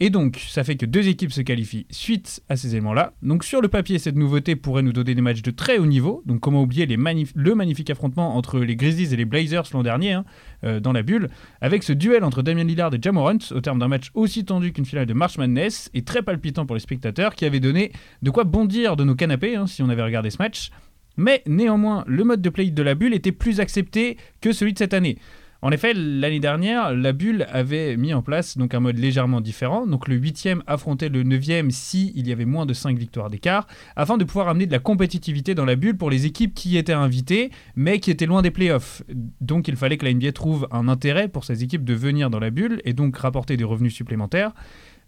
Et 0.00 0.10
donc, 0.10 0.36
ça 0.48 0.62
fait 0.62 0.76
que 0.76 0.86
deux 0.86 1.08
équipes 1.08 1.32
se 1.32 1.40
qualifient 1.40 1.86
suite 1.90 2.42
à 2.48 2.56
ces 2.56 2.72
éléments-là. 2.72 3.14
Donc, 3.22 3.42
sur 3.42 3.60
le 3.60 3.68
papier, 3.68 3.98
cette 3.98 4.14
nouveauté 4.16 4.54
pourrait 4.54 4.82
nous 4.82 4.92
donner 4.92 5.14
des 5.14 5.22
matchs 5.22 5.42
de 5.42 5.50
très 5.50 5.78
haut 5.78 5.86
niveau. 5.86 6.22
Donc, 6.24 6.40
comment 6.40 6.62
oublier 6.62 6.86
le 6.86 7.54
magnifique 7.54 7.90
affrontement 7.90 8.36
entre 8.36 8.60
les 8.60 8.76
Grizzlies 8.76 9.12
et 9.12 9.16
les 9.16 9.24
Blazers 9.24 9.64
l'an 9.72 9.82
dernier, 9.82 10.12
hein, 10.12 10.24
euh, 10.64 10.78
dans 10.78 10.92
la 10.92 11.02
bulle, 11.02 11.28
avec 11.60 11.82
ce 11.82 11.92
duel 11.92 12.22
entre 12.22 12.42
Damian 12.42 12.64
Lillard 12.64 12.94
et 12.94 12.98
Jamorant, 13.02 13.38
au 13.50 13.60
terme 13.60 13.80
d'un 13.80 13.88
match 13.88 14.10
aussi 14.14 14.44
tendu 14.44 14.72
qu'une 14.72 14.86
finale 14.86 15.06
de 15.06 15.14
March 15.14 15.36
Madness, 15.36 15.90
et 15.94 16.02
très 16.02 16.22
palpitant 16.22 16.64
pour 16.64 16.76
les 16.76 16.80
spectateurs, 16.80 17.34
qui 17.34 17.44
avait 17.44 17.60
donné 17.60 17.90
de 18.22 18.30
quoi 18.30 18.44
bondir 18.44 18.94
de 18.94 19.02
nos 19.02 19.16
canapés, 19.16 19.56
hein, 19.56 19.66
si 19.66 19.82
on 19.82 19.88
avait 19.88 20.02
regardé 20.02 20.30
ce 20.30 20.38
match. 20.38 20.70
Mais 21.16 21.42
néanmoins, 21.46 22.04
le 22.06 22.22
mode 22.22 22.40
de 22.40 22.48
play 22.48 22.70
de 22.70 22.82
la 22.82 22.94
bulle 22.94 23.12
était 23.12 23.32
plus 23.32 23.58
accepté 23.58 24.16
que 24.40 24.52
celui 24.52 24.72
de 24.72 24.78
cette 24.78 24.94
année. 24.94 25.18
En 25.60 25.72
effet, 25.72 25.92
l'année 25.92 26.38
dernière, 26.38 26.94
la 26.94 27.12
bulle 27.12 27.44
avait 27.50 27.96
mis 27.96 28.14
en 28.14 28.22
place 28.22 28.56
donc 28.56 28.74
un 28.74 28.80
mode 28.80 28.96
légèrement 28.96 29.40
différent. 29.40 29.88
Donc 29.88 30.06
le 30.06 30.16
8e 30.16 30.60
affrontait 30.68 31.08
le 31.08 31.24
9e 31.24 31.70
si 31.70 32.12
il 32.14 32.28
y 32.28 32.32
avait 32.32 32.44
moins 32.44 32.64
de 32.64 32.72
5 32.72 32.96
victoires 32.96 33.28
d'écart, 33.28 33.66
afin 33.96 34.18
de 34.18 34.24
pouvoir 34.24 34.48
amener 34.48 34.66
de 34.66 34.72
la 34.72 34.78
compétitivité 34.78 35.56
dans 35.56 35.64
la 35.64 35.74
bulle 35.74 35.96
pour 35.96 36.10
les 36.10 36.26
équipes 36.26 36.54
qui 36.54 36.76
étaient 36.76 36.92
invitées, 36.92 37.50
mais 37.74 37.98
qui 37.98 38.12
étaient 38.12 38.26
loin 38.26 38.40
des 38.40 38.52
playoffs. 38.52 39.02
Donc 39.40 39.66
il 39.66 39.74
fallait 39.74 39.96
que 39.96 40.04
la 40.04 40.14
NBA 40.14 40.30
trouve 40.30 40.68
un 40.70 40.86
intérêt 40.86 41.26
pour 41.26 41.44
ces 41.44 41.64
équipes 41.64 41.84
de 41.84 41.94
venir 41.94 42.30
dans 42.30 42.38
la 42.38 42.50
bulle 42.50 42.80
et 42.84 42.92
donc 42.92 43.16
rapporter 43.16 43.56
des 43.56 43.64
revenus 43.64 43.94
supplémentaires. 43.94 44.52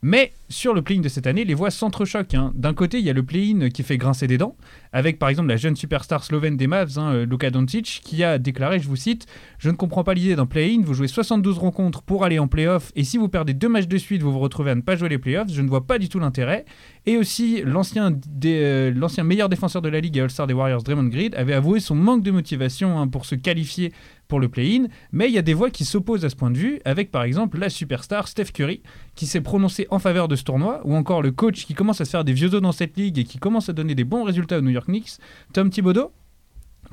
Mais 0.02 0.32
sur 0.48 0.72
le 0.72 0.80
play-in 0.80 1.02
de 1.02 1.08
cette 1.08 1.26
année, 1.26 1.44
les 1.44 1.52
voix 1.52 1.70
s'entrechoquent. 1.70 2.34
Hein. 2.34 2.52
D'un 2.54 2.72
côté, 2.72 2.98
il 2.98 3.04
y 3.04 3.10
a 3.10 3.12
le 3.12 3.22
play-in 3.22 3.68
qui 3.68 3.82
fait 3.82 3.98
grincer 3.98 4.26
des 4.26 4.38
dents, 4.38 4.56
avec 4.92 5.18
par 5.18 5.28
exemple 5.28 5.48
la 5.48 5.58
jeune 5.58 5.76
superstar 5.76 6.24
slovène 6.24 6.56
des 6.56 6.66
Mavs, 6.66 6.98
hein, 6.98 7.12
euh, 7.12 7.26
Luka 7.26 7.50
Doncic, 7.50 8.00
qui 8.02 8.24
a 8.24 8.38
déclaré, 8.38 8.78
je 8.80 8.88
vous 8.88 8.96
cite, 8.96 9.26
Je 9.58 9.68
ne 9.68 9.76
comprends 9.76 10.02
pas 10.02 10.14
l'idée 10.14 10.36
d'un 10.36 10.46
play-in, 10.46 10.80
vous 10.82 10.94
jouez 10.94 11.06
72 11.06 11.58
rencontres 11.58 12.02
pour 12.02 12.24
aller 12.24 12.38
en 12.38 12.48
play-off, 12.48 12.92
et 12.96 13.04
si 13.04 13.18
vous 13.18 13.28
perdez 13.28 13.52
deux 13.52 13.68
matchs 13.68 13.88
de 13.88 13.98
suite, 13.98 14.22
vous 14.22 14.32
vous 14.32 14.38
retrouvez 14.38 14.70
à 14.70 14.74
ne 14.74 14.80
pas 14.80 14.96
jouer 14.96 15.10
les 15.10 15.18
play-offs, 15.18 15.52
je 15.52 15.60
ne 15.60 15.68
vois 15.68 15.86
pas 15.86 15.98
du 15.98 16.08
tout 16.08 16.18
l'intérêt. 16.18 16.64
Et 17.06 17.16
aussi, 17.16 17.62
l'ancien, 17.64 18.14
euh, 18.44 18.92
l'ancien 18.94 19.24
meilleur 19.24 19.48
défenseur 19.48 19.80
de 19.80 19.88
la 19.88 20.00
ligue 20.00 20.16
et 20.18 20.20
All-Star 20.20 20.46
des 20.46 20.54
Warriors, 20.54 20.82
Draymond 20.82 21.08
Green, 21.08 21.34
avait 21.34 21.54
avoué 21.54 21.80
son 21.80 21.94
manque 21.94 22.22
de 22.22 22.30
motivation 22.30 22.98
hein, 22.98 23.08
pour 23.08 23.24
se 23.24 23.34
qualifier 23.34 23.92
pour 24.28 24.38
le 24.38 24.48
play-in, 24.48 24.86
mais 25.10 25.26
il 25.26 25.32
y 25.32 25.38
a 25.38 25.42
des 25.42 25.54
voix 25.54 25.70
qui 25.70 25.84
s'opposent 25.84 26.24
à 26.24 26.30
ce 26.30 26.36
point 26.36 26.50
de 26.50 26.58
vue, 26.58 26.80
avec 26.84 27.10
par 27.10 27.24
exemple 27.24 27.58
la 27.58 27.68
superstar 27.68 28.28
Steph 28.28 28.52
Curry, 28.52 28.80
qui 29.14 29.26
s'est 29.26 29.40
prononcé 29.40 29.86
en 29.90 29.98
faveur 29.98 30.28
de 30.28 30.36
ce 30.36 30.44
tournoi, 30.44 30.82
ou 30.84 30.94
encore 30.94 31.20
le 31.22 31.32
coach 31.32 31.66
qui 31.66 31.74
commence 31.74 32.00
à 32.00 32.04
se 32.04 32.10
faire 32.10 32.24
des 32.24 32.32
vieux 32.32 32.54
os 32.54 32.62
dans 32.62 32.72
cette 32.72 32.96
ligue 32.96 33.18
et 33.18 33.24
qui 33.24 33.38
commence 33.38 33.68
à 33.68 33.72
donner 33.72 33.94
des 33.94 34.04
bons 34.04 34.22
résultats 34.22 34.58
aux 34.58 34.62
New 34.62 34.70
York 34.70 34.86
Knicks, 34.86 35.18
Tom 35.52 35.68
Thibodeau, 35.68 36.12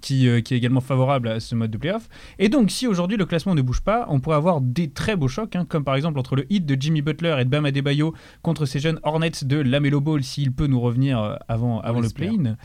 qui, 0.01 0.27
euh, 0.27 0.41
qui, 0.41 0.53
est 0.53 0.57
également 0.57 0.81
favorable 0.81 1.27
à 1.27 1.39
ce 1.39 1.55
mode 1.55 1.71
de 1.71 1.77
playoff. 1.77 2.07
Et 2.39 2.49
donc, 2.49 2.71
si 2.71 2.87
aujourd'hui 2.87 3.17
le 3.17 3.25
classement 3.25 3.55
ne 3.55 3.61
bouge 3.61 3.81
pas, 3.81 4.05
on 4.09 4.19
pourrait 4.19 4.37
avoir 4.37 4.61
des 4.61 4.89
très 4.89 5.15
beaux 5.15 5.27
chocs, 5.27 5.55
hein, 5.55 5.65
comme 5.67 5.83
par 5.83 5.95
exemple 5.95 6.19
entre 6.19 6.35
le 6.35 6.45
hit 6.51 6.65
de 6.65 6.77
Jimmy 6.79 7.01
Butler 7.01 7.35
et 7.39 7.45
de 7.45 7.49
Bam 7.49 7.65
Adebayo 7.65 8.13
contre 8.41 8.65
ces 8.65 8.79
jeunes 8.79 8.99
Hornets 9.03 9.43
de 9.43 9.57
Lamelo 9.57 10.01
Ball, 10.01 10.23
s'il 10.23 10.51
peut 10.51 10.67
nous 10.67 10.79
revenir 10.79 11.19
euh, 11.19 11.35
avant, 11.47 11.81
avant 11.81 11.99
le 11.99 12.09
play-in 12.09 12.55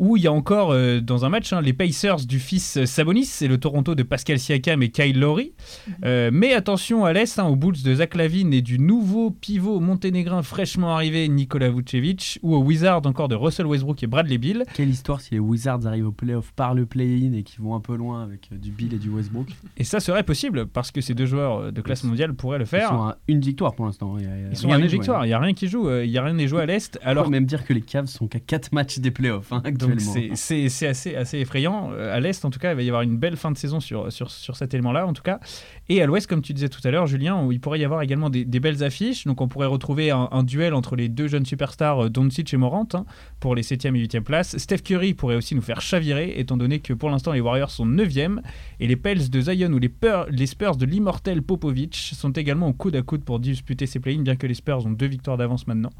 où 0.00 0.16
il 0.16 0.22
y 0.22 0.26
a 0.26 0.32
encore 0.32 0.72
euh, 0.72 1.00
dans 1.00 1.26
un 1.26 1.28
match 1.28 1.52
hein, 1.52 1.60
les 1.60 1.74
Pacers 1.74 2.24
du 2.26 2.40
fils 2.40 2.84
Sabonis 2.86 3.28
et 3.42 3.48
le 3.48 3.58
Toronto 3.58 3.94
de 3.94 4.02
Pascal 4.02 4.38
Siakam 4.38 4.82
et 4.82 4.88
Kyle 4.88 5.20
Lowry. 5.20 5.52
Mhm. 5.86 5.94
Euh, 6.06 6.30
mais 6.32 6.54
attention 6.54 7.04
à 7.04 7.12
l'Est, 7.12 7.38
hein, 7.38 7.44
aux 7.44 7.54
Bulls 7.54 7.82
de 7.84 7.94
Zach 7.94 8.14
Lavine 8.14 8.54
et 8.54 8.62
du 8.62 8.78
nouveau 8.78 9.30
pivot 9.30 9.78
monténégrin 9.78 10.42
fraîchement 10.42 10.94
arrivé 10.94 11.28
Nikola 11.28 11.68
Vucevic, 11.68 12.38
ou 12.42 12.54
aux 12.56 12.62
Wizards 12.62 13.02
encore 13.04 13.28
de 13.28 13.34
Russell 13.34 13.66
Westbrook 13.66 14.02
et 14.02 14.06
Bradley 14.06 14.38
Bill. 14.38 14.64
Quelle 14.72 14.88
histoire 14.88 15.20
si 15.20 15.34
les 15.34 15.38
Wizards 15.38 15.86
arrivent 15.86 16.08
au 16.08 16.12
playoff 16.12 16.50
par 16.52 16.74
le 16.74 16.86
play-in 16.86 17.34
et 17.34 17.42
qu'ils 17.42 17.60
vont 17.60 17.74
un 17.74 17.80
peu 17.80 17.94
loin 17.94 18.22
avec 18.22 18.48
euh, 18.52 18.56
du 18.56 18.70
Bill 18.70 18.94
et 18.94 18.98
du 18.98 19.10
Westbrook. 19.10 19.48
Et 19.76 19.84
ça 19.84 20.00
serait 20.00 20.22
possible 20.22 20.66
parce 20.66 20.90
que 20.90 21.02
ces 21.02 21.12
deux 21.12 21.26
joueurs 21.26 21.72
de 21.72 21.80
classe 21.82 22.04
mondiale 22.04 22.32
pourraient 22.32 22.58
le 22.58 22.64
faire. 22.64 22.88
Ils 22.90 22.96
sont 22.96 23.02
à 23.02 23.18
une 23.28 23.40
victoire 23.40 23.74
pour 23.74 23.84
l'instant. 23.84 24.16
Ils 24.18 24.56
sont 24.56 24.72
à 24.72 24.78
une 24.78 24.86
victoire, 24.86 25.26
il 25.26 25.28
n'y 25.28 25.34
a 25.34 25.38
rien 25.38 25.52
qui 25.52 25.68
joue, 25.68 25.90
il 25.90 26.08
n'y 26.08 26.16
a 26.16 26.24
rien 26.24 26.34
qui 26.34 26.48
joue 26.48 26.56
à 26.56 26.64
l'Est. 26.64 26.98
Alors... 27.02 27.24
On 27.24 27.26
peut 27.26 27.32
même 27.32 27.44
dire 27.44 27.66
que 27.66 27.74
les 27.74 27.82
Cavs 27.82 28.06
sont 28.06 28.28
qu'à 28.28 28.40
4 28.40 28.72
matchs 28.72 28.98
des 28.98 29.10
playoffs 29.10 29.52
hein, 29.52 29.60
c'est 29.98 30.86
assez, 30.86 31.38
effrayant. 31.38 31.90
Euh, 31.92 32.14
à 32.14 32.20
l'Est, 32.20 32.44
en 32.44 32.50
tout 32.50 32.58
cas, 32.58 32.72
il 32.72 32.76
va 32.76 32.82
y 32.82 32.88
avoir 32.88 33.02
une 33.02 33.16
belle 33.16 33.36
fin 33.36 33.50
de 33.50 33.56
saison 33.56 33.80
sur, 33.80 34.10
cet 34.10 34.74
élément-là, 34.74 35.06
en 35.06 35.12
tout 35.12 35.22
cas. 35.22 35.40
Et 35.88 36.02
à 36.02 36.06
l'Ouest, 36.06 36.26
comme 36.26 36.42
tu 36.42 36.52
disais 36.52 36.68
tout 36.68 36.80
à 36.84 36.90
l'heure, 36.90 37.06
Julien, 37.06 37.48
il 37.50 37.60
pourrait 37.60 37.80
y 37.80 37.84
avoir 37.84 38.02
également 38.02 38.30
des, 38.30 38.44
belles 38.44 38.84
affiches. 38.84 39.26
Donc, 39.26 39.40
on 39.40 39.48
pourrait 39.48 39.66
retrouver 39.66 40.10
un, 40.10 40.42
duel 40.42 40.74
entre 40.74 40.96
les 40.96 41.08
deux 41.08 41.28
jeunes 41.28 41.46
superstars, 41.46 42.06
euh, 42.06 42.08
Doncic 42.10 42.52
et 42.52 42.56
Morant, 42.56 42.88
hein, 42.94 43.04
pour 43.40 43.54
les 43.54 43.62
7e 43.62 43.94
et 43.96 44.06
8e 44.06 44.22
places. 44.22 44.56
Steph 44.58 44.78
Curry 44.78 45.14
pourrait 45.14 45.36
aussi 45.36 45.54
nous 45.54 45.62
faire 45.62 45.80
chavirer, 45.80 46.34
étant 46.38 46.56
donné 46.56 46.80
que 46.80 46.92
pour 46.92 47.10
l'instant, 47.10 47.32
les 47.32 47.40
Warriors 47.40 47.70
sont 47.70 47.86
9e. 47.86 48.40
Et 48.80 48.86
les 48.86 48.96
Pels 48.96 49.30
de 49.30 49.40
Zion 49.40 49.72
ou 49.72 49.78
les, 49.78 49.90
les 50.30 50.46
Spurs 50.46 50.76
de 50.76 50.86
l'immortel 50.86 51.42
Popovic 51.42 51.94
sont 51.94 52.30
également 52.30 52.68
au 52.68 52.72
coude 52.72 52.96
à 52.96 53.02
coude 53.02 53.24
pour 53.24 53.40
disputer 53.40 53.86
ces 53.86 54.00
play-ins, 54.00 54.22
bien 54.22 54.36
que 54.36 54.46
les 54.46 54.54
Spurs 54.54 54.84
ont 54.86 54.90
deux 54.90 55.06
victoires 55.06 55.36
d'avance 55.36 55.66
maintenant. 55.66 55.90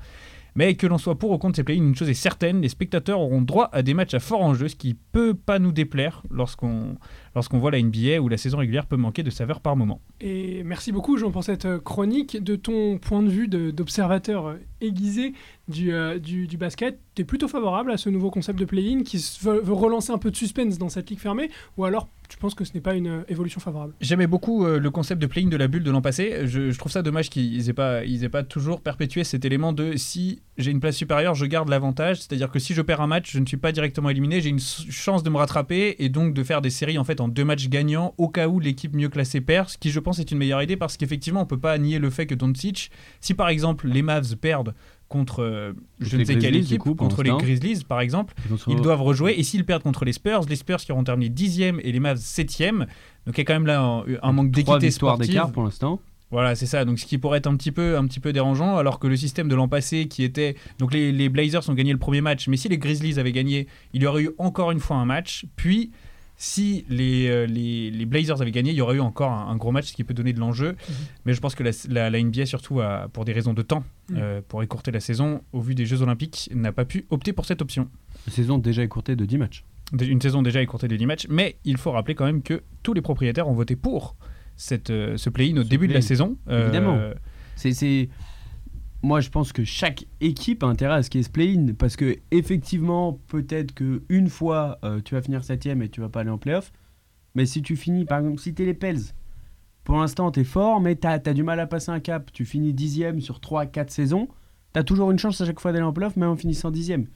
Mais 0.54 0.74
que 0.74 0.86
l'on 0.86 0.98
soit 0.98 1.18
pour 1.18 1.30
ou 1.30 1.38
contre 1.38 1.56
ces 1.56 1.64
play 1.64 1.76
une 1.76 1.94
chose 1.94 2.08
est 2.08 2.14
certaine, 2.14 2.60
les 2.60 2.68
spectateurs 2.68 3.20
auront 3.20 3.42
droit 3.42 3.68
à 3.72 3.82
des 3.82 3.94
matchs 3.94 4.14
à 4.14 4.20
fort 4.20 4.42
enjeu, 4.42 4.68
ce 4.68 4.76
qui 4.76 4.94
peut 4.94 5.34
pas 5.34 5.58
nous 5.58 5.72
déplaire 5.72 6.22
lorsqu'on 6.30 6.96
lorsqu'on 7.34 7.58
voit 7.58 7.70
la 7.70 7.80
NBA 7.80 8.20
où 8.20 8.28
la 8.28 8.36
saison 8.36 8.58
régulière 8.58 8.86
peut 8.86 8.96
manquer 8.96 9.22
de 9.22 9.30
saveur 9.30 9.60
par 9.60 9.76
moment. 9.76 10.00
Et 10.20 10.62
merci 10.64 10.92
beaucoup 10.92 11.16
Jean 11.16 11.30
pour 11.30 11.44
cette 11.44 11.64
euh, 11.64 11.78
chronique. 11.78 12.42
De 12.42 12.56
ton 12.56 12.98
point 12.98 13.22
de 13.22 13.28
vue 13.28 13.48
d'observateur 13.48 14.46
euh, 14.46 14.56
aiguisé 14.80 15.34
du, 15.68 15.92
euh, 15.92 16.18
du, 16.18 16.46
du, 16.46 16.56
basket, 16.56 16.98
tu 17.14 17.22
es 17.22 17.24
plutôt 17.24 17.48
favorable 17.48 17.90
à 17.92 17.96
ce 17.96 18.10
nouveau 18.10 18.30
concept 18.30 18.58
de 18.58 18.64
play-in 18.64 19.02
qui 19.02 19.24
veut, 19.42 19.62
relancer 19.72 20.12
un 20.12 20.18
peu 20.18 20.30
de 20.30 20.36
suspense 20.36 20.78
dans 20.78 20.88
cette 20.88 21.10
ligue 21.10 21.20
fermée 21.20 21.50
ou 21.76 21.84
alors 21.84 22.08
tu 22.30 22.38
penses 22.38 22.54
que 22.54 22.64
ce 22.64 22.72
n'est 22.74 22.80
pas 22.80 22.94
une 22.94 23.24
évolution 23.28 23.60
favorable 23.60 23.94
J'aimais 24.00 24.26
beaucoup 24.26 24.64
le 24.64 24.90
concept 24.90 25.20
de 25.20 25.26
play-in 25.26 25.48
de 25.48 25.56
la 25.56 25.68
bulle 25.68 25.82
de 25.82 25.90
l'an 25.90 26.00
passé. 26.00 26.46
Je, 26.46 26.70
je, 26.70 26.78
trouve 26.78 26.92
ça 26.92 27.02
dommage 27.02 27.28
qu'ils 27.28 27.66
n'aient 27.66 28.28
pas, 28.28 28.42
toujours 28.44 28.80
perpétué 28.80 29.24
cet 29.24 29.44
élément 29.44 29.72
de 29.72 29.96
si 29.96 30.42
j'ai 30.56 30.70
une 30.70 30.80
place 30.80 30.96
supérieure, 30.96 31.34
je 31.34 31.46
garde 31.46 31.68
l'avantage. 31.68 32.18
C'est-à-dire 32.18 32.50
que 32.50 32.58
si 32.58 32.74
je 32.74 32.82
perds 32.82 33.00
un 33.00 33.06
match, 33.06 33.32
je 33.32 33.38
ne 33.38 33.46
suis 33.46 33.56
pas 33.56 33.72
directement 33.72 34.10
éliminé. 34.10 34.40
J'ai 34.40 34.50
une 34.50 34.60
chance 34.60 35.22
de 35.22 35.30
me 35.30 35.36
rattraper 35.36 35.96
et 35.98 36.08
donc 36.08 36.34
de 36.34 36.42
faire 36.42 36.60
des 36.60 36.70
séries 36.70 36.98
en 36.98 37.04
fait 37.04 37.20
en 37.20 37.28
deux 37.28 37.44
matchs 37.44 37.68
gagnants 37.68 38.14
au 38.18 38.28
cas 38.28 38.48
où 38.48 38.60
l'équipe 38.60 38.94
mieux 38.94 39.08
classée 39.08 39.40
perd. 39.40 39.68
Ce 39.68 39.78
qui, 39.78 39.90
je 39.90 40.00
pense, 40.00 40.18
est 40.18 40.30
une 40.30 40.38
meilleure 40.38 40.62
idée 40.62 40.76
parce 40.76 40.96
qu'effectivement, 40.96 41.42
on 41.42 41.46
peut 41.46 41.58
pas 41.58 41.76
nier 41.78 41.98
le 41.98 42.10
fait 42.10 42.26
que 42.26 42.34
Doncic, 42.34 42.90
si 43.20 43.34
par 43.34 43.48
exemple 43.48 43.88
les 43.88 44.02
Mavs 44.02 44.36
perdent 44.36 44.74
contre 45.10 45.42
euh, 45.42 45.72
je 45.98 46.04
Contre 46.04 46.14
ne 46.14 46.18
les 46.18 46.24
sais 46.24 46.38
quelle 46.38 46.56
équipe, 46.56 46.78
coup, 46.78 46.94
contre 46.94 47.22
les. 47.22 47.30
Grizzlies 47.30 47.84
par 47.86 48.00
exemple, 48.00 48.32
Ils, 48.66 48.80
doivent 48.80 49.02
rejouer. 49.02 49.34
Et 49.38 49.42
s'ils 49.42 49.66
perdent 49.66 49.82
contre 49.82 50.06
les 50.06 50.14
Spurs, 50.14 50.46
les 50.48 50.56
Spurs 50.56 50.78
qui 50.78 50.92
auront 50.92 51.04
terminé 51.04 51.28
dixième 51.28 51.80
et 51.82 51.92
les 51.92 52.00
Mavs 52.00 52.18
septième. 52.18 52.86
Donc 53.26 53.36
il 53.36 53.38
y 53.38 53.40
a 53.42 53.44
quand 53.44 53.52
même 53.52 53.66
là 53.66 53.82
un, 53.82 54.04
un 54.22 54.32
manque 54.32 54.50
d'équité 54.50 54.90
sportive. 54.90 55.26
d'écart 55.26 55.52
pour 55.52 55.64
l'instant. 55.64 56.00
Voilà, 56.30 56.54
c'est 56.54 56.66
ça. 56.66 56.84
Donc, 56.84 57.00
ce 57.00 57.06
qui 57.06 57.18
pourrait 57.18 57.38
être 57.38 57.48
un 57.48 57.56
petit 57.56 57.72
peu, 57.72 57.98
un 57.98 58.06
petit 58.06 58.20
peu 58.20 58.32
dérangeant, 58.32 58.76
alors 58.76 59.00
que 59.00 59.08
le 59.08 59.16
système 59.16 59.48
de 59.48 59.54
l'an 59.56 59.66
passé, 59.66 60.06
qui 60.06 60.22
était, 60.22 60.54
donc 60.78 60.94
les, 60.94 61.10
les 61.10 61.28
Blazers 61.28 61.68
ont 61.68 61.74
gagné 61.74 61.92
le 61.92 61.98
premier 61.98 62.20
match, 62.20 62.46
mais 62.46 62.56
si 62.56 62.68
les 62.68 62.78
Grizzlies 62.78 63.18
avaient 63.18 63.32
gagné, 63.32 63.66
il 63.94 64.02
y 64.02 64.06
aurait 64.06 64.22
eu 64.22 64.30
encore 64.38 64.70
une 64.70 64.78
fois 64.78 64.96
un 64.98 65.04
match. 65.04 65.46
Puis, 65.56 65.90
si 66.42 66.86
les, 66.88 67.28
euh, 67.28 67.44
les, 67.46 67.90
les 67.90 68.06
Blazers 68.06 68.40
avaient 68.40 68.50
gagné, 68.50 68.70
il 68.70 68.76
y 68.76 68.80
aurait 68.80 68.96
eu 68.96 69.00
encore 69.00 69.30
un, 69.30 69.48
un 69.48 69.56
gros 69.56 69.72
match, 69.72 69.88
ce 69.88 69.92
qui 69.92 70.04
peut 70.04 70.14
donner 70.14 70.32
de 70.32 70.40
l'enjeu. 70.40 70.70
Mhm. 70.70 70.94
Mais 71.26 71.34
je 71.34 71.40
pense 71.40 71.54
que 71.54 71.62
la, 71.62 71.70
la- 71.90 72.08
la 72.08 72.18
NBA, 72.18 72.46
surtout 72.46 72.80
a- 72.80 73.08
pour 73.12 73.26
des 73.26 73.34
raisons 73.34 73.52
de 73.52 73.60
temps, 73.60 73.84
Mhm. 74.08 74.16
euh, 74.18 74.40
pour 74.48 74.62
écourter 74.62 74.90
la 74.90 75.00
saison, 75.00 75.42
au 75.52 75.60
vu 75.60 75.74
des 75.74 75.84
Jeux 75.84 76.00
Olympiques, 76.00 76.48
n'a 76.54 76.72
pas 76.72 76.86
pu 76.86 77.04
opter 77.10 77.34
pour 77.34 77.44
cette 77.44 77.60
option. 77.60 77.90
La 78.26 78.32
saison 78.32 78.56
déjà 78.56 78.82
écourtée 78.82 79.16
de 79.16 79.26
10 79.26 79.36
matchs. 79.36 79.64
Une 80.00 80.20
saison 80.22 80.40
déjà 80.40 80.62
écourtée 80.62 80.88
de 80.88 80.96
10 80.96 81.04
matchs, 81.04 81.26
mais 81.28 81.56
il 81.66 81.76
faut 81.76 81.90
rappeler 81.92 82.14
quand 82.14 82.24
même 82.24 82.40
que 82.42 82.62
tous 82.82 82.94
les 82.94 83.02
propriétaires 83.02 83.46
ont 83.46 83.52
voté 83.54 83.76
pour 83.76 84.16
cette, 84.56 84.88
euh, 84.88 85.18
ce 85.18 85.28
play-in 85.28 85.58
au 85.58 85.62
Ce 85.62 85.68
début 85.68 85.88
de 85.88 85.92
la 85.92 86.00
saison. 86.00 86.38
Euh, 86.48 86.62
Évidemment. 86.64 86.98
C'est, 87.56 87.72
c'est- 87.74 88.08
Moi, 89.02 89.20
je 89.20 89.30
pense 89.30 89.52
que 89.52 89.64
chaque 89.64 90.06
équipe 90.20 90.62
a 90.62 90.66
intérêt 90.66 90.94
à 90.94 91.02
ce 91.02 91.08
qu'il 91.08 91.20
y 91.20 91.22
ait 91.22 91.24
ce 91.24 91.30
play-in. 91.30 91.74
Parce 91.74 91.96
que, 91.96 92.18
effectivement, 92.30 93.18
peut-être 93.28 93.72
que 93.72 94.02
une 94.08 94.28
fois, 94.28 94.78
euh, 94.84 95.00
tu 95.02 95.14
vas 95.14 95.22
finir 95.22 95.42
septième 95.42 95.82
et 95.82 95.88
tu 95.88 96.00
vas 96.00 96.10
pas 96.10 96.20
aller 96.20 96.30
en 96.30 96.38
playoff. 96.38 96.72
Mais 97.34 97.46
si 97.46 97.62
tu 97.62 97.76
finis, 97.76 98.04
par 98.04 98.18
exemple, 98.18 98.40
si 98.40 98.52
t'es 98.52 98.64
les 98.64 98.74
Pels, 98.74 99.00
pour 99.84 99.96
l'instant, 99.96 100.30
t'es 100.30 100.44
fort, 100.44 100.80
mais 100.80 100.96
t'as 100.96 101.18
as 101.24 101.32
du 101.32 101.42
mal 101.42 101.60
à 101.60 101.66
passer 101.66 101.90
un 101.90 102.00
cap. 102.00 102.30
Tu 102.32 102.44
finis 102.44 102.74
dixième 102.74 103.20
sur 103.20 103.38
3-4 103.38 103.88
saisons. 103.88 104.28
T'as 104.72 104.84
toujours 104.84 105.10
une 105.10 105.18
chance 105.18 105.40
à 105.40 105.46
chaque 105.46 105.60
fois 105.60 105.72
d'aller 105.72 105.84
en 105.84 105.92
playoff, 105.92 106.16
même 106.16 106.30
en 106.30 106.36
finissant 106.36 106.70
dixième. 106.70 107.06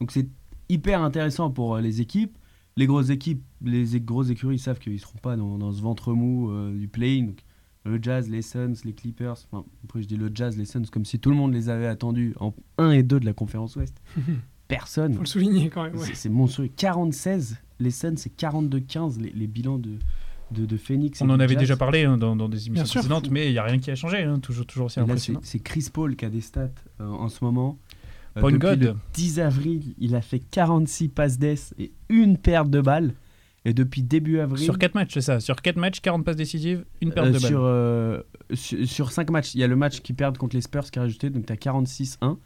Donc, 0.00 0.12
c'est 0.12 0.28
hyper 0.68 1.02
intéressant 1.02 1.50
pour 1.50 1.74
euh, 1.74 1.80
les 1.80 2.00
équipes. 2.00 2.38
Les 2.76 2.86
grosses 2.86 3.10
équipes, 3.10 3.42
les 3.62 3.84
grosses 4.00 4.30
écuries 4.30 4.58
savent 4.58 4.78
qu'ils 4.78 4.98
seront 4.98 5.18
pas 5.18 5.36
dans, 5.36 5.72
ce 5.72 5.82
ventre 5.82 6.14
mou 6.14 6.50
euh, 6.50 6.74
du 6.74 6.88
play-in. 6.88 7.32
Le 7.84 7.98
Jazz, 8.00 8.28
les 8.30 8.42
Suns, 8.42 8.74
les 8.84 8.92
Clippers. 8.92 9.36
Enfin, 9.50 9.64
après, 9.84 10.02
je 10.02 10.06
dis 10.08 10.16
le 10.16 10.30
Jazz, 10.34 10.56
les 10.56 10.64
Suns, 10.64 10.82
comme 10.92 11.04
si 11.04 11.18
tout 11.18 11.30
le 11.30 11.36
monde 11.36 11.52
les 11.52 11.68
avait 11.68 11.86
attendus 11.88 12.34
en 12.38 12.54
1 12.78 12.90
et 12.92 13.02
2 13.02 13.20
de 13.20 13.24
la 13.26 13.32
conférence 13.32 13.76
Ouest. 13.76 13.96
Personne. 14.68 15.14
Faut 15.14 15.20
le 15.20 15.26
souligner 15.26 15.68
quand 15.68 15.82
même. 15.84 15.96
ouais. 15.96 16.06
C'est- 16.14 16.28
monstrueux. 16.28 16.68
40-16. 16.76 17.56
Les 17.80 17.90
Suns, 17.90 18.14
c'est 18.16 18.34
42-15, 18.38 19.20
les, 19.20 19.30
les 19.30 19.46
bilans 19.46 19.78
de, 19.78 19.90
de, 20.52 20.64
de 20.64 20.76
Phoenix. 20.76 21.20
On 21.20 21.28
en 21.30 21.40
avait 21.40 21.54
Jazz. 21.54 21.60
déjà 21.60 21.76
parlé 21.76 22.04
hein, 22.04 22.16
dans, 22.16 22.36
dans 22.36 22.48
des 22.48 22.68
émissions 22.68 22.86
précédentes, 22.86 23.30
mais 23.30 23.48
il 23.48 23.52
n'y 23.52 23.58
a 23.58 23.64
rien 23.64 23.78
qui 23.78 23.90
a 23.90 23.94
changé. 23.96 24.22
hein, 24.22 24.38
toujours, 24.38 24.64
toujours 24.64 24.86
aussi 24.86 25.00
impressionnant. 25.00 25.40
c'est 25.42 25.58
Chris 25.58 25.88
Paul 25.92 26.14
qui 26.16 26.24
a 26.24 26.30
des 26.30 26.40
stats 26.40 26.68
euh, 27.00 27.04
en 27.06 27.28
ce 27.28 27.44
moment. 27.44 27.78
Euh, 28.36 28.40
Point 28.40 28.52
depuis 28.52 28.60
God. 28.68 28.82
le 28.82 28.94
10 29.14 29.40
avril, 29.40 29.94
il 29.98 30.14
a 30.14 30.22
fait 30.22 30.38
46 30.38 31.08
passes 31.08 31.38
d'ess 31.38 31.74
et 31.78 31.92
une 32.08 32.38
perte 32.38 32.70
de 32.70 32.80
balles. 32.80 33.12
Et 33.64 33.74
depuis 33.74 34.02
début 34.02 34.40
avril. 34.40 34.64
Sur 34.64 34.76
4 34.76 34.94
matchs, 34.96 35.14
c'est 35.14 35.20
ça. 35.20 35.38
Sur 35.38 35.62
4 35.62 35.76
matchs, 35.76 36.00
40 36.00 36.24
passes 36.24 36.34
décisives, 36.36 36.84
une 37.00 37.12
perte 37.12 37.28
Euh, 37.28 37.30
de 37.30 37.38
balle. 37.38 37.48
sur, 37.48 37.62
euh, 37.62 38.20
sur, 38.54 38.86
sur 38.88 39.12
5 39.12 39.30
matchs, 39.30 39.54
il 39.54 39.60
y 39.60 39.64
a 39.64 39.68
le 39.68 39.76
match 39.76 40.00
qui 40.00 40.12
perdent 40.14 40.36
contre 40.36 40.56
les 40.56 40.62
Spurs 40.62 40.90
qui 40.90 40.98
a 40.98 41.02
rajouté, 41.02 41.30
donc 41.30 41.46
tu 41.46 41.52
as 41.52 41.56
46-1. 41.56 42.38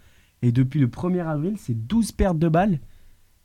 Et 0.42 0.52
depuis 0.52 0.79
le 0.79 0.88
1er 0.88 1.26
avril, 1.26 1.55
c'est 1.59 1.72
12 1.74 2.12
pertes 2.12 2.38
de 2.38 2.48
balles 2.48 2.81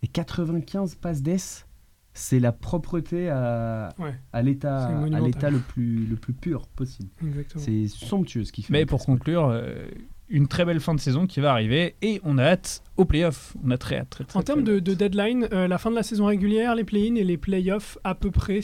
et 0.04 0.08
95 0.08 0.96
passes 0.96 1.22
d'ess. 1.22 1.66
C'est 2.14 2.42
la 2.42 2.52
propreté 2.52 3.30
à, 3.30 3.94
Ouais. 3.98 4.14
à 4.34 4.42
l'état 4.42 4.88
à 4.88 5.20
l'état 5.22 5.50
le 5.50 5.60
plus, 5.60 6.06
le 6.06 6.18
plus 6.18 6.34
pur 6.34 6.68
possible. 6.68 7.10
C'est 7.56 7.88
somptueux 7.88 8.44
ce 8.44 8.52
qu'il 8.52 8.66
fait. 8.66 8.74
Mais 8.74 8.86
pour 8.86 9.06
conclure, 9.06 9.48
euh, 9.48 9.86
une 10.32 10.48
très 10.48 10.66
belle 10.66 10.80
fin 10.80 10.96
de 10.96 11.00
saison 11.00 11.28
qui 11.28 11.40
va 11.40 11.52
arriver 11.52 11.96
et 12.02 12.22
on 12.24 12.38
a 12.38 12.44
hâte 12.44 12.82
au 12.98 13.06
playoff. 13.06 13.56
On 13.64 13.72
a 13.72 13.78
très 13.78 13.98
hâte. 13.98 14.10
Très, 14.10 14.24
très, 14.24 14.40
En 14.40 14.42
termes 14.42 14.64
de, 14.64 14.80
de 14.80 14.94
deadline, 14.94 15.48
euh, 15.52 15.68
la 15.68 15.78
fin 15.78 15.92
de 15.92 15.96
la 15.96 16.04
saison 16.04 16.26
régulière, 16.26 16.74
les 16.76 16.84
play-in 16.84 17.16
et 17.16 17.24
les 17.24 17.38
play-offs, 17.38 17.98
à 18.04 18.16
peu 18.16 18.32
près, 18.32 18.62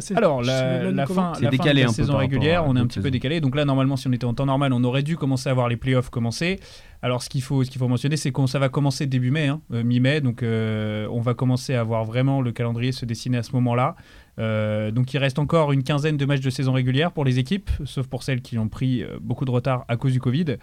Alors, 0.16 0.42
la, 0.42 0.90
la 0.90 1.06
fin, 1.06 1.32
la 1.32 1.38
fin 1.38 1.50
décalé 1.50 1.82
de 1.82 1.86
la 1.86 1.92
saison 1.92 2.16
régulière, 2.16 2.64
on 2.66 2.76
est 2.76 2.80
un 2.80 2.86
petit 2.86 3.00
peu 3.00 3.10
décalé. 3.10 3.40
Donc 3.40 3.54
là, 3.54 3.64
normalement, 3.64 3.96
si 3.96 4.08
on 4.08 4.12
était 4.12 4.24
en 4.24 4.34
temps 4.34 4.46
normal, 4.46 4.72
on 4.72 4.82
aurait 4.84 5.02
dû 5.02 5.16
commencer 5.16 5.50
à 5.50 5.54
voir 5.54 5.68
les 5.68 5.76
playoffs 5.76 6.08
commencer. 6.08 6.60
Alors, 7.02 7.22
ce 7.22 7.28
qu'il 7.28 7.42
faut, 7.42 7.64
ce 7.64 7.70
qu'il 7.70 7.78
faut 7.78 7.88
mentionner, 7.88 8.16
c'est 8.16 8.30
qu'on 8.30 8.46
ça 8.46 8.58
va 8.58 8.68
commencer 8.68 9.06
début 9.06 9.30
mai, 9.30 9.48
hein, 9.48 9.60
euh, 9.72 9.82
mi-mai. 9.82 10.20
Donc, 10.20 10.42
euh, 10.42 11.06
on 11.10 11.20
va 11.20 11.34
commencer 11.34 11.74
à 11.74 11.82
voir 11.82 12.04
vraiment 12.04 12.40
le 12.40 12.52
calendrier 12.52 12.92
se 12.92 13.04
dessiner 13.04 13.38
à 13.38 13.42
ce 13.42 13.52
moment-là. 13.52 13.96
Euh, 14.38 14.90
donc, 14.90 15.12
il 15.12 15.18
reste 15.18 15.38
encore 15.38 15.72
une 15.72 15.82
quinzaine 15.82 16.16
de 16.16 16.24
matchs 16.24 16.40
de 16.40 16.50
saison 16.50 16.72
régulière 16.72 17.12
pour 17.12 17.24
les 17.24 17.38
équipes, 17.38 17.70
sauf 17.84 18.06
pour 18.06 18.22
celles 18.22 18.40
qui 18.40 18.56
ont 18.58 18.68
pris 18.68 19.04
beaucoup 19.20 19.44
de 19.44 19.50
retard 19.50 19.84
à 19.88 19.96
cause 19.96 20.12
du 20.12 20.20
Covid. 20.20 20.56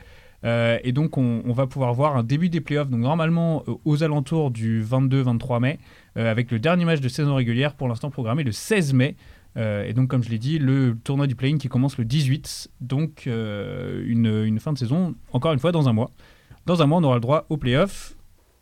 Euh, 0.46 0.78
et 0.84 0.92
donc, 0.92 1.18
on, 1.18 1.42
on 1.46 1.52
va 1.54 1.68
pouvoir 1.68 1.94
voir 1.94 2.16
un 2.16 2.24
début 2.24 2.50
des 2.50 2.62
playoffs, 2.62 2.90
donc 2.90 3.02
normalement 3.02 3.64
euh, 3.68 3.74
aux 3.86 4.04
alentours 4.04 4.52
du 4.52 4.82
22-23 4.84 5.60
mai, 5.60 5.80
euh, 6.18 6.32
avec 6.32 6.50
le 6.52 6.60
dernier 6.60 6.86
match 6.86 7.02
de 7.02 7.10
saison 7.10 7.36
régulière, 7.36 7.74
pour 7.76 7.88
l'instant 7.88 8.10
programmé 8.10 8.44
le 8.44 8.52
16 8.52 8.94
mai. 8.94 9.16
Et 9.58 9.92
donc, 9.94 10.08
comme 10.08 10.24
je 10.24 10.30
l'ai 10.30 10.38
dit, 10.38 10.58
le 10.58 10.96
tournoi 11.04 11.28
du 11.28 11.36
play-in 11.36 11.58
qui 11.58 11.68
commence 11.68 11.98
le 11.98 12.06
18, 12.06 12.70
donc 12.80 13.26
une, 13.26 14.44
une 14.46 14.60
fin 14.62 14.72
de 14.72 14.78
saison, 14.78 15.16
encore 15.34 15.52
une 15.52 15.60
fois, 15.60 15.74
dans 15.74 15.90
un 15.90 15.92
mois. 15.92 16.12
Dans 16.66 16.82
un 16.82 16.86
mois, 16.86 17.00
on 17.00 17.04
aura 17.04 17.16
le 17.16 17.20
droit 17.22 17.46
aux 17.50 17.58
playoffs. 17.58 18.16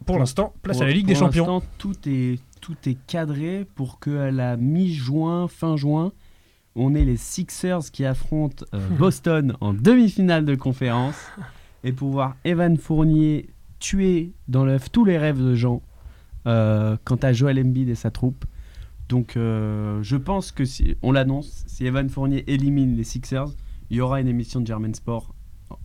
Pour 0.07 0.17
l'instant, 0.17 0.53
place 0.63 0.77
Pour- 0.77 0.83
à 0.85 0.87
la 0.87 0.93
Ligue 0.93 1.03
pour 1.05 1.13
des 1.13 1.19
Champions. 1.19 1.45
l'instant, 1.45 1.67
tout 1.77 1.93
est, 2.07 2.39
tout 2.61 2.75
est 2.87 2.97
cadré 3.05 3.67
pour 3.75 3.99
qu'à 3.99 4.31
la 4.31 4.57
mi-juin, 4.57 5.47
fin 5.47 5.75
juin, 5.77 6.13
on 6.75 6.95
ait 6.95 7.05
les 7.05 7.17
Sixers 7.17 7.91
qui 7.91 8.03
affrontent 8.03 8.65
Boston 8.97 9.55
en 9.61 9.73
demi-finale 9.75 10.45
de 10.45 10.55
conférence 10.55 11.17
et 11.83 11.91
pour 11.91 12.09
voir 12.09 12.35
Evan 12.43 12.77
Fournier 12.77 13.49
tuer 13.79 14.33
dans 14.47 14.65
l'œuf 14.65 14.91
tous 14.91 15.05
les 15.05 15.17
rêves 15.17 15.41
de 15.41 15.55
gens 15.55 15.81
euh, 16.47 16.97
quant 17.03 17.17
à 17.17 17.33
Joel 17.33 17.59
Embiid 17.59 17.89
et 17.89 17.95
sa 17.95 18.11
troupe. 18.11 18.45
Donc 19.09 19.37
euh, 19.37 20.01
je 20.01 20.15
pense 20.17 20.51
que 20.51 20.65
si 20.65 20.95
on 21.01 21.11
l'annonce, 21.11 21.63
si 21.67 21.85
Evan 21.85 22.09
Fournier 22.09 22.43
élimine 22.51 22.95
les 22.95 23.03
Sixers, 23.03 23.49
il 23.89 23.97
y 23.97 24.01
aura 24.01 24.19
une 24.19 24.27
émission 24.27 24.59
de 24.59 24.67
German 24.67 24.93
Sport 24.93 25.33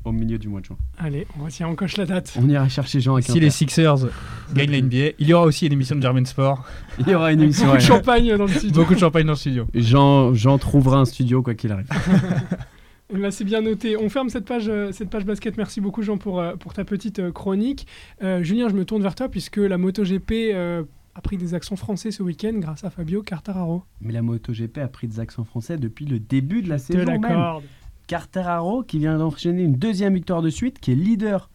au 0.05 0.13
milieu 0.13 0.39
du 0.39 0.49
mois 0.49 0.61
de 0.61 0.67
juin. 0.67 0.77
Allez, 0.99 1.27
on 1.39 1.45
retient, 1.45 1.69
on 1.69 1.75
coche 1.75 1.97
la 1.97 2.07
date. 2.07 2.33
On 2.41 2.49
ira 2.49 2.69
chercher 2.69 3.01
Jean 3.01 3.19
et 3.19 3.23
Si 3.23 3.41
les 3.41 3.51
Sixers 3.51 4.09
gagnent 4.55 4.71
la 4.71 4.81
NBA, 4.81 5.15
il 5.19 5.29
y 5.29 5.35
aura 5.35 5.47
aussi 5.47 5.67
une 5.67 5.73
émission 5.73 5.97
de 5.97 6.03
German 6.03 6.25
Sport. 6.25 6.65
Il 7.01 7.09
y 7.09 7.15
aura 7.15 7.33
une 7.33 7.43
émission. 7.43 7.67
Beaucoup 7.67 7.79
de 7.79 7.83
champagne 7.83 8.37
dans 8.37 8.45
le 8.45 8.49
studio. 8.49 8.75
Beaucoup 8.75 8.95
de 8.95 9.01
champagne 9.01 9.27
dans 9.27 9.33
le 9.33 9.39
studio. 9.39 9.67
Jean, 9.75 10.35
Jean 10.35 10.59
trouvera 10.59 10.99
un 10.99 11.05
studio 11.05 11.43
quoi 11.43 11.55
qu'il 11.55 11.73
arrive. 11.73 11.89
Eh 13.15 13.19
ben, 13.19 13.31
c'est 13.31 13.45
bien 13.45 13.61
noté. 13.61 13.97
On 13.97 14.09
ferme 14.09 14.31
cette 14.31 14.47
page, 14.47 14.69
euh, 14.69 14.91
cette 14.93 15.11
page 15.11 15.25
basket. 15.27 15.57
Merci 15.57 15.81
beaucoup, 15.81 16.03
Jean, 16.03 16.17
pour, 16.17 16.41
euh, 16.41 16.57
pour 16.57 16.73
ta 16.73 16.85
petite 16.85 17.19
euh, 17.19 17.31
chronique. 17.31 17.87
Euh, 18.23 18.43
Julien, 18.43 18.69
je 18.69 18.75
me 18.75 18.85
tourne 18.85 19.03
vers 19.03 19.15
toi 19.15 19.29
puisque 19.29 19.59
la 19.59 19.77
MotoGP 19.77 20.33
euh, 20.55 20.83
a 21.15 21.21
pris 21.21 21.37
des 21.37 21.53
accents 21.55 21.77
français 21.77 22.11
ce 22.11 22.23
week-end 22.23 22.53
grâce 22.55 22.85
à 22.85 22.91
Fabio 22.91 23.23
Quartararo. 23.23 23.83
Mais 24.01 24.13
la 24.13 24.23
MotoGP 24.23 24.79
a 24.79 24.89
pris 24.89 25.09
des 25.09 25.21
accents 25.21 25.45
français 25.45 25.77
depuis 25.77 26.07
le 26.07 26.19
début 26.19 26.63
de 26.63 26.71
la 26.71 26.79
saison 26.79 27.05
même. 27.05 27.23
l'accorde. 27.23 27.65
Quartararo 28.07 28.83
qui 28.83 28.99
vient 28.99 29.19
d'enchaîner 29.19 29.63
une 29.63 29.77
deuxième 29.77 30.15
victoire 30.15 30.43
de 30.43 30.51
suite, 30.51 30.81
qui 30.81 30.93
est 30.93 30.97
leader 30.97 31.51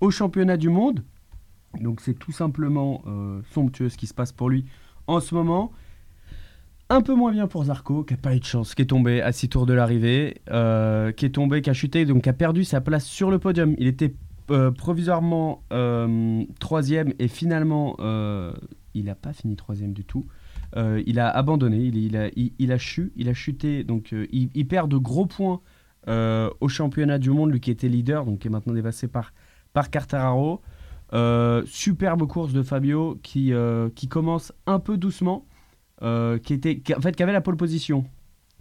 au 0.00 0.10
championnat 0.10 0.56
du 0.56 0.68
monde. 0.68 1.02
Donc 1.80 2.00
c'est 2.00 2.14
tout 2.14 2.32
simplement 2.32 3.02
euh, 3.06 3.40
somptueux 3.52 3.88
ce 3.88 3.96
qui 3.96 4.06
se 4.06 4.14
passe 4.14 4.32
pour 4.32 4.48
lui 4.48 4.64
en 5.06 5.20
ce 5.20 5.34
moment. 5.34 5.72
Un 6.92 7.02
peu 7.02 7.14
moins 7.14 7.30
bien 7.30 7.46
pour 7.46 7.62
Zarco, 7.62 8.02
qui 8.02 8.14
n'a 8.14 8.18
pas 8.18 8.34
eu 8.34 8.40
de 8.40 8.44
chance, 8.44 8.74
qui 8.74 8.82
est 8.82 8.86
tombé 8.86 9.22
à 9.22 9.30
6 9.30 9.48
tours 9.50 9.64
de 9.64 9.72
l'arrivée, 9.72 10.42
euh, 10.50 11.12
qui 11.12 11.24
est 11.24 11.30
tombé, 11.30 11.62
qui 11.62 11.70
a 11.70 11.72
chuté, 11.72 12.04
donc 12.04 12.26
a 12.26 12.32
perdu 12.32 12.64
sa 12.64 12.80
place 12.80 13.04
sur 13.04 13.30
le 13.30 13.38
podium. 13.38 13.76
Il 13.78 13.86
était 13.86 14.12
euh, 14.50 14.72
provisoirement 14.72 15.62
euh, 15.72 16.42
troisième 16.58 17.12
et 17.20 17.28
finalement 17.28 17.96
il 18.92 19.04
n'a 19.04 19.14
pas 19.14 19.32
fini 19.32 19.54
troisième 19.54 19.92
du 19.92 20.04
tout. 20.04 20.26
Il 20.76 21.20
a 21.20 21.30
abandonné, 21.30 21.78
il, 21.78 22.16
a, 22.16 22.28
il, 22.34 22.52
il 22.58 22.72
a 22.72 23.34
chuté, 23.34 23.84
donc 23.84 24.12
il, 24.32 24.66
perd 24.66 24.90
de 24.90 24.96
gros 24.96 25.26
points 25.26 25.60
au 26.08 26.68
championnat 26.68 27.18
du 27.18 27.30
monde, 27.30 27.52
lui 27.52 27.60
qui 27.60 27.70
était 27.70 27.88
leader, 27.88 28.24
donc 28.24 28.44
est 28.44 28.48
maintenant 28.48 28.74
dépassé 28.74 29.06
par, 29.06 29.32
par 29.72 29.90
Quartararo. 29.90 30.60
Euh, 31.12 31.62
superbe 31.66 32.26
course 32.26 32.52
de 32.52 32.62
Fabio 32.62 33.18
qui 33.22 33.52
commence 34.08 34.52
un 34.66 34.80
peu 34.80 34.96
doucement, 34.96 35.46
euh, 36.02 36.38
qui, 36.38 36.54
était, 36.54 36.82
en 36.96 37.00
fait, 37.00 37.14
qui 37.14 37.22
avait 37.22 37.32
la 37.32 37.42
pole 37.42 37.58
position, 37.58 38.06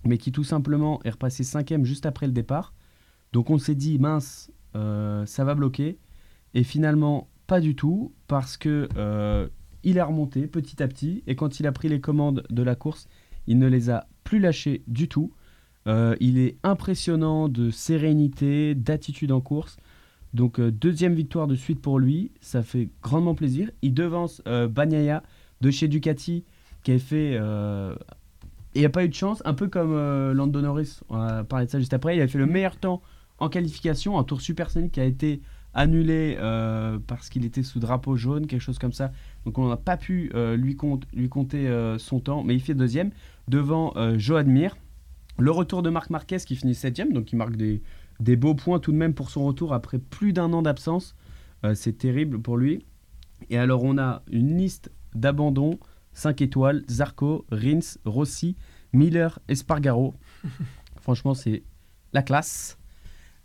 mais 0.04 0.18
qui 0.18 0.34
tout 0.34 0.44
simplement 0.44 1.00
est 1.04 1.12
repassé 1.12 1.44
cinquième 1.44 1.86
juste 1.86 2.06
après 2.06 2.28
le 2.28 2.34
départ. 2.34 2.74
Donc 3.32 3.50
on 3.50 3.58
s'est 3.58 3.76
dit, 3.76 3.98
mince, 3.98 4.52
euh, 4.76 5.26
ça 5.26 5.46
va 5.46 5.56
bloquer. 5.56 5.98
Et 6.54 6.64
finalement, 6.64 7.30
pas 7.48 7.62
du 7.62 7.76
tout, 7.76 8.14
parce 8.28 8.58
que 8.58 8.90
euh, 8.98 9.48
il 9.84 9.98
est 9.98 10.02
remonté 10.02 10.48
petit 10.48 10.84
à 10.84 10.88
petit, 10.90 11.24
et 11.28 11.36
quand 11.36 11.62
il 11.62 11.68
a 11.68 11.72
pris 11.72 11.88
les 11.88 12.02
commandes 12.02 12.44
de 12.50 12.62
la 12.62 12.76
course, 12.76 13.08
il 13.48 13.58
ne 13.58 13.68
les 13.68 13.90
a 13.90 14.08
plus 14.24 14.40
lâchées 14.40 14.84
du 14.88 15.08
tout. 15.08 15.32
Il 16.20 16.38
est 16.38 16.58
impressionnant 16.62 17.50
de 17.50 17.72
sérénité, 17.72 18.76
d'attitude 18.76 19.32
en 19.32 19.42
course. 19.42 19.78
Donc 20.36 20.62
deuxième 20.62 21.16
victoire 21.16 21.48
de 21.48 21.56
suite 21.56 21.82
pour 21.82 21.98
lui, 21.98 22.32
ça 22.42 22.62
fait 22.62 22.90
grandement 23.02 23.34
plaisir. 23.34 23.72
Il 23.82 23.96
devance 23.96 24.44
Bagnaia 24.46 25.24
de 25.62 25.72
chez 25.72 25.88
Ducati 25.88 26.44
qui 26.84 26.92
a 26.92 27.00
fait... 27.00 27.38
euh, 27.40 27.96
il 28.76 28.82
n'y 28.82 28.86
a 28.86 28.90
pas 28.90 29.04
eu 29.04 29.10
de 29.10 29.14
chance, 29.16 29.42
un 29.46 29.56
peu 29.56 29.68
comme 29.68 29.94
euh, 29.94 30.32
Lando 30.34 30.62
Norris, 30.62 31.00
on 31.10 31.18
va 31.18 31.44
parler 31.44 31.66
de 31.66 31.72
ça 31.72 31.80
juste 31.80 31.94
après. 31.94 32.16
Il 32.16 32.22
a 32.22 32.28
fait 32.28 32.38
le 32.38 32.46
meilleur 32.46 32.78
temps 32.78 33.02
en 33.40 33.50
qualification, 33.50 34.20
un 34.20 34.24
tour 34.24 34.42
supersonique 34.42 34.92
qui 34.92 35.00
a 35.00 35.06
été 35.06 35.42
annulé 35.74 36.38
euh, 36.40 37.00
parce 37.08 37.30
qu'il 37.30 37.46
était 37.46 37.64
sous 37.64 37.80
drapeau 37.80 38.16
jaune, 38.16 38.46
quelque 38.46 38.62
chose 38.62 38.78
comme 38.78 38.94
ça. 38.94 39.12
Donc 39.46 39.58
on 39.58 39.70
n'a 39.70 39.76
pas 39.76 39.98
pu 39.98 40.32
euh, 40.36 40.56
lui, 40.56 40.78
lui 41.14 41.30
compter 41.30 41.96
son 41.98 42.20
temps, 42.20 42.44
mais 42.44 42.54
il 42.54 42.62
fait 42.62 42.76
deuxième 42.76 43.10
devant 43.48 43.94
Joan 44.18 44.48
Mir. 44.48 44.78
Le 45.40 45.50
retour 45.52 45.82
de 45.82 45.90
Marc 45.90 46.12
Marquez 46.12 46.38
qui 46.38 46.56
finit 46.56 46.76
septième, 46.76 47.12
donc 47.12 47.32
il 47.32 47.38
marque 47.38 47.56
des, 47.56 47.82
des 48.20 48.36
beaux 48.36 48.54
points 48.54 48.80
tout 48.80 48.92
de 48.92 48.98
même 48.98 49.16
pour 49.16 49.32
son 49.32 49.46
retour 49.46 49.74
après 49.74 49.98
plus 49.98 50.32
d'un 50.32 50.54
an 50.54 50.62
d'absence. 50.62 51.16
C'est 51.74 51.98
terrible 51.98 52.40
pour 52.40 52.56
lui. 52.56 52.86
Et 53.50 53.58
alors 53.58 53.84
on 53.84 53.98
a 53.98 54.22
une 54.32 54.58
liste 54.58 54.92
d'abandons 55.16 55.80
5 56.20 56.42
étoiles, 56.42 56.84
Zarco, 56.90 57.46
Rins, 57.50 57.98
Rossi, 58.04 58.56
Miller, 58.92 59.40
Espargaro. 59.48 60.14
Franchement, 61.02 61.34
c'est 61.34 61.64
la 62.12 62.22
classe. 62.22 62.78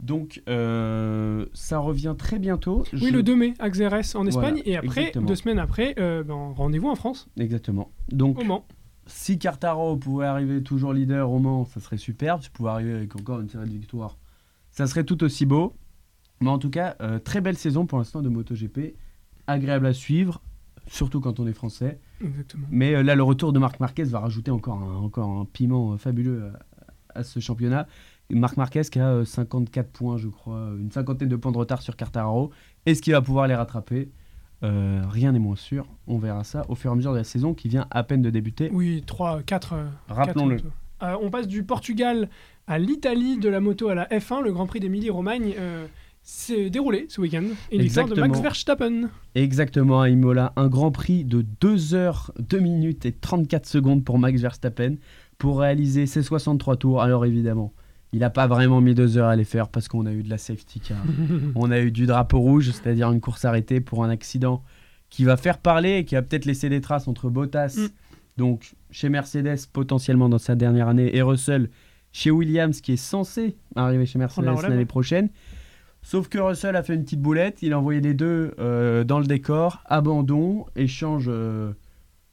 Donc, 0.03 0.43
euh, 0.49 1.47
ça 1.55 1.79
revient 1.79 2.17
très 2.19 2.41
bientôt. 2.41 2.85
Oui, 2.93 2.99
Je- 2.99 3.13
le 3.13 3.23
2 3.23 3.37
mai, 3.37 3.55
à 3.61 3.71
Xérès 3.71 4.15
en 4.17 4.27
Espagne. 4.27 4.55
Voilà, 4.57 4.69
et 4.69 4.77
après, 4.77 5.01
exactement. 5.03 5.27
deux 5.27 5.37
semaines 5.37 5.61
après, 5.61 5.95
euh, 6.01 6.25
ben, 6.25 6.53
rendez-vous 6.57 6.89
en 6.89 6.97
France, 6.97 7.29
Exactement. 7.39 7.93
Donc, 8.11 8.41
au 8.41 8.45
Mans. 8.45 8.67
si 9.07 9.39
Cartaro 9.39 9.97
pouvait 9.97 10.27
arriver 10.27 10.61
toujours 10.63 10.93
leader 10.93 11.31
au 11.31 11.39
Mans, 11.39 11.65
ça 11.67 11.79
serait 11.79 11.97
superbe. 11.97 12.41
Tu 12.41 12.51
pouvais 12.51 12.71
arriver 12.71 12.93
avec 12.93 13.15
encore 13.15 13.41
une 13.41 13.49
série 13.49 13.67
de 13.69 13.73
victoires, 13.73 14.19
ça 14.73 14.89
serait 14.89 15.05
tout 15.05 15.23
aussi 15.23 15.47
beau. 15.47 15.77
Mais 16.41 16.51
en 16.51 16.59
tout 16.59 16.71
cas, 16.71 16.97
euh, 17.01 17.21
très 17.21 17.41
belle 17.41 17.57
saison 17.57 17.87
pour 17.87 17.99
l'instant 17.99 18.21
de 18.21 18.29
MotoGP. 18.29 18.97
Agréable 19.47 19.87
à 19.87 19.95
suivre, 19.95 20.43
surtout 20.89 21.21
quand 21.21 21.39
on 21.39 21.47
est 21.47 21.53
français. 21.53 22.01
Exactement. 22.23 22.67
Mais 22.71 22.95
euh, 22.95 23.03
là, 23.03 23.15
le 23.15 23.23
retour 23.23 23.53
de 23.53 23.59
Marc 23.59 23.81
Marquez 23.81 24.05
va 24.05 24.21
rajouter 24.21 24.51
encore 24.51 24.77
un, 24.83 24.97
encore 24.97 25.29
un 25.29 25.45
piment 25.45 25.93
euh, 25.93 25.97
fabuleux 25.97 26.51
à, 27.15 27.21
à 27.21 27.23
ce 27.25 27.41
championnat. 27.41 27.87
Marc 28.31 28.57
Marquez 28.57 28.83
qui 28.91 28.99
a 29.01 29.09
euh, 29.09 29.25
54 29.25 29.91
points, 29.91 30.17
je 30.17 30.29
crois, 30.29 30.71
une 30.79 30.91
cinquantaine 30.91 31.29
de 31.29 31.37
points 31.37 31.53
de 31.53 31.59
retard 31.59 31.83
sur 31.83 31.97
Quartararo. 31.97 32.51
Est-ce 32.87 33.03
qu'il 33.03 33.13
va 33.13 33.21
pouvoir 33.23 33.47
les 33.47 33.55
rattraper? 33.55 34.11
Euh, 34.63 35.03
Rien 35.09 35.33
n'est 35.33 35.39
moins 35.39 35.57
sûr. 35.57 35.87
On 36.07 36.19
verra 36.19 36.43
ça 36.45 36.65
au 36.69 36.75
fur 36.75 36.91
et 36.91 36.93
à 36.93 36.97
mesure 36.97 37.13
de 37.13 37.19
la 37.19 37.25
saison 37.25 37.53
qui 37.55 37.69
vient 37.69 37.87
à 37.91 38.03
peine 38.03 38.23
de 38.23 38.31
débuter. 38.31 38.71
Oui, 38.73 39.03
3, 39.07 39.43
4. 39.43 39.75
Rappelons-le. 40.09 40.57
Euh, 41.03 41.17
on 41.21 41.29
passe 41.31 41.49
du 41.49 41.65
Portugal 41.65 42.31
à 42.67 42.79
l'Italie, 42.79 43.37
de 43.37 43.49
la 43.51 43.61
moto 43.61 43.89
à 43.89 43.95
la 43.95 44.07
F1. 44.09 44.43
Le 44.43 44.53
Grand 44.53 44.67
Prix 44.67 44.81
d'Émilie-Romagne 44.81 45.55
euh, 45.59 45.87
s'est 46.25 46.71
déroulé 46.71 47.07
ce 47.09 47.21
week-end. 47.21 47.45
Et 47.71 47.79
l'histoire 47.79 48.07
de 48.07 48.15
Max 48.15 48.39
Exactement. 48.39 48.43
Verstappen. 48.43 49.11
Exactement, 49.35 50.01
à 50.01 50.09
Imola, 50.09 50.53
un 50.57 50.69
grand 50.69 50.91
prix 50.91 51.25
de 51.25 51.45
2 51.61 51.95
heures, 51.95 52.33
2 52.39 52.59
minutes 52.59 53.07
et 53.07 53.13
34 53.13 53.67
secondes 53.67 54.05
pour 54.05 54.19
Max 54.19 54.41
Verstappen 54.41 54.97
pour 55.39 55.61
réaliser 55.61 56.07
ses 56.07 56.23
63 56.23 56.77
tours. 56.77 57.03
Alors 57.03 57.27
évidemment, 57.27 57.73
il 58.13 58.21
n'a 58.21 58.31
pas 58.31 58.47
vraiment 58.47 58.81
mis 58.81 58.95
2 58.95 59.19
heures 59.19 59.29
à 59.29 59.37
les 59.37 59.45
faire 59.45 59.69
parce 59.69 59.87
qu'on 59.87 60.07
a 60.07 60.13
eu 60.13 60.23
de 60.23 60.31
la 60.31 60.39
safety 60.39 60.81
car. 60.81 60.99
On 61.55 61.71
a 61.71 61.81
eu 61.81 61.91
du 61.91 62.07
drapeau 62.07 62.39
rouge, 62.41 62.71
c'est-à-dire 62.71 63.13
une 63.13 63.21
course 63.21 63.45
arrêtée 63.45 63.81
pour 63.81 64.03
un 64.03 64.09
accident 64.09 64.63
qui 65.11 65.25
va 65.25 65.37
faire 65.37 65.59
parler 65.59 65.99
et 65.99 66.05
qui 66.05 66.15
va 66.15 66.23
peut-être 66.23 66.47
laisser 66.47 66.69
des 66.69 66.81
traces 66.81 67.07
entre 67.07 67.29
Bottas, 67.29 67.77
Mm. 67.77 67.89
donc 68.39 68.75
chez 68.91 69.09
Mercedes 69.11 69.67
potentiellement 69.73 70.29
dans 70.29 70.39
sa 70.39 70.55
dernière 70.55 70.89
année, 70.89 71.15
et 71.15 71.23
Russell 71.23 71.69
chez 72.13 72.31
Williams 72.31 72.81
qui 72.81 72.93
est 72.93 72.97
censé 72.97 73.57
arriver 73.77 74.07
chez 74.07 74.19
Mercedes 74.19 74.47
l'année 74.63 74.77
ouais. 74.77 74.85
prochaine. 74.87 75.29
Sauf 76.05 76.29
que 76.29 76.39
Russell 76.39 76.77
a 76.77 76.83
fait 76.83 76.95
une 76.95 77.03
petite 77.03 77.23
boulette, 77.23 77.63
il 77.63 77.73
a 77.73 77.79
envoyé 77.79 78.01
les 78.03 78.13
deux 78.13 78.53
euh, 78.59 79.05
dans 79.05 79.19
le 79.19 79.25
décor, 79.25 79.83
abandon, 79.87 80.67
échange 80.77 81.25
euh, 81.29 81.73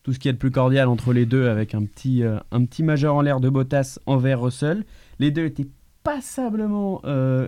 tout 0.04 0.12
ce 0.12 0.20
qui 0.20 0.28
est 0.28 0.34
de 0.34 0.38
plus 0.38 0.52
cordial 0.52 0.90
entre 0.90 1.14
les 1.14 1.26
deux 1.26 1.48
avec 1.48 1.74
un 1.74 1.86
petit, 1.86 2.22
euh, 2.22 2.38
un 2.52 2.66
petit 2.66 2.84
majeur 2.84 3.16
en 3.16 3.22
l'air 3.22 3.40
de 3.40 3.48
Bottas 3.48 3.98
envers 4.06 4.42
Russell. 4.42 4.84
Les 5.20 5.32
deux 5.32 5.46
étaient 5.46 5.70
passablement 6.04 7.02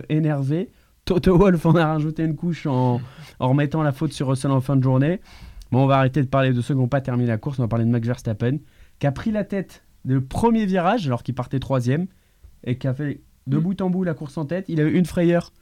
énervés. 0.08 0.70
Toto 1.04 1.36
Wolff 1.36 1.66
en 1.66 1.74
a 1.74 1.86
rajouté 1.86 2.24
une 2.24 2.36
couche 2.36 2.66
en, 2.66 3.02
en 3.38 3.48
remettant 3.48 3.82
la 3.82 3.92
faute 3.92 4.14
sur 4.14 4.28
Russell 4.28 4.52
en 4.52 4.62
fin 4.62 4.76
de 4.76 4.82
journée. 4.82 5.20
Bon, 5.72 5.82
on 5.82 5.86
va 5.86 5.98
arrêter 5.98 6.22
de 6.22 6.28
parler 6.28 6.54
de 6.54 6.60
ceux 6.62 6.72
qui 6.72 6.80
n'ont 6.80 6.88
pas 6.88 7.02
terminé 7.02 7.28
la 7.28 7.36
course, 7.36 7.58
on 7.58 7.62
va 7.62 7.68
parler 7.68 7.84
de 7.84 7.90
Max 7.90 8.06
Verstappen, 8.06 8.58
qui 8.98 9.06
a 9.06 9.12
pris 9.12 9.30
la 9.30 9.44
tête 9.44 9.82
du 10.06 10.22
premier 10.22 10.64
virage 10.64 11.06
alors 11.06 11.22
qu'il 11.22 11.34
partait 11.34 11.58
troisième 11.58 12.06
et 12.62 12.78
qui 12.78 12.86
a 12.88 12.94
fait 12.94 13.20
de 13.46 13.58
Mm. 13.58 13.60
bout 13.60 13.80
en 13.82 13.90
bout 13.90 14.04
la 14.04 14.14
course 14.14 14.38
en 14.38 14.46
tête. 14.46 14.66
Il 14.68 14.80
a 14.80 14.84
eu 14.84 14.94
une 14.94 15.04
frayeur 15.04 15.52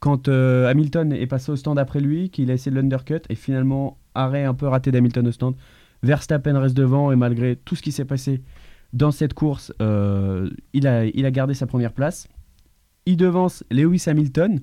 quand 0.00 0.28
euh, 0.28 0.66
Hamilton 0.68 1.12
est 1.12 1.26
passé 1.26 1.52
au 1.52 1.56
stand 1.56 1.78
après 1.78 2.00
lui, 2.00 2.30
qu'il 2.30 2.50
a 2.50 2.54
essayé 2.54 2.74
de 2.74 2.80
l'undercut 2.80 3.20
et 3.28 3.34
finalement 3.34 3.98
arrêt 4.14 4.44
un 4.44 4.54
peu 4.54 4.66
raté 4.66 4.90
d'Hamilton 4.90 5.26
au 5.28 5.32
stand. 5.32 5.54
Verstappen 6.02 6.58
reste 6.58 6.76
devant 6.76 7.12
et 7.12 7.16
malgré 7.16 7.56
tout 7.56 7.76
ce 7.76 7.82
qui 7.82 7.92
s'est 7.92 8.06
passé 8.06 8.42
dans 8.92 9.10
cette 9.10 9.34
course, 9.34 9.72
euh, 9.80 10.50
il, 10.72 10.86
a, 10.86 11.04
il 11.04 11.26
a 11.26 11.30
gardé 11.30 11.54
sa 11.54 11.66
première 11.66 11.92
place. 11.92 12.28
Il 13.06 13.18
devance 13.18 13.62
Lewis 13.70 14.04
Hamilton 14.06 14.60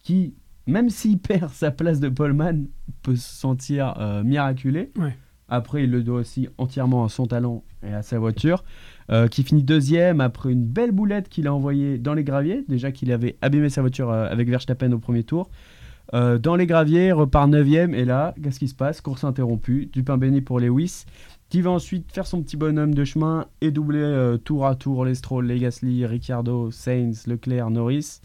qui, 0.00 0.34
même 0.66 0.90
s'il 0.90 1.18
perd 1.20 1.50
sa 1.50 1.70
place 1.70 2.00
de 2.00 2.08
poleman, 2.08 2.66
peut 3.02 3.16
se 3.16 3.36
sentir 3.36 3.94
euh, 3.98 4.24
miraculé. 4.24 4.90
Ouais. 4.96 5.16
Après, 5.48 5.84
il 5.84 5.90
le 5.92 6.02
doit 6.02 6.18
aussi 6.20 6.48
entièrement 6.58 7.04
à 7.04 7.08
son 7.08 7.26
talent 7.26 7.62
et 7.86 7.92
à 7.94 8.02
sa 8.02 8.18
voiture, 8.18 8.64
euh, 9.08 9.28
qui 9.28 9.44
finit 9.44 9.62
deuxième 9.62 10.20
après 10.20 10.50
une 10.50 10.64
belle 10.64 10.90
boulette 10.90 11.28
qu'il 11.28 11.46
a 11.46 11.54
envoyée 11.54 11.96
dans 11.96 12.14
les 12.14 12.24
graviers. 12.24 12.64
Déjà 12.68 12.90
qu'il 12.90 13.12
avait 13.12 13.36
abîmé 13.40 13.70
sa 13.70 13.80
voiture 13.80 14.10
euh, 14.10 14.26
avec 14.28 14.48
Verstappen 14.48 14.90
au 14.90 14.98
premier 14.98 15.22
tour. 15.22 15.48
Euh, 16.12 16.38
dans 16.38 16.56
les 16.56 16.66
graviers, 16.66 17.12
repart 17.12 17.48
9 17.48 17.94
et 17.94 18.04
là, 18.04 18.34
qu'est-ce 18.42 18.58
qui 18.58 18.66
se 18.66 18.74
passe? 18.74 19.00
Course 19.00 19.22
interrompue, 19.22 19.86
du 19.92 20.02
pain 20.02 20.18
béni 20.18 20.40
pour 20.40 20.58
Lewis, 20.58 21.04
qui 21.50 21.60
va 21.60 21.70
ensuite 21.70 22.10
faire 22.10 22.26
son 22.26 22.42
petit 22.42 22.56
bonhomme 22.56 22.94
de 22.94 23.04
chemin 23.04 23.46
et 23.60 23.70
doubler 23.70 24.36
tour 24.44 24.66
à 24.66 24.74
tour 24.74 25.04
les 25.04 25.14
Stroll, 25.14 25.46
les 25.46 25.60
Gasly, 25.60 26.04
Ricciardo, 26.04 26.72
Sainz, 26.72 27.28
Leclerc, 27.28 27.70
Norris. 27.70 28.20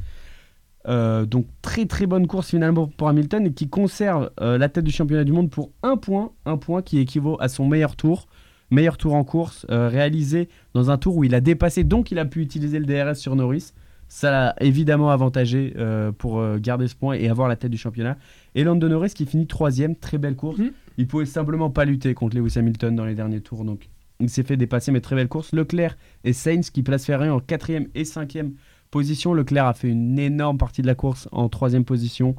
Donc 0.88 1.46
très 1.62 1.86
très 1.86 2.08
bonne 2.08 2.26
course 2.28 2.50
finalement 2.50 2.88
pour 2.88 3.10
Hamilton 3.10 3.48
et 3.48 3.54
qui 3.54 3.68
conserve 3.68 4.32
la 4.40 4.70
tête 4.70 4.86
du 4.86 4.92
championnat 4.92 5.24
du 5.24 5.32
monde 5.32 5.50
pour 5.50 5.72
un 5.82 5.98
point, 5.98 6.32
un 6.46 6.58
point 6.58 6.84
qui 6.84 7.00
équivaut 7.00 7.38
à 7.40 7.50
son 7.50 7.68
meilleur 7.68 7.96
tour, 7.96 8.28
meilleur 8.72 8.98
tour 8.98 9.14
en 9.14 9.24
course 9.24 9.66
euh, 9.70 9.88
réalisé 9.90 10.50
dans 10.74 10.90
un 10.90 10.98
tour 10.98 11.18
où 11.18 11.24
il 11.24 11.36
a 11.36 11.42
dépassé, 11.42 11.84
donc 11.84 12.12
il 12.12 12.18
a 12.18 12.26
pu 12.26 12.42
utiliser 12.42 12.80
le 12.80 12.86
DRS 12.86 13.16
sur 13.16 13.36
Norris. 13.36 13.74
Ça 14.08 14.32
l'a 14.32 14.56
évidemment 14.60 15.10
avantagé 15.12 15.74
euh, 15.78 16.12
pour 16.12 16.40
euh, 16.40 16.58
garder 16.58 16.88
ce 16.88 16.96
point 16.96 17.14
et 17.14 17.30
avoir 17.30 17.48
la 17.48 17.56
tête 17.56 17.72
du 17.72 17.78
championnat. 17.78 18.18
Et 18.56 18.64
Lando 18.64 18.90
Norris 18.90 19.14
qui 19.16 19.26
finit 19.26 19.48
troisième, 19.48 19.96
très 19.96 20.18
belle 20.18 20.36
course. 20.36 20.58
Mhm. 20.58 20.72
Il 20.98 21.08
pouvait 21.08 21.26
simplement 21.26 21.70
pas 21.70 21.86
lutter 21.86 22.14
contre 22.14 22.36
Lewis 22.36 22.58
Hamilton 22.58 22.96
dans 22.96 23.06
les 23.06 23.16
derniers 23.16 23.42
tours, 23.42 23.64
donc 23.64 23.88
il 24.20 24.30
s'est 24.30 24.44
fait 24.44 24.58
dépasser, 24.58 24.92
mais 24.92 25.02
très 25.02 25.16
belle 25.16 25.30
course. 25.30 25.54
Leclerc 25.54 25.98
et 26.24 26.34
Sainz 26.34 26.70
qui 26.70 26.84
placent 26.84 27.06
Ferrari 27.06 27.30
en 27.30 27.40
quatrième 27.40 27.88
et 27.96 28.06
cinquième 28.06 28.54
position. 28.92 29.34
Leclerc 29.34 29.66
a 29.66 29.74
fait 29.74 29.90
une 29.90 30.20
énorme 30.20 30.58
partie 30.58 30.82
de 30.82 30.88
la 30.88 30.96
course 30.96 31.28
en 31.32 31.50
troisième 31.50 31.86
position. 31.86 32.36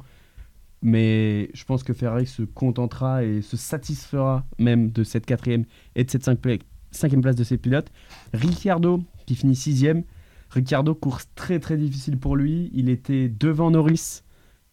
Mais 0.83 1.49
je 1.53 1.63
pense 1.63 1.81
que 1.81 1.93
Ferrari 1.93 2.27
se 2.27 2.43
contentera 2.43 3.23
et 3.23 3.41
se 3.41 3.55
satisfera 3.55 4.45
même 4.59 4.91
de 4.91 5.05
cette 5.05 5.25
quatrième 5.25 5.63
et 5.95 6.03
de 6.03 6.11
cette 6.11 6.23
cinquième 6.23 7.21
place 7.21 7.37
de 7.37 7.43
ses 7.45 7.57
pilotes. 7.57 7.89
Ricciardo 8.33 9.01
qui 9.25 9.35
finit 9.35 9.55
sixième. 9.55 10.03
Ricciardo, 10.49 10.93
course 10.93 11.29
très 11.35 11.59
très 11.59 11.77
difficile 11.77 12.17
pour 12.17 12.35
lui. 12.35 12.69
Il 12.73 12.89
était 12.89 13.29
devant 13.29 13.71
Norris 13.71 14.23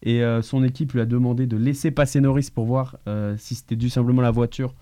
et 0.03 0.21
euh, 0.21 0.41
son 0.41 0.63
équipe 0.65 0.91
lui 0.91 0.99
a 0.99 1.05
demandé 1.05 1.47
de 1.47 1.55
laisser 1.55 1.91
passer 1.91 2.19
Norris 2.19 2.49
pour 2.53 2.65
voir 2.65 2.97
euh, 3.07 3.35
si 3.37 3.55
c'était 3.55 3.77
dû 3.77 3.89
simplement 3.89 4.19
à 4.19 4.25
la 4.25 4.31
voiture 4.31 4.75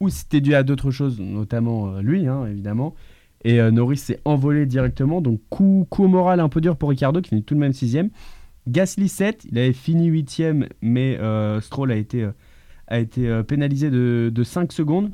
ou 0.00 0.08
si 0.08 0.20
c'était 0.20 0.40
dû 0.40 0.54
à 0.54 0.62
d'autres 0.62 0.90
choses, 0.90 1.20
notamment 1.20 1.92
euh, 1.92 2.00
lui, 2.00 2.26
hein, 2.26 2.46
évidemment. 2.46 2.94
Et 3.42 3.58
Norris 3.70 3.96
s'est 3.96 4.20
envolé 4.26 4.66
directement, 4.66 5.22
donc 5.22 5.40
coup, 5.48 5.86
coup 5.88 6.06
moral 6.08 6.40
un 6.40 6.50
peu 6.50 6.60
dur 6.60 6.76
pour 6.76 6.90
Ricciardo 6.90 7.22
qui 7.22 7.30
finit 7.30 7.42
tout 7.42 7.54
de 7.54 7.60
même 7.60 7.72
sixième. 7.72 8.10
Gasly 8.70 9.08
7, 9.08 9.46
il 9.50 9.58
avait 9.58 9.72
fini 9.72 10.06
huitième, 10.06 10.66
mais 10.82 11.18
euh, 11.18 11.60
Stroll 11.60 11.92
a 11.92 11.96
été, 11.96 12.22
euh, 12.24 12.32
a 12.86 12.98
été 12.98 13.28
euh, 13.28 13.42
pénalisé 13.42 13.90
de, 13.90 14.30
de 14.32 14.44
5 14.44 14.72
secondes. 14.72 15.10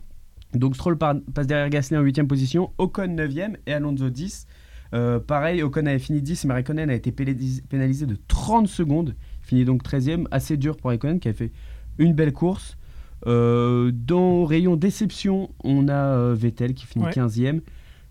Donc 0.54 0.74
Stroll 0.76 0.96
par- 0.98 1.16
passe 1.34 1.46
derrière 1.46 1.68
Gasly 1.70 1.96
en 1.96 2.02
huitième 2.02 2.28
position, 2.28 2.70
Ocon 2.78 3.08
9e 3.16 3.56
et 3.66 3.72
Alonso 3.72 4.10
10. 4.10 4.46
Euh, 4.94 5.18
pareil, 5.18 5.62
Ocon 5.62 5.86
avait 5.86 5.98
fini 5.98 6.22
10, 6.22 6.44
mais 6.44 6.54
Raikkonen 6.54 6.88
a 6.90 6.94
été 6.94 7.10
pénalisé, 7.12 7.62
pénalisé 7.68 8.06
de 8.06 8.16
30 8.28 8.68
secondes. 8.68 9.14
Il 9.42 9.46
finit 9.48 9.64
donc 9.64 9.82
13e, 9.82 10.26
assez 10.30 10.56
dur 10.56 10.76
pour 10.76 10.90
Raikkonen 10.90 11.18
qui 11.20 11.28
a 11.28 11.32
fait 11.32 11.52
une 11.98 12.12
belle 12.14 12.32
course. 12.32 12.76
Dans 13.24 14.44
rayon 14.44 14.76
déception, 14.76 15.50
on 15.64 15.88
a 15.88 16.32
Vettel 16.34 16.74
qui 16.74 16.86
finit 16.86 17.04
Ouais. 17.06 17.10
15e. 17.12 17.60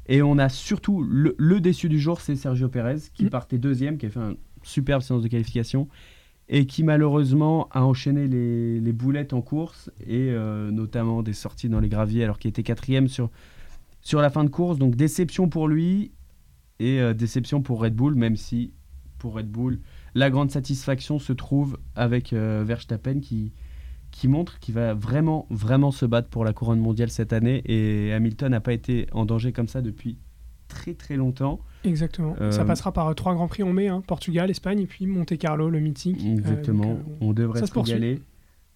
Et 0.07 0.21
on 0.21 0.37
a 0.37 0.49
surtout 0.49 1.01
le, 1.03 1.33
le 1.39 1.59
déçu 1.59 1.89
du 1.89 1.99
jour, 1.99 2.21
c'est 2.21 2.35
Sergio 2.35 2.67
Perez 2.69 2.97
qui 3.13 3.25
Mm. 3.25 3.29
partait 3.29 3.57
deuxième, 3.57 3.97
qui 3.97 4.05
a 4.05 4.09
fait 4.09 4.19
une 4.19 4.35
superbe 4.66 5.01
séance 5.01 5.22
de 5.22 5.28
qualification 5.28 5.88
et 6.47 6.66
qui 6.66 6.84
malheureusement 6.84 7.68
a 7.72 7.84
enchaîné 7.84 8.28
les, 8.28 8.93
boulettes 8.93 9.34
en 9.34 9.41
course 9.41 9.89
et 10.01 10.30
euh, 10.30 10.72
notamment 10.72 11.24
des 11.24 11.34
sorties 11.34 11.70
dans 11.70 11.80
les 11.80 11.89
graviers 11.89 12.24
alors 12.24 12.38
qu'il 12.38 12.49
était 12.49 12.63
quatrième 12.63 13.07
sur, 13.07 13.30
sur 14.01 14.22
la 14.22 14.30
fin 14.30 14.43
de 14.43 14.49
course. 14.49 14.78
Donc 14.78 14.95
déception 14.95 15.49
pour 15.49 15.68
lui 15.68 16.11
et 16.80 16.99
euh, 16.99 17.13
déception 17.13 17.61
pour 17.61 17.82
Red 17.82 17.95
Bull, 17.95 18.16
même 18.16 18.36
si 18.36 18.74
pour 19.18 19.36
Red 19.36 19.49
Bull, 19.49 19.80
la 20.13 20.30
grande 20.30 20.51
satisfaction 20.51 21.20
se 21.20 21.34
trouve 21.34 21.80
avec 21.95 22.32
euh, 22.32 22.63
Verstappen 22.66 23.22
qui, 23.22 23.53
qui 24.11 24.28
montre 24.28 24.59
qu'il 24.59 24.76
va 24.76 24.93
vraiment, 24.93 25.47
vraiment 25.49 25.91
se 25.91 26.05
battre 26.05 26.30
pour 26.30 26.45
la 26.45 26.53
couronne 26.53 26.80
mondiale 26.80 27.09
cette 27.09 27.34
année. 27.34 27.63
Et 27.66 28.13
Hamilton 28.13 28.51
n'a 28.51 28.59
pas 28.59 28.74
été 28.74 29.07
en 29.13 29.26
danger 29.26 29.51
comme 29.51 29.68
ça 29.68 29.82
depuis 29.82 30.20
très 30.68 30.93
très 30.93 31.16
longtemps. 31.16 31.59
Exactement. 31.86 32.36
Euh, 32.41 32.51
Ça 32.51 32.65
passera 32.65 32.91
par 32.91 33.07
euh, 33.07 33.13
trois 33.13 33.33
grands 33.33 33.47
prix 33.47 33.63
en 33.63 33.73
mai, 33.73 33.88
hein, 33.88 34.01
Portugal, 34.05 34.49
Espagne 34.49 34.79
et 34.79 34.86
puis 34.88 35.05
Monte 35.07 35.38
Carlo, 35.38 35.69
le 35.69 35.79
mythique. 35.79 36.21
Euh, 36.25 36.31
Exactement. 36.33 36.83
donc, 36.83 36.99
euh, 36.99 37.17
on 37.21 37.33
devrait 37.33 37.59
ça 37.59 37.67
se 37.67 37.73
régaler. 37.79 38.21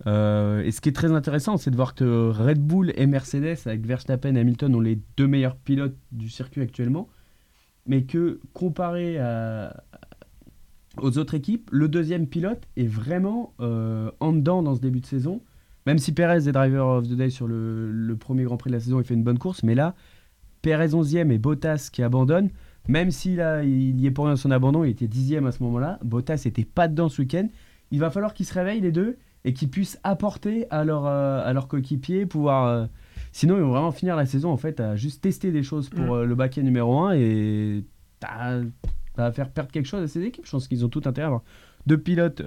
Euh, 0.07 0.61
et 0.63 0.71
ce 0.71 0.79
qui 0.79 0.87
est 0.89 0.93
très 0.93 1.11
intéressant, 1.11 1.57
c'est 1.57 1.71
de 1.71 1.75
voir 1.75 1.93
que 1.93 2.29
Red 2.29 2.59
Bull 2.59 2.93
et 2.95 3.05
Mercedes, 3.05 3.57
avec 3.65 3.85
Verstappen 3.85 4.35
et 4.35 4.39
Hamilton, 4.39 4.73
ont 4.75 4.79
les 4.79 4.99
deux 5.17 5.27
meilleurs 5.27 5.55
pilotes 5.57 5.95
du 6.11 6.29
circuit 6.29 6.61
actuellement. 6.61 7.09
Mais 7.85 8.03
que 8.03 8.39
comparé 8.53 9.17
à- 9.19 9.83
aux 11.01 11.17
autres 11.17 11.33
équipes, 11.33 11.69
le 11.71 11.87
deuxième 11.87 12.27
pilote 12.27 12.61
est 12.77 12.85
vraiment 12.87 13.53
euh, 13.59 14.11
en 14.19 14.33
dedans 14.33 14.63
dans 14.63 14.75
ce 14.75 14.81
début 14.81 14.99
de 15.01 15.05
saison. 15.05 15.41
Même 15.85 15.97
si 15.97 16.11
Perez 16.13 16.47
est 16.47 16.51
driver 16.51 16.85
of 16.87 17.07
the 17.07 17.13
day 17.13 17.29
sur 17.29 17.47
le, 17.47 17.91
le 17.91 18.15
premier 18.15 18.43
Grand 18.43 18.57
Prix 18.57 18.69
de 18.69 18.75
la 18.75 18.79
saison, 18.81 18.99
il 18.99 19.05
fait 19.05 19.13
une 19.13 19.23
bonne 19.23 19.39
course. 19.39 19.63
Mais 19.63 19.75
là, 19.75 19.95
Perez 20.61 20.89
11e 20.89 21.31
et 21.31 21.37
Bottas 21.37 21.89
qui 21.91 22.03
abandonne. 22.03 22.49
Même 22.89 23.11
si 23.11 23.35
là, 23.35 23.63
il 23.63 23.99
y 24.01 24.07
est 24.07 24.11
pour 24.11 24.25
rien 24.25 24.35
son 24.35 24.51
abandon, 24.51 24.83
il 24.83 24.89
était 24.89 25.07
10e 25.07 25.45
à 25.47 25.51
ce 25.51 25.61
moment-là. 25.63 25.99
Bottas 26.03 26.41
n'était 26.45 26.65
pas 26.65 26.87
dedans 26.87 27.07
ce 27.07 27.21
week-end. 27.21 27.47
Il 27.91 27.99
va 27.99 28.09
falloir 28.09 28.33
qu'ils 28.33 28.45
se 28.47 28.53
réveillent 28.53 28.81
les 28.81 28.91
deux 28.91 29.17
et 29.45 29.53
qu'ils 29.53 29.69
puissent 29.69 29.99
apporter 30.03 30.65
à 30.71 30.83
leur, 30.83 31.05
euh, 31.05 31.41
à 31.45 31.53
leur 31.53 31.67
coéquipier, 31.67 32.25
pouvoir. 32.25 32.65
euh, 32.67 32.85
Sinon, 33.31 33.57
ils 33.57 33.61
vont 33.61 33.69
vraiment 33.71 33.91
finir 33.91 34.15
la 34.15 34.25
saison 34.25 34.49
en 34.51 34.57
fait 34.57 34.79
à 34.79 34.95
juste 34.95 35.21
tester 35.21 35.51
des 35.51 35.61
choses 35.63 35.87
pour 35.89 36.03
Mm. 36.05 36.11
euh, 36.11 36.25
le 36.25 36.33
baquet 36.35 36.63
numéro 36.63 36.97
1 36.99 37.13
et 37.13 37.83
ça 38.21 38.61
va 39.15 39.31
faire 39.31 39.49
perdre 39.49 39.71
quelque 39.71 39.85
chose 39.85 40.03
à 40.03 40.07
ces 40.07 40.23
équipes. 40.23 40.45
Je 40.45 40.51
pense 40.51 40.67
qu'ils 40.67 40.83
ont 40.83 40.89
tout 40.89 41.01
intérêt 41.05 41.25
à 41.25 41.27
avoir 41.27 41.43
deux 41.85 41.97
pilotes 41.97 42.41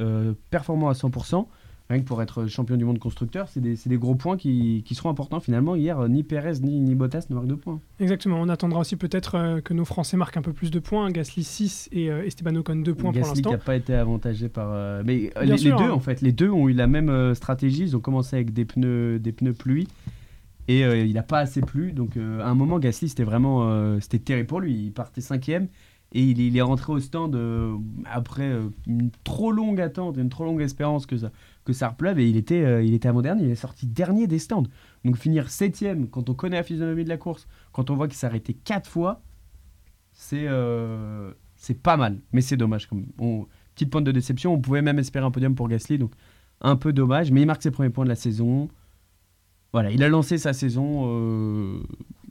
performants 0.51 0.88
à 0.88 0.95
100%. 0.95 1.47
Rien 1.93 2.01
que 2.01 2.07
pour 2.07 2.22
être 2.22 2.47
champion 2.47 2.76
du 2.76 2.84
monde 2.84 2.99
constructeur, 2.99 3.49
c'est 3.49 3.61
des, 3.61 3.97
gros 3.99 4.14
points 4.14 4.36
qui, 4.38 4.82
qui 4.84 4.95
seront 4.95 5.11
importants. 5.11 5.40
Finalement, 5.40 5.74
hier, 5.76 6.01
euh, 6.01 6.09
ni 6.09 6.22
Perez 6.22 6.61
ni, 6.62 6.80
ni 6.80 6.95
Bottas 6.95 7.26
ne 7.28 7.34
marquent 7.34 7.47
de 7.49 7.55
points. 7.55 7.80
Exactement. 8.01 8.40
On 8.40 8.49
attendra 8.49 8.80
aussi 8.80 8.97
peut-être 8.97 9.34
euh, 9.34 9.61
que 9.61 9.74
nos 9.74 9.84
Français 9.84 10.16
marquent 10.16 10.38
un 10.38 10.43
peu 10.43 10.55
plus 10.55 10.70
de 10.70 10.78
points. 10.78 11.11
Gasly 11.11 11.45
6 11.45 11.90
et 11.93 12.11
euh, 12.11 12.24
Esteban 12.24 12.55
Ocon 12.57 12.76
2 12.76 12.95
points 12.95 13.12
pour 13.12 13.20
Gasly 13.20 13.32
qui 13.34 13.38
l'instant. 13.40 13.51
n'a 13.53 13.59
pas 13.59 13.76
été 13.76 13.95
avantagé 13.95 14.49
par. 14.49 15.05
mais 15.05 15.30
Bien 15.34 15.45
les, 15.45 15.59
sûr, 15.59 15.76
les 15.78 15.84
deux, 15.84 15.90
hein. 15.90 15.95
en 15.95 16.01
fait, 16.01 16.20
les 16.22 16.32
deux 16.32 16.51
ont 16.51 16.68
eu 16.68 16.72
la 16.72 16.86
même 16.86 17.34
stratégie. 17.34 17.82
Ils 17.82 17.97
ont 17.97 18.01
commencé 18.01 18.36
avec 18.36 18.53
des 18.53 18.64
pneus, 18.64 19.18
des 19.18 19.32
pneus 19.32 19.53
pluie. 19.53 19.86
Et 20.68 20.84
euh, 20.84 21.05
il 21.05 21.14
n'a 21.14 21.22
pas 21.22 21.40
assez 21.40 21.61
plu. 21.61 21.93
Donc, 21.93 22.16
euh, 22.16 22.40
à 22.40 22.49
un 22.49 22.55
moment, 22.55 22.78
Gasly, 22.78 23.09
c'était 23.09 23.24
vraiment. 23.24 23.68
euh, 23.68 23.99
c'était 24.01 24.18
terrible 24.18 24.47
pour 24.47 24.61
lui. 24.61 24.72
Il 24.72 24.93
partait 24.93 25.20
cinquième. 25.20 25.68
Et 26.14 26.22
il, 26.22 26.38
il 26.40 26.57
est 26.57 26.62
rentré 26.62 26.93
au 26.93 27.01
stand 27.01 27.38
après 28.05 28.53
une 28.86 29.11
trop 29.24 29.51
longue 29.51 29.80
attente, 29.80 30.18
une 30.18 30.28
trop 30.28 30.45
longue 30.45 30.61
espérance 30.61 31.07
que 31.07 31.16
ça, 31.16 31.30
que 31.64 31.72
ça 31.72 31.88
repleuve. 31.88 32.18
Et 32.18 32.28
il 32.28 32.36
était, 32.36 32.62
euh, 32.62 32.82
il 32.82 32.94
était 32.94 33.08
avant-dernier. 33.08 33.44
Il 33.44 33.50
est 33.50 33.54
sorti 33.54 33.86
dernier 33.86 34.26
des 34.26 34.38
stands. 34.38 34.64
Donc, 35.04 35.16
finir 35.16 35.50
septième, 35.50 36.08
quand 36.08 36.28
on 36.28 36.34
connaît 36.34 36.56
la 36.56 36.62
physionomie 36.62 37.04
de 37.04 37.08
la 37.08 37.16
course, 37.16 37.46
quand 37.72 37.90
on 37.90 37.96
voit 37.96 38.08
qu'il 38.08 38.16
s'est 38.16 38.26
arrêté 38.26 38.54
quatre 38.54 38.88
fois, 38.88 39.22
c'est 40.12 40.46
euh, 40.46 41.32
c'est 41.56 41.80
pas 41.80 41.96
mal. 41.96 42.18
Mais 42.32 42.40
c'est 42.40 42.56
dommage. 42.56 42.86
Comme 42.88 43.06
on, 43.18 43.46
petite 43.74 43.90
pointe 43.90 44.04
de 44.04 44.12
déception. 44.12 44.52
On 44.54 44.60
pouvait 44.60 44.82
même 44.82 44.98
espérer 44.98 45.24
un 45.24 45.30
podium 45.30 45.54
pour 45.54 45.68
Gasly, 45.68 45.98
donc 45.98 46.12
un 46.60 46.76
peu 46.76 46.92
dommage. 46.92 47.30
Mais 47.30 47.42
il 47.42 47.46
marque 47.46 47.62
ses 47.62 47.70
premiers 47.70 47.90
points 47.90 48.04
de 48.04 48.10
la 48.10 48.16
saison. 48.16 48.68
Voilà, 49.72 49.90
il 49.90 50.02
a 50.02 50.08
lancé 50.08 50.38
sa 50.38 50.52
saison. 50.52 51.04
euh, 51.06 51.82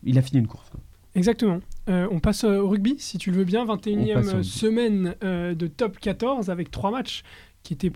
il 0.03 0.17
a 0.17 0.21
fini 0.21 0.39
une 0.39 0.47
course. 0.47 0.69
quoi. 0.69 0.79
Exactement. 1.15 1.59
Euh, 1.89 2.07
on 2.11 2.19
passe 2.19 2.43
au 2.43 2.69
rugby, 2.69 2.95
si 2.97 3.17
tu 3.17 3.31
le 3.31 3.37
veux 3.37 3.43
bien. 3.43 3.65
On 3.67 3.75
21e 3.75 4.13
passe 4.13 4.27
au 4.27 4.29
euh, 4.29 4.33
rugby. 4.35 4.47
semaine 4.47 5.15
euh, 5.23 5.53
de 5.53 5.67
top 5.67 5.99
14 5.99 6.49
avec 6.49 6.71
trois 6.71 6.91
matchs 6.91 7.23
qui 7.63 7.73
Et 7.73 7.89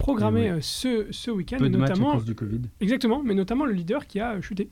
ouais. 0.43 0.49
euh, 0.51 0.61
ce, 0.61 1.07
ce 1.11 1.31
week-end. 1.31 1.57
Peu 1.57 1.69
de 1.69 1.77
matchs 1.77 1.91
à 1.91 1.93
notamment, 1.93 2.13
cause 2.13 2.25
du 2.25 2.35
Covid. 2.35 2.61
exactement, 2.79 3.21
mais 3.23 3.33
notamment 3.33 3.65
le 3.65 3.73
leader 3.73 4.07
qui 4.07 4.19
a 4.19 4.39
chuté. 4.41 4.69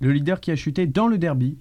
Le 0.00 0.12
leader 0.12 0.40
qui 0.40 0.50
a 0.50 0.56
chuté 0.56 0.86
dans 0.86 1.08
le 1.08 1.18
derby. 1.18 1.58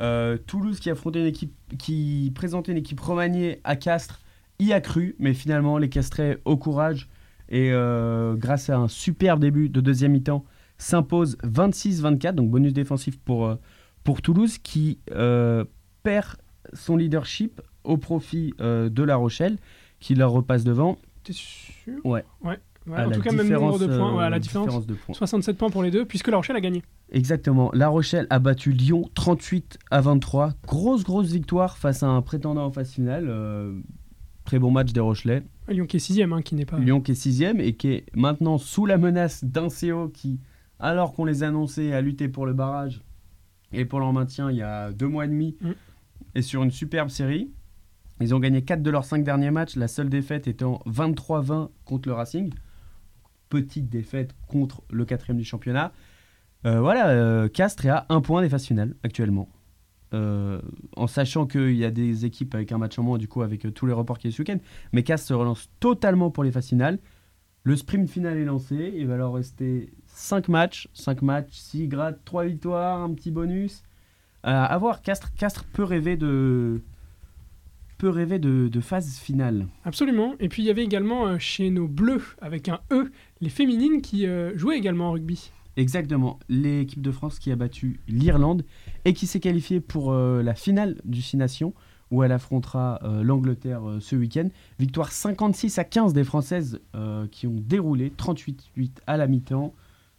Euh, 0.00 0.38
Toulouse 0.46 0.78
qui 0.78 0.90
affrontait 0.90 1.20
une 1.20 1.26
équipe 1.26 1.52
qui 1.76 2.30
présentait 2.34 2.70
une 2.70 2.78
équipe 2.78 3.00
remaniée 3.00 3.60
à 3.64 3.74
Castres 3.74 4.20
y 4.60 4.72
a 4.72 4.80
cru, 4.80 5.16
mais 5.18 5.34
finalement 5.34 5.76
les 5.78 5.88
Castrais 5.88 6.38
au 6.44 6.56
courage 6.56 7.08
et 7.48 7.70
euh, 7.72 8.34
grâce 8.34 8.70
à 8.70 8.76
un 8.76 8.88
superbe 8.88 9.40
début 9.40 9.68
de 9.68 9.80
deuxième 9.80 10.12
mi-temps 10.12 10.44
s'impose 10.76 11.36
26-24, 11.44 12.34
donc 12.34 12.50
bonus 12.50 12.72
défensif 12.72 13.18
pour, 13.18 13.56
pour 14.04 14.22
Toulouse 14.22 14.58
qui 14.58 14.98
euh, 15.10 15.64
perd 16.04 16.36
son 16.74 16.96
leadership 16.96 17.60
au 17.82 17.96
profit 17.96 18.52
de 18.60 19.02
La 19.02 19.16
Rochelle 19.16 19.56
qui 19.98 20.14
leur 20.14 20.30
repasse 20.30 20.62
devant. 20.62 20.98
T'es 21.28 21.34
sûr 21.34 21.94
Ouais. 22.04 22.24
Ouais. 22.42 22.56
En 22.90 23.10
tout 23.10 23.20
cas, 23.20 23.32
même 23.32 23.48
nombre 23.50 23.78
de 23.78 23.86
points. 23.86 24.14
euh, 24.14 24.16
Ouais, 24.16 24.24
à 24.24 24.30
la 24.30 24.38
différence. 24.38 24.86
de 24.86 24.94
points. 24.94 25.14
67 25.14 25.58
points 25.58 25.68
pour 25.68 25.82
les 25.82 25.90
deux, 25.90 26.06
puisque 26.06 26.28
La 26.28 26.38
Rochelle 26.38 26.56
a 26.56 26.60
gagné. 26.62 26.82
Exactement. 27.12 27.70
La 27.74 27.88
Rochelle 27.88 28.26
a 28.30 28.38
battu 28.38 28.72
Lyon 28.72 29.10
38 29.14 29.78
à 29.90 30.00
23. 30.00 30.54
Grosse, 30.66 31.04
grosse 31.04 31.30
victoire 31.30 31.76
face 31.76 32.02
à 32.02 32.06
un 32.08 32.22
prétendant 32.22 32.64
en 32.64 32.70
phase 32.70 32.90
finale. 32.90 33.26
Euh, 33.28 33.78
très 34.46 34.58
bon 34.58 34.70
match 34.70 34.92
des 34.94 35.00
Rochelais. 35.00 35.42
Lyon 35.68 35.84
qui 35.86 35.96
est 35.98 36.00
sixième, 36.00 36.32
hein, 36.32 36.40
qui 36.40 36.54
n'est 36.54 36.64
pas. 36.64 36.78
Lyon 36.78 37.02
qui 37.02 37.12
est 37.12 37.14
sixième 37.14 37.60
et 37.60 37.74
qui 37.74 37.88
est 37.88 38.06
maintenant 38.14 38.56
sous 38.56 38.86
la 38.86 38.96
menace 38.96 39.44
d'un 39.44 39.68
CO 39.68 40.08
qui, 40.08 40.40
alors 40.80 41.12
qu'on 41.12 41.26
les 41.26 41.42
annonçait 41.42 41.92
à 41.92 42.00
lutter 42.00 42.28
pour 42.28 42.46
le 42.46 42.54
barrage 42.54 43.02
et 43.70 43.84
pour 43.84 44.00
leur 44.00 44.14
maintien 44.14 44.50
il 44.50 44.56
y 44.56 44.62
a 44.62 44.92
deux 44.92 45.08
mois 45.08 45.26
et 45.26 45.28
demi, 45.28 45.56
Mm. 45.60 45.70
est 46.36 46.40
sur 46.42 46.62
une 46.62 46.70
superbe 46.70 47.10
série. 47.10 47.50
Ils 48.20 48.34
ont 48.34 48.40
gagné 48.40 48.62
4 48.62 48.82
de 48.82 48.90
leurs 48.90 49.04
5 49.04 49.22
derniers 49.22 49.50
matchs, 49.50 49.76
la 49.76 49.88
seule 49.88 50.08
défaite 50.08 50.48
étant 50.48 50.80
23-20 50.86 51.70
contre 51.84 52.08
le 52.08 52.14
Racing. 52.14 52.52
Petite 53.48 53.88
défaite 53.88 54.34
contre 54.48 54.82
le 54.90 55.04
quatrième 55.04 55.38
du 55.38 55.44
championnat. 55.44 55.92
Euh, 56.66 56.80
voilà, 56.80 57.08
euh, 57.08 57.48
Castres 57.48 57.86
est 57.86 57.90
à 57.90 58.06
un 58.08 58.20
point 58.20 58.42
des 58.42 58.48
phases 58.48 58.64
finales 58.64 58.94
actuellement. 59.04 59.48
Euh, 60.14 60.62
en 60.96 61.06
sachant 61.06 61.46
qu'il 61.46 61.76
y 61.76 61.84
a 61.84 61.90
des 61.90 62.24
équipes 62.24 62.54
avec 62.54 62.72
un 62.72 62.78
match 62.78 62.98
en 62.98 63.02
moins, 63.02 63.18
du 63.18 63.28
coup, 63.28 63.42
avec 63.42 63.66
euh, 63.66 63.70
tous 63.70 63.86
les 63.86 63.92
reports 63.92 64.18
qu'il 64.18 64.30
y 64.30 64.32
a 64.32 64.36
ce 64.36 64.42
week-end. 64.42 64.58
Mais 64.92 65.02
Castres 65.02 65.28
se 65.28 65.34
relance 65.34 65.68
totalement 65.80 66.30
pour 66.30 66.44
les 66.44 66.50
phases 66.50 66.68
finales. 66.68 66.98
Le 67.62 67.76
sprint 67.76 68.08
final 68.08 68.38
est 68.38 68.44
lancé. 68.44 68.92
Il 68.96 69.06
va 69.06 69.16
leur 69.16 69.34
rester 69.34 69.92
5 70.06 70.48
matchs. 70.48 70.88
5 70.94 71.22
matchs, 71.22 71.52
6 71.52 71.88
grades, 71.88 72.18
3 72.24 72.46
victoires, 72.46 73.02
un 73.02 73.12
petit 73.12 73.30
bonus. 73.30 73.82
À 74.44 74.78
voir, 74.78 75.02
Castres, 75.02 75.34
Castres 75.34 75.64
peut 75.64 75.82
rêver 75.82 76.16
de, 76.16 76.80
peut 77.98 78.08
rêver 78.08 78.38
de, 78.38 78.68
de 78.68 78.80
phase 78.80 79.18
finale. 79.18 79.66
Absolument. 79.84 80.34
Et 80.40 80.48
puis 80.48 80.62
il 80.62 80.66
y 80.66 80.70
avait 80.70 80.84
également 80.84 81.26
euh, 81.26 81.38
chez 81.38 81.68
nos 81.70 81.88
Bleus, 81.88 82.36
avec 82.40 82.68
un 82.68 82.80
E, 82.92 83.10
les 83.40 83.48
féminines 83.50 84.00
qui 84.02 84.26
euh, 84.26 84.56
jouaient 84.56 84.78
également 84.78 85.08
en 85.08 85.12
rugby. 85.12 85.50
Exactement. 85.76 86.38
L'équipe 86.48 87.02
de 87.02 87.10
France 87.12 87.38
qui 87.38 87.52
a 87.52 87.56
battu 87.56 88.00
l'Irlande 88.08 88.64
et 89.04 89.12
qui 89.14 89.26
s'est 89.26 89.40
qualifiée 89.40 89.80
pour 89.80 90.12
euh, 90.12 90.42
la 90.42 90.54
finale 90.54 90.96
du 91.04 91.22
Six 91.22 91.36
Nations 91.36 91.72
où 92.10 92.22
elle 92.22 92.32
affrontera 92.32 92.98
euh, 93.02 93.22
l'Angleterre 93.22 93.86
euh, 93.88 94.00
ce 94.00 94.16
week-end. 94.16 94.48
Victoire 94.78 95.12
56 95.12 95.78
à 95.78 95.84
15 95.84 96.14
des 96.14 96.24
Françaises 96.24 96.80
qui 97.30 97.46
ont 97.46 97.60
déroulé 97.60 98.12
38-8 98.16 98.90
à 99.06 99.16
la 99.16 99.26
mi-temps. 99.26 99.74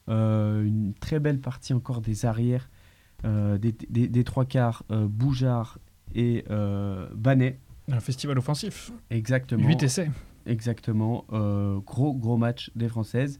Une 0.08 0.94
très 1.00 1.20
belle 1.20 1.40
partie 1.40 1.74
encore 1.74 2.02
des 2.02 2.26
arrières, 2.26 2.70
des, 3.24 3.58
des- 3.90 4.08
des 4.08 4.24
trois 4.24 4.46
quarts, 4.46 4.84
Boujard 4.90 5.78
et 6.16 6.44
Banet. 7.16 7.60
Un 7.92 8.00
festival 8.00 8.38
offensif. 8.38 8.92
Exactement. 9.10 9.68
8 9.68 9.84
essais. 9.84 10.10
Exactement. 10.46 11.26
Euh, 11.32 11.80
gros, 11.86 12.14
gros 12.14 12.38
match 12.38 12.72
des 12.76 12.88
Françaises. 12.90 13.40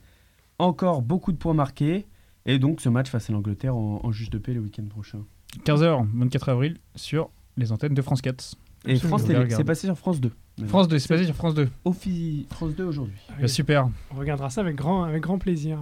Encore 0.58 1.02
beaucoup 1.02 1.32
de 1.32 1.38
points 1.38 1.54
marqués. 1.54 2.06
Et 2.46 2.58
donc 2.60 2.82
ce 2.82 2.90
match 2.90 3.10
face 3.10 3.30
à 3.30 3.34
l'Angleterre 3.34 3.76
en, 3.76 4.00
en 4.04 4.12
juge 4.12 4.30
de 4.30 4.38
paix 4.38 4.54
le 4.54 4.62
week-end 4.62 4.86
prochain. 4.90 5.20
15h, 5.66 6.06
24 6.14 6.50
avril, 6.50 6.78
sur 6.96 7.30
les 7.58 7.72
antennes 7.72 7.94
de 7.94 8.02
France 8.02 8.22
4. 8.22 8.56
Et 8.86 8.92
Absolument. 8.94 9.18
France 9.18 9.28
Télé, 9.28 9.50
c'est 9.50 9.64
passé 9.64 9.88
sur 9.88 9.98
France 9.98 10.22
2. 10.22 10.32
France 10.68 10.88
2, 10.88 11.00
c'est 11.00 11.08
passé 11.10 11.26
sur 11.26 11.36
France 11.36 11.54
2. 11.54 11.70
Offi- 11.86 12.46
France 12.50 12.76
2 12.76 12.84
aujourd'hui. 12.86 13.18
Bah, 13.40 13.48
super. 13.48 13.90
On 14.14 14.20
regardera 14.20 14.50
ça 14.50 14.62
avec 14.62 14.76
grand, 14.76 15.04
avec 15.04 15.22
grand 15.24 15.38
plaisir. 15.38 15.80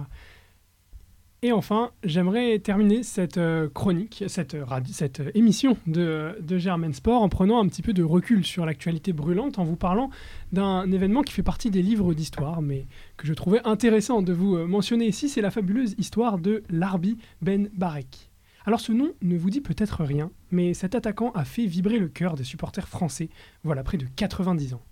Et 1.40 1.52
enfin, 1.52 1.92
j'aimerais 2.02 2.58
terminer 2.58 3.04
cette 3.04 3.38
euh, 3.38 3.68
chronique, 3.68 4.24
cette, 4.26 4.54
euh, 4.54 4.64
euh, 4.66 5.30
émission 5.34 5.76
de, 5.86 6.36
de 6.40 6.58
Germain 6.58 6.92
Sport 6.92 7.22
en 7.22 7.28
prenant 7.28 7.62
un 7.62 7.68
petit 7.68 7.80
peu 7.80 7.92
de 7.92 8.02
recul 8.02 8.44
sur 8.44 8.66
l'actualité 8.66 9.12
brûlante, 9.12 9.60
en 9.60 9.64
vous 9.64 9.76
parlant 9.76 10.10
d'un 10.50 10.90
événement 10.90 11.22
qui 11.22 11.32
fait 11.32 11.44
partie 11.44 11.70
des 11.70 11.80
livres 11.80 12.12
d'histoire, 12.12 12.60
mais 12.60 12.86
que 13.16 13.28
je 13.28 13.34
trouvais 13.34 13.60
intéressant 13.64 14.20
de 14.20 14.32
vous 14.32 14.66
mentionner 14.66 15.06
ici, 15.06 15.28
c'est 15.28 15.40
la 15.40 15.52
fabuleuse 15.52 15.94
histoire 15.96 16.38
de 16.38 16.64
Larbi 16.70 17.18
Ben 17.40 17.70
Barek. 17.72 18.30
Alors 18.66 18.80
ce 18.80 18.90
nom 18.90 19.12
ne 19.22 19.38
vous 19.38 19.50
dit 19.50 19.60
peut-être 19.60 20.02
rien, 20.02 20.32
mais 20.50 20.74
cet 20.74 20.96
attaquant 20.96 21.30
a 21.36 21.44
fait 21.44 21.66
vibrer 21.66 22.00
le 22.00 22.08
cœur 22.08 22.34
des 22.34 22.42
supporters 22.42 22.88
français, 22.88 23.30
voilà 23.62 23.84
près 23.84 23.96
de 23.96 24.06
90 24.16 24.74
ans. 24.74 24.82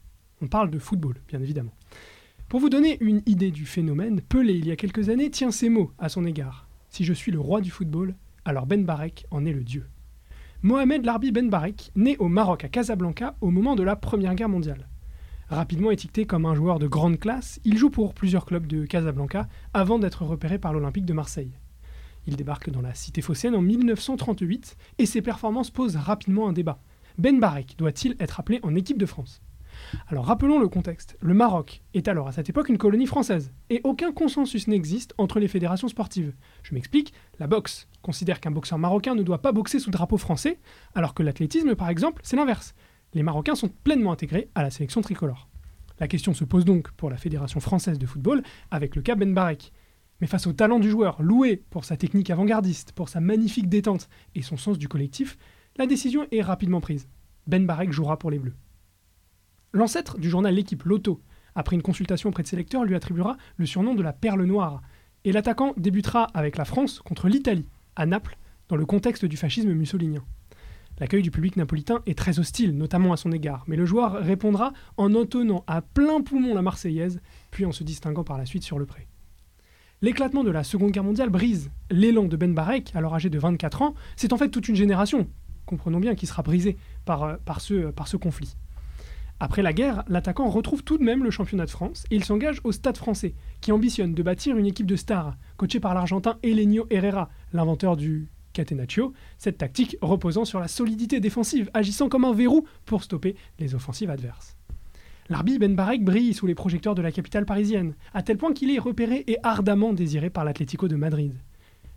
On 0.41 0.47
parle 0.47 0.71
de 0.71 0.79
football, 0.79 1.17
bien 1.27 1.41
évidemment. 1.41 1.73
Pour 2.49 2.61
vous 2.61 2.69
donner 2.69 2.97
une 3.01 3.23
idée 3.27 3.51
du 3.51 3.67
phénomène, 3.67 4.21
Pelé, 4.21 4.53
il 4.53 4.67
y 4.67 4.71
a 4.71 4.77
quelques 4.77 5.09
années, 5.09 5.31
tient 5.31 5.51
ces 5.51 5.69
mots 5.69 5.91
à 5.99 6.09
son 6.09 6.25
égard. 6.25 6.69
Si 6.91 7.05
je 7.05 7.13
suis 7.13 7.33
le 7.33 7.41
roi 7.41 7.61
du 7.61 7.73
football, 7.73 8.15
alors 8.45 8.67
Ben 8.67 8.85
Barek 8.85 9.27
en 9.33 9.45
est 9.45 9.53
le 9.53 9.65
dieu. 9.65 9.89
Mohamed 10.63 11.05
Larbi 11.05 11.33
Ben 11.33 11.51
Barek, 11.51 11.91
né 11.97 12.17
au 12.19 12.29
Maroc 12.29 12.65
à 12.65 12.69
Casablanca 12.69 13.35
au 13.41 13.51
moment 13.51 13.75
de 13.75 13.83
la 13.83 13.97
Première 13.97 14.37
Guerre 14.37 14.49
mondiale. 14.49 14.87
Rapidement 15.49 15.91
étiqueté 15.91 16.25
comme 16.25 16.47
un 16.47 16.55
joueur 16.55 16.79
de 16.79 16.87
grande 16.87 17.19
classe, 17.19 17.59
il 17.65 17.77
joue 17.79 17.91
pour 17.91 18.15
plusieurs 18.15 18.47
clubs 18.47 18.69
de 18.69 18.87
Casablanca 18.87 19.49
avant 19.75 19.99
d'être 19.99 20.25
repéré 20.25 20.61
par 20.61 20.73
l'Olympique 20.73 21.05
de 21.05 21.13
Marseille. 21.13 21.59
Il 22.29 22.37
débarque 22.37 22.71
dans 22.71 22.81
la 22.81 22.95
cité 22.95 23.23
phocéenne 23.23 23.57
en 23.57 23.63
1938 23.63 24.77
et 24.99 25.07
ses 25.07 25.21
performances 25.21 25.73
posent 25.73 25.97
rapidement 25.97 26.49
un 26.49 26.53
débat. 26.53 26.81
Ben 27.19 27.41
Barek 27.41 27.75
doit-il 27.77 28.15
être 28.21 28.39
appelé 28.39 28.61
en 28.63 28.77
équipe 28.77 28.99
de 28.99 29.07
France? 29.07 29.43
Alors 30.09 30.27
rappelons 30.27 30.59
le 30.59 30.69
contexte. 30.69 31.17
Le 31.21 31.35
Maroc 31.35 31.83
est 31.95 32.09
alors 32.09 32.29
à 32.29 32.33
cette 32.33 32.49
époque 32.49 32.69
une 32.69 32.79
colonie 32.79 33.07
française, 33.07 33.53
et 33.71 33.81
aucun 33.85 34.13
consensus 34.13 34.69
n'existe 34.69 35.15
entre 35.19 35.41
les 35.41 35.49
fédérations 35.49 35.89
sportives. 35.89 36.35
Je 36.63 36.75
m'explique, 36.75 37.13
la 37.39 37.47
boxe 37.47 37.89
considère 38.03 38.41
qu'un 38.41 38.51
boxeur 38.51 38.79
marocain 38.79 39.15
ne 39.15 39.23
doit 39.23 39.43
pas 39.43 39.53
boxer 39.53 39.79
sous 39.79 39.91
drapeau 39.91 40.17
français, 40.17 40.59
alors 40.95 41.15
que 41.15 41.23
l'athlétisme, 41.23 41.75
par 41.75 41.89
exemple, 41.89 42.23
c'est 42.25 42.37
l'inverse. 42.37 42.75
Les 43.15 43.23
Marocains 43.23 43.55
sont 43.55 43.69
pleinement 43.69 44.13
intégrés 44.13 44.51
à 44.55 44.63
la 44.63 44.71
sélection 44.71 45.01
tricolore. 45.01 45.49
La 45.99 46.09
question 46.09 46.35
se 46.35 46.45
pose 46.45 46.65
donc 46.65 46.91
pour 46.93 47.09
la 47.09 47.17
Fédération 47.17 47.61
française 47.61 47.99
de 47.99 48.07
football 48.07 48.43
avec 48.71 48.97
le 48.97 49.03
cas 49.03 49.15
Ben 49.15 49.33
Barek. 49.33 49.73
Mais 50.21 50.27
face 50.27 50.47
au 50.47 50.53
talent 50.53 50.79
du 50.79 50.91
joueur, 50.91 51.23
loué 51.23 51.63
pour 51.71 51.85
sa 51.85 51.97
technique 51.97 52.31
avant-gardiste, 52.31 52.93
pour 52.93 53.09
sa 53.09 53.21
magnifique 53.21 53.69
détente 53.69 54.09
et 54.35 54.43
son 54.43 54.57
sens 54.57 54.79
du 54.79 54.89
collectif, 54.89 55.37
la 55.77 55.87
décision 55.87 56.27
est 56.31 56.43
rapidement 56.43 56.81
prise. 56.81 57.09
Ben 57.47 57.65
Barek 57.65 57.93
jouera 57.93 58.19
pour 58.19 58.31
les 58.31 58.39
Bleus. 58.39 58.55
L'ancêtre 59.73 60.19
du 60.19 60.31
journal 60.31 60.55
L'équipe, 60.55 60.85
Loto, 60.85 61.21
après 61.55 61.77
une 61.77 61.83
consultation 61.83 62.29
auprès 62.29 62.43
de 62.43 62.49
ses 62.49 62.57
lecteurs, 62.57 62.85
lui 62.85 62.95
attribuera 62.95 63.37
le 63.57 63.67
surnom 63.67 63.95
de 63.95 64.03
la 64.03 64.13
perle 64.13 64.45
noire. 64.45 64.83
Et 65.25 65.33
l'attaquant 65.33 65.73
débutera 65.77 66.25
avec 66.35 66.57
la 66.57 66.65
France 66.65 67.01
contre 67.01 67.29
l'Italie, 67.29 67.69
à 67.97 68.07
Naples, 68.07 68.37
dans 68.69 68.77
le 68.77 68.87
contexte 68.87 69.25
du 69.25 69.37
fascisme 69.37 69.73
mussolinien. 69.73 70.25
L'accueil 70.99 71.23
du 71.23 71.31
public 71.31 71.57
napolitain 71.57 72.03
est 72.07 72.17
très 72.17 72.39
hostile, 72.39 72.77
notamment 72.77 73.13
à 73.13 73.17
son 73.17 73.33
égard, 73.33 73.65
mais 73.67 73.77
le 73.77 73.85
joueur 73.85 74.13
répondra 74.13 74.73
en 74.97 75.15
entonnant 75.15 75.65
à 75.67 75.83
plein 75.83 76.23
poumon 76.23 76.55
la 76.55 76.63
Marseillaise, 76.63 77.21
puis 77.51 77.67
en 77.67 77.73
se 77.73 77.85
distinguant 77.85 78.25
par 78.25 78.39
la 78.39 78.47
suite 78.47 78.63
sur 78.63 78.79
le 78.79 78.87
pré. 78.87 79.07
L'éclatement 80.03 80.45
de 80.45 80.51
la 80.51 80.65
Seconde 80.65 80.93
Guerre 80.93 81.05
mondiale 81.05 81.31
brise 81.31 81.71
l'élan 81.91 82.25
de 82.25 82.37
Ben 82.37 82.55
Barek, 82.55 82.93
alors 82.95 83.15
âgé 83.15 83.31
de 83.31 83.39
24 83.39 83.83
ans. 83.83 83.95
C'est 84.15 84.33
en 84.33 84.37
fait 84.39 84.49
toute 84.49 84.69
une 84.69 84.77
génération, 84.77 85.27
comprenons 85.65 86.01
bien, 86.01 86.15
qui 86.15 86.27
sera 86.27 86.43
brisée 86.43 86.77
par, 87.05 87.23
euh, 87.25 87.37
par 87.47 87.61
ce 87.61 88.17
conflit. 88.17 88.57
Après 89.39 89.61
la 89.61 89.75
guerre, 89.75 90.03
l'attaquant 90.09 90.49
retrouve 90.49 90.83
tout 90.83 90.97
de 90.97 91.05
même 91.05 91.23
le 91.23 91.31
championnat 91.31 91.67
de 91.67 91.71
France 91.71 92.05
et 92.11 92.17
il 92.17 92.25
s'engage 92.25 92.61
au 92.65 92.73
Stade 92.73 92.97
français, 92.97 93.35
qui 93.61 93.71
ambitionne 93.71 94.15
de 94.15 94.23
bâtir 94.23 94.57
une 94.57 94.65
équipe 94.65 94.87
de 94.87 94.97
stars, 94.97 95.37
coachée 95.59 95.79
par 95.79 95.93
l'Argentin 95.93 96.39
Elenio 96.43 96.87
Herrera, 96.89 97.29
l'inventeur 97.53 97.99
du 97.99 98.29
catenaccio, 98.55 99.13
cette 99.37 99.59
tactique 99.59 99.99
reposant 100.01 100.47
sur 100.47 100.59
la 100.59 100.69
solidité 100.69 101.21
défensive, 101.21 101.71
agissant 101.75 102.09
comme 102.09 102.25
un 102.25 102.33
verrou 102.33 102.67
pour 102.87 103.05
stopper 103.05 103.37
les 103.59 103.75
offensives 103.75 104.09
adverses. 104.09 104.57
L'arbi 105.29 105.59
Ben 105.59 105.75
Barek 105.75 106.03
brille 106.03 106.33
sous 106.33 106.47
les 106.47 106.55
projecteurs 106.55 106.95
de 106.95 107.03
la 107.03 107.13
capitale 107.13 107.45
parisienne, 107.45 107.95
à 108.15 108.23
tel 108.23 108.39
point 108.39 108.55
qu'il 108.55 108.71
est 108.71 108.79
repéré 108.79 109.25
et 109.27 109.37
ardemment 109.43 109.93
désiré 109.93 110.31
par 110.31 110.47
l'Atlético 110.47 110.89
de 110.89 110.97
Madrid. 110.97 111.35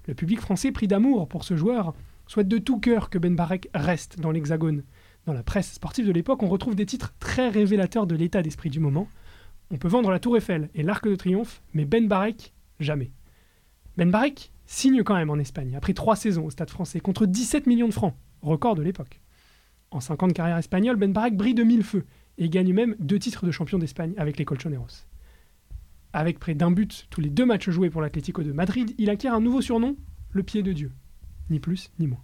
Le 0.08 0.14
public 0.14 0.42
français 0.42 0.74
pris 0.74 0.88
d'amour 0.88 1.30
pour 1.30 1.46
ce 1.46 1.56
joueur 1.56 1.94
souhaite 2.28 2.50
de 2.50 2.58
tout 2.58 2.80
cœur 2.80 3.10
que 3.10 3.18
Ben 3.18 3.36
Barek 3.36 3.70
reste 3.74 4.20
dans 4.20 4.32
l'Hexagone, 4.32 4.84
dans 5.26 5.34
la 5.34 5.44
presse 5.44 5.74
sportive 5.74 6.08
de 6.08 6.12
l'époque, 6.12 6.44
on 6.44 6.48
retrouve 6.48 6.76
des 6.76 6.86
titres 6.86 7.14
très 7.20 7.50
révélateurs 7.50 8.08
de 8.08 8.16
l'état 8.16 8.42
d'esprit 8.42 8.70
du 8.70 8.80
moment. 8.80 9.08
On 9.72 9.78
peut 9.78 9.88
vendre 9.88 10.12
la 10.12 10.20
Tour 10.20 10.38
Eiffel 10.38 10.70
et 10.74 10.84
l'Arc 10.84 11.08
de 11.08 11.16
Triomphe, 11.16 11.62
mais 11.74 11.86
Ben 11.86 12.08
Barek, 12.08 12.54
jamais. 12.80 13.12
Ben 13.98 14.10
Barek 14.10 14.52
signe 14.66 15.04
quand 15.04 15.16
même 15.16 15.30
en 15.30 15.38
Espagne, 15.38 15.76
après 15.76 15.94
trois 15.94 16.16
saisons 16.16 16.46
au 16.46 16.50
Stade 16.50 16.70
français, 16.70 17.00
contre 17.00 17.26
17 17.26 17.68
millions 17.68 17.88
de 17.88 17.94
francs, 17.94 18.16
record 18.42 18.76
de 18.76 18.82
l'époque. 18.82 19.22
En 19.92 20.00
5 20.00 20.24
ans 20.24 20.28
de 20.28 20.34
carrière 20.34 20.58
espagnole, 20.58 20.96
Ben 20.96 21.12
Barek 21.12 21.36
brille 21.36 21.56
de 21.56 21.64
mille 21.64 21.84
feux 21.84 22.06
et 22.38 22.50
gagne 22.50 22.74
même 22.74 22.96
deux 23.00 23.20
titres 23.20 23.46
de 23.46 23.52
champion 23.52 23.78
d'Espagne 23.78 24.14
avec 24.18 24.38
les 24.38 24.46
Colchoneros. 24.46 25.06
Avec 26.14 26.40
près 26.40 26.56
d'un 26.56 26.72
but 26.72 27.08
tous 27.10 27.22
les 27.22 27.30
deux 27.30 27.46
matchs 27.46 27.70
joués 27.70 27.90
pour 27.90 28.02
l'Atlético 28.02 28.42
de 28.42 28.52
Madrid, 28.52 28.96
il 28.98 29.10
acquiert 29.10 29.34
un 29.34 29.42
nouveau 29.42 29.62
surnom, 29.62 29.96
le 30.32 30.44
pied 30.44 30.64
de 30.64 30.74
Dieu. 30.74 30.92
Ni 31.50 31.60
plus 31.60 31.92
ni 32.00 32.08
moins. 32.08 32.22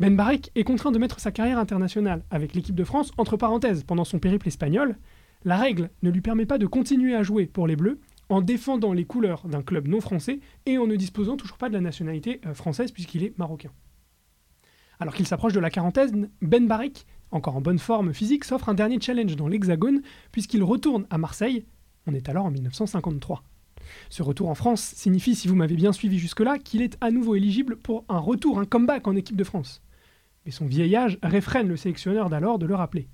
Ben 0.00 0.14
Barek 0.14 0.52
est 0.54 0.62
contraint 0.62 0.92
de 0.92 0.98
mettre 0.98 1.18
sa 1.18 1.32
carrière 1.32 1.58
internationale 1.58 2.22
avec 2.30 2.54
l'équipe 2.54 2.76
de 2.76 2.84
France 2.84 3.10
entre 3.18 3.36
parenthèses 3.36 3.82
pendant 3.82 4.04
son 4.04 4.20
périple 4.20 4.46
espagnol. 4.46 4.96
La 5.44 5.56
règle 5.56 5.90
ne 6.02 6.10
lui 6.10 6.20
permet 6.20 6.46
pas 6.46 6.58
de 6.58 6.66
continuer 6.66 7.16
à 7.16 7.24
jouer 7.24 7.46
pour 7.46 7.66
les 7.66 7.74
Bleus 7.74 7.98
en 8.28 8.40
défendant 8.40 8.92
les 8.92 9.04
couleurs 9.04 9.48
d'un 9.48 9.62
club 9.62 9.88
non 9.88 10.00
français 10.00 10.38
et 10.66 10.78
en 10.78 10.86
ne 10.86 10.94
disposant 10.94 11.36
toujours 11.36 11.58
pas 11.58 11.68
de 11.68 11.74
la 11.74 11.80
nationalité 11.80 12.40
euh, 12.46 12.54
française 12.54 12.92
puisqu'il 12.92 13.24
est 13.24 13.36
marocain. 13.38 13.72
Alors 15.00 15.14
qu'il 15.14 15.26
s'approche 15.26 15.52
de 15.52 15.58
la 15.58 15.70
quarantaine, 15.70 16.30
Ben 16.42 16.68
Barek, 16.68 17.04
encore 17.32 17.56
en 17.56 17.60
bonne 17.60 17.80
forme 17.80 18.14
physique, 18.14 18.44
s'offre 18.44 18.68
un 18.68 18.74
dernier 18.74 19.00
challenge 19.00 19.34
dans 19.34 19.48
l'Hexagone 19.48 20.02
puisqu'il 20.30 20.62
retourne 20.62 21.08
à 21.10 21.18
Marseille. 21.18 21.66
On 22.06 22.14
est 22.14 22.28
alors 22.28 22.46
en 22.46 22.52
1953. 22.52 23.42
Ce 24.10 24.22
retour 24.22 24.48
en 24.48 24.54
France 24.54 24.92
signifie, 24.94 25.34
si 25.34 25.48
vous 25.48 25.56
m'avez 25.56 25.74
bien 25.74 25.92
suivi 25.92 26.20
jusque-là, 26.20 26.58
qu'il 26.58 26.82
est 26.82 26.96
à 27.00 27.10
nouveau 27.10 27.34
éligible 27.34 27.76
pour 27.76 28.04
un 28.08 28.18
retour, 28.18 28.60
un 28.60 28.64
comeback 28.64 29.08
en 29.08 29.16
équipe 29.16 29.36
de 29.36 29.42
France 29.42 29.82
mais 30.48 30.52
son 30.52 30.64
vieil 30.64 30.96
âge 30.96 31.18
réfrène 31.22 31.68
le 31.68 31.76
sélectionneur 31.76 32.30
d'alors 32.30 32.58
de 32.58 32.64
le 32.64 32.74
rappeler. 32.74 33.10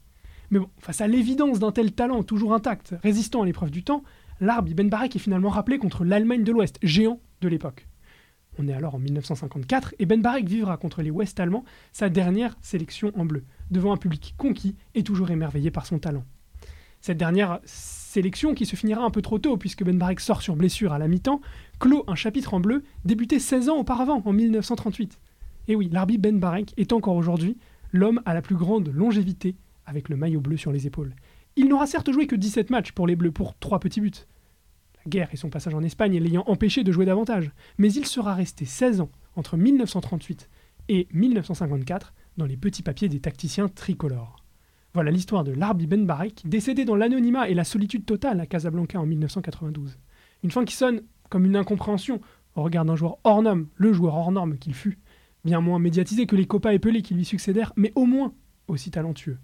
Mais 0.51 0.61
bon, 0.61 0.69
face 0.79 1.01
à 1.01 1.09
l'évidence 1.09 1.59
d'un 1.59 1.73
tel 1.73 1.91
talent 1.91 2.23
toujours 2.23 2.55
intact, 2.55 2.95
résistant 3.03 3.43
à 3.43 3.45
l'épreuve 3.45 3.73
du 3.73 3.83
temps, 3.83 4.05
l'Arbi 4.41 4.73
Ben 4.73 4.89
Barek 4.89 5.17
est 5.17 5.19
finalement 5.19 5.49
rappelé 5.49 5.79
contre 5.79 6.05
l'Allemagne 6.05 6.45
de 6.45 6.53
l'Ouest, 6.53 6.79
géant 6.85 7.19
de 7.41 7.49
l'époque. 7.49 7.89
On 8.57 8.69
est 8.69 8.73
alors 8.73 8.95
en 8.95 9.01
1954 9.01 9.97
et 9.99 10.07
Ben 10.07 10.23
Barek 10.23 10.47
vivra 10.47 10.77
contre 10.77 11.03
les 11.03 11.11
Ouest-Allemands 11.11 11.65
sa 11.93 12.09
dernière 12.09 12.57
sélection 12.61 13.11
en 13.17 13.25
bleu, 13.25 13.43
devant 13.69 13.93
un 13.93 13.97
public 13.97 14.37
conquis 14.39 14.77
et 14.95 15.03
toujours 15.03 15.33
émerveillé 15.33 15.73
par 15.73 15.87
son 15.87 15.99
talent. 15.99 16.23
Cette 17.01 17.19
dernière 17.19 17.59
sélection, 17.65 18.55
qui 18.55 18.65
se 18.65 18.77
finira 18.77 19.03
un 19.03 19.11
peu 19.11 19.23
trop 19.23 19.41
tôt 19.41 19.57
puisque 19.57 19.83
Ben 19.83 19.99
Barek 19.99 20.21
sort 20.21 20.41
sur 20.41 20.55
blessure 20.55 20.93
à 20.93 21.01
la 21.01 21.09
mi-temps, 21.09 21.41
clôt 21.81 22.05
un 22.07 22.15
chapitre 22.15 22.55
en 22.55 22.61
bleu 22.61 22.85
débuté 23.05 23.41
16 23.41 23.71
ans 23.71 23.79
auparavant, 23.79 24.23
en 24.25 24.33
1938. 24.33 25.19
Et 25.69 25.77
oui, 25.77 25.89
l'arbitre 25.91 26.23
Ben 26.23 26.39
Barek 26.39 26.75
est 26.77 26.93
encore 26.93 27.17
aujourd'hui 27.17 27.57
l'homme 27.93 28.21
à 28.25 28.35
la 28.35 28.43
plus 28.43 28.57
grande 28.57 28.89
longévité 28.89 29.57
avec 29.87 30.09
le 30.09 30.17
maillot 30.17 30.41
bleu 30.41 30.57
sur 30.57 30.73
les 30.73 30.87
épaules. 30.87 31.15
Il 31.57 31.69
n'aura 31.69 31.87
certes 31.87 32.11
joué 32.11 32.27
que 32.27 32.37
17 32.37 32.71
matchs 32.71 32.93
pour 32.93 33.07
les 33.07 33.17
Bleus 33.17 33.31
pour 33.31 33.57
3 33.59 33.79
petits 33.79 34.01
buts. 34.01 34.11
La 35.05 35.11
guerre 35.11 35.29
et 35.33 35.37
son 35.37 35.51
passage 35.51 35.75
en 35.75 35.83
Espagne 35.83 36.19
l'ayant 36.19 36.45
empêché 36.47 36.83
de 36.83 36.91
jouer 36.91 37.05
davantage, 37.05 37.53
mais 37.79 37.93
il 37.93 38.07
sera 38.07 38.35
resté 38.35 38.65
16 38.65 39.01
ans 39.03 39.11
entre 39.37 39.57
1938 39.57 40.49
et 40.89 41.07
1954 41.13 42.13
dans 42.37 42.47
les 42.47 42.57
petits 42.57 42.83
papiers 42.83 43.09
des 43.09 43.21
tacticiens 43.21 43.69
tricolores. 43.69 44.45
Voilà 44.93 45.11
l'histoire 45.11 45.45
de 45.45 45.53
Larbi 45.53 45.87
Ben 45.87 46.07
Barek, 46.07 46.43
décédé 46.45 46.85
dans 46.85 46.97
l'anonymat 46.97 47.49
et 47.49 47.55
la 47.55 47.65
solitude 47.65 48.05
totale 48.05 48.41
à 48.41 48.47
Casablanca 48.47 49.01
en 49.01 49.07
1992. 49.07 49.99
Une 50.43 50.51
fin 50.51 50.65
qui 50.65 50.75
sonne 50.75 51.03
comme 51.31 51.45
une 51.45 51.57
incompréhension 51.57 52.21
au 52.55 52.63
regard 52.63 52.85
d'un 52.85 52.97
joueur 52.97 53.19
hors 53.25 53.43
norme, 53.43 53.67
le 53.77 53.93
joueur 53.93 54.15
hors 54.15 54.31
norme 54.31 54.59
qu'il 54.59 54.75
fut, 54.75 54.99
bien 55.45 55.61
moins 55.61 55.79
médiatisé 55.79 56.27
que 56.27 56.37
les 56.37 56.47
copains 56.47 56.71
et 56.71 56.79
Pelé 56.79 57.03
qui 57.03 57.15
lui 57.15 57.25
succédèrent, 57.25 57.73
mais 57.77 57.93
au 57.95 58.07
moins 58.07 58.33
aussi 58.69 58.91
talentueux. 58.91 59.39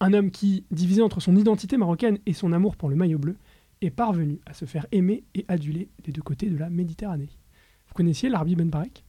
Un 0.00 0.12
homme 0.12 0.30
qui, 0.30 0.64
divisé 0.70 1.02
entre 1.02 1.20
son 1.20 1.36
identité 1.36 1.76
marocaine 1.76 2.18
et 2.26 2.32
son 2.32 2.52
amour 2.52 2.76
pour 2.76 2.88
le 2.88 2.96
maillot 2.96 3.18
bleu, 3.18 3.36
est 3.82 3.90
parvenu 3.90 4.40
à 4.46 4.54
se 4.54 4.64
faire 4.64 4.86
aimer 4.92 5.24
et 5.34 5.44
aduler 5.48 5.88
des 6.04 6.12
deux 6.12 6.22
côtés 6.22 6.48
de 6.48 6.56
la 6.56 6.70
Méditerranée. 6.70 7.28
Vous 7.88 7.94
connaissiez 7.94 8.28
l'Arbi 8.28 8.54
Ben 8.54 8.68
Barek? 8.68 9.04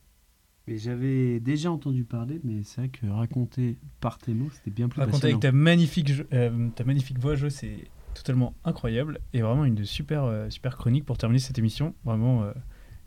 J'avais 0.67 1.39
déjà 1.39 1.71
entendu 1.71 2.03
parler, 2.03 2.39
mais 2.43 2.63
c'est 2.63 2.81
vrai 2.81 2.89
que 2.89 3.05
raconter 3.07 3.77
par 3.99 4.17
tes 4.17 4.33
mots, 4.33 4.49
c'était 4.53 4.71
bien 4.71 4.87
plus 4.87 5.01
Raconter 5.01 5.27
avec 5.27 5.39
ta 5.39 5.51
magnifique, 5.51 6.11
euh, 6.33 6.69
ta 6.75 6.83
magnifique 6.83 7.19
voix, 7.19 7.35
Jo, 7.35 7.49
c'est 7.49 7.87
totalement 8.13 8.53
incroyable 8.63 9.19
et 9.33 9.41
vraiment 9.41 9.65
une 9.65 9.83
super, 9.85 10.23
euh, 10.23 10.49
super 10.49 10.77
chronique 10.77 11.05
pour 11.05 11.17
terminer 11.17 11.39
cette 11.39 11.57
émission. 11.57 11.95
Vraiment, 12.05 12.43
euh, 12.43 12.51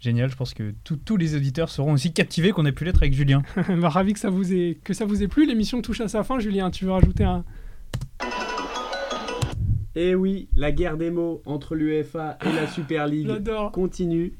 Génial, 0.04 0.30
je 0.30 0.36
pense 0.36 0.52
que 0.52 0.74
tous 0.82 1.16
les 1.16 1.34
auditeurs 1.34 1.70
seront 1.70 1.94
aussi 1.94 2.12
captivés 2.12 2.50
qu'on 2.50 2.66
ait 2.66 2.72
pu 2.72 2.84
l'être 2.84 3.02
avec 3.02 3.14
Julien. 3.14 3.40
bah, 3.80 3.88
ravi 3.88 4.12
que 4.12 4.18
ça, 4.18 4.28
vous 4.28 4.52
ait, 4.52 4.76
que 4.84 4.92
ça 4.92 5.06
vous 5.06 5.22
ait 5.22 5.28
plu. 5.28 5.46
L'émission 5.46 5.80
touche 5.80 6.02
à 6.02 6.08
sa 6.08 6.22
fin, 6.22 6.38
Julien. 6.38 6.70
Tu 6.70 6.84
veux 6.84 6.90
rajouter 6.90 7.24
un? 7.24 7.42
Eh 9.94 10.14
oui, 10.14 10.50
la 10.56 10.72
guerre 10.72 10.98
des 10.98 11.10
mots 11.10 11.40
entre 11.46 11.74
l'UEFA 11.74 12.36
et 12.44 12.52
la 12.52 12.66
Super 12.66 13.06
League 13.06 13.30
continue. 13.72 14.34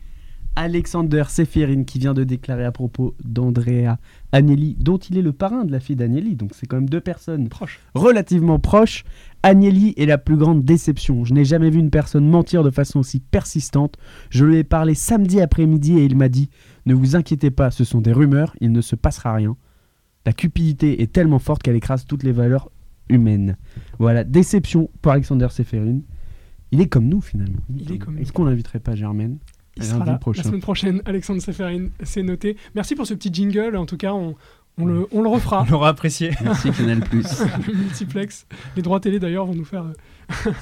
Alexander 0.55 1.25
Seferin 1.29 1.85
qui 1.85 1.99
vient 1.99 2.12
de 2.12 2.25
déclarer 2.25 2.67
à 2.67 2.71
propos 2.71 3.15
d'Andrea 3.25 3.97
Agnelli, 4.35 4.76
dont 4.80 4.97
il 4.97 5.16
est 5.16 5.22
le 5.22 5.32
parrain 5.32 5.64
de 5.64 5.70
la 5.70 5.78
fille 5.78 5.95
d'Agnelli, 5.95 6.35
donc 6.35 6.51
c'est 6.55 6.66
quand 6.66 6.74
même 6.76 6.89
deux 6.89 7.01
personnes 7.01 7.49
proches. 7.49 7.78
relativement 7.95 8.59
proches. 8.59 9.05
Agnelli 9.45 9.95
est 9.97 10.07
la 10.07 10.18
plus 10.18 10.37
grande 10.37 10.64
déception. 10.64 11.24
Je 11.24 11.32
n'ai 11.35 11.45
jamais 11.45 11.70
vu 11.70 11.78
une 11.78 11.91
personne 11.91 12.28
mentir 12.28 12.64
de 12.64 12.70
façon 12.70 12.99
aussi 12.99 13.20
persistante. 13.20 13.97
Je 14.30 14.45
lui 14.45 14.57
ai 14.57 14.64
parlé 14.64 14.95
samedi 14.95 15.41
après-midi 15.41 15.99
et 15.99 16.05
il 16.05 16.16
m'a 16.16 16.28
dit 16.28 16.51
Ne 16.85 16.95
vous 16.95 17.14
inquiétez 17.14 17.53
pas, 17.53 17.70
ce 17.70 17.85
sont 17.85 18.01
des 18.01 18.12
rumeurs, 18.12 18.57
il 18.61 18.72
ne 18.72 18.80
se 18.80 18.97
passera 18.97 19.35
rien. 19.35 19.57
La 20.26 20.32
cupidité 20.32 21.01
est 21.01 21.12
tellement 21.12 21.39
forte 21.39 21.62
qu'elle 21.62 21.76
écrase 21.76 22.05
toutes 22.05 22.24
les 22.24 22.32
valeurs 22.32 22.72
humaines. 23.09 23.57
Voilà, 24.01 24.24
déception 24.24 24.91
pour 25.01 25.12
Alexander 25.12 25.47
Seferin. 25.51 26.01
Il 26.72 26.80
est 26.80 26.89
comme 26.89 27.07
nous 27.07 27.20
finalement. 27.20 27.62
Est-ce 28.18 28.32
qu'on 28.32 28.47
l'inviterait 28.47 28.80
pas 28.80 28.97
Germaine? 28.97 29.39
Il 29.77 29.85
sera 29.85 30.05
là 30.05 30.18
la 30.37 30.43
semaine 30.43 30.61
prochaine, 30.61 31.03
Alexandre 31.05 31.41
Seferin, 31.43 31.87
c'est 32.03 32.22
noté. 32.22 32.57
Merci 32.75 32.95
pour 32.95 33.07
ce 33.07 33.14
petit 33.14 33.33
jingle. 33.33 33.77
En 33.77 33.87
tout 33.87 33.97
cas, 33.97 34.12
on, 34.12 34.35
On 34.79 34.87
le, 34.87 35.07
on 35.12 35.22
le 35.22 35.29
refera. 35.29 35.64
On 35.68 35.70
l'aura 35.70 35.89
apprécié. 35.91 36.31
Merci 36.43 36.70
Canal+. 36.72 37.01
le 37.12 37.75
multiplex. 37.75 38.47
Les 38.77 38.83
droits 38.83 39.01
télé 39.01 39.18
d'ailleurs 39.20 39.47
vont 39.47 39.55
nous 39.55 39.64
faire. 39.64 39.85
euh, 39.85 40.53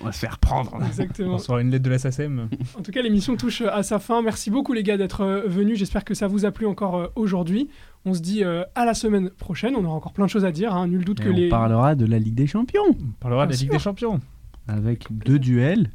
On 0.00 0.04
va 0.04 0.12
se 0.12 0.18
faire 0.20 0.38
prendre. 0.38 0.76
Exactement. 0.86 1.34
On 1.34 1.38
sera 1.38 1.60
une 1.60 1.70
lettre 1.70 1.84
de 1.84 1.90
la 1.90 1.98
SACEM. 1.98 2.48
En 2.78 2.82
tout 2.82 2.90
cas, 2.90 3.02
l'émission 3.02 3.36
touche 3.36 3.60
à 3.62 3.82
sa 3.82 3.98
fin. 3.98 4.22
Merci 4.22 4.50
beaucoup 4.50 4.72
les 4.72 4.82
gars 4.82 4.96
d'être 4.96 5.20
euh, 5.22 5.42
venus. 5.46 5.78
J'espère 5.78 6.04
que 6.04 6.14
ça 6.14 6.26
vous 6.26 6.44
a 6.46 6.50
plu 6.52 6.66
encore 6.66 6.96
euh, 6.96 7.06
aujourd'hui. 7.16 7.68
On 8.04 8.14
se 8.14 8.20
dit 8.20 8.42
euh, 8.44 8.62
à 8.74 8.84
la 8.84 8.94
semaine 8.94 9.30
prochaine. 9.30 9.74
On 9.76 9.84
aura 9.84 9.94
encore 9.94 10.12
plein 10.12 10.26
de 10.26 10.30
choses 10.30 10.44
à 10.44 10.52
dire. 10.52 10.74
hein. 10.74 10.86
Nul 10.88 11.04
doute 11.04 11.20
Et 11.20 11.24
que 11.24 11.28
on 11.28 11.32
les. 11.36 11.48
parlera 11.48 11.94
de 11.94 12.06
la 12.06 12.18
Ligue 12.18 12.34
des 12.34 12.46
Champions 12.46 12.82
On 12.88 13.12
parlera 13.20 13.46
de 13.46 13.52
la 13.52 13.56
Ligue 13.58 13.70
des 13.72 13.78
Champions. 13.78 14.20
avec 14.68 15.06
deux 15.12 15.38
duels. 15.38 15.90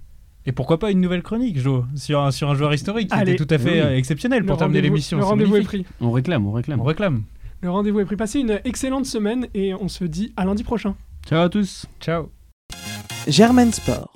Et 0.48 0.52
pourquoi 0.52 0.78
pas 0.80 0.92
une 0.92 1.02
nouvelle 1.02 1.24
chronique, 1.24 1.58
Jo, 1.60 1.86
sur 1.96 2.22
un, 2.22 2.32
sur 2.32 2.50
un 2.50 2.56
joueur 2.56 2.74
historique 2.74 3.10
qui 3.10 3.16
Allez. 3.16 3.34
était 3.34 3.44
tout 3.46 3.52
à 3.54 3.58
fait 3.58 3.72
Oui. 3.72 3.80
euh, 3.80 3.98
exceptionnel 3.98 4.42
Le 4.42 4.46
pour 4.46 4.58
terminer 4.58 4.82
l'émission. 4.82 5.18
Le 5.18 5.24
rendez-vous 5.24 5.56
est 5.58 5.62
pris. 5.64 5.86
On 6.02 6.12
réclame, 6.12 6.46
on 6.46 6.52
réclame. 6.52 6.80
On 6.80 6.84
réclame. 6.84 7.24
Le 7.62 7.72
rendez-vous 7.72 8.00
est 8.02 8.06
pris. 8.06 8.16
Passez 8.16 8.42
une 8.42 8.60
excellente 8.64 9.06
semaine 9.08 9.48
et 9.56 9.74
on 9.74 9.88
se 9.88 10.04
dit 10.04 10.34
à 10.38 10.46
lundi 10.46 10.64
prochain. 10.64 10.96
Ciao 11.28 11.42
à 11.42 11.50
tous. 11.50 11.88
Ciao. 12.00 12.30
Germaine 13.28 13.72
Sport. 13.72 14.15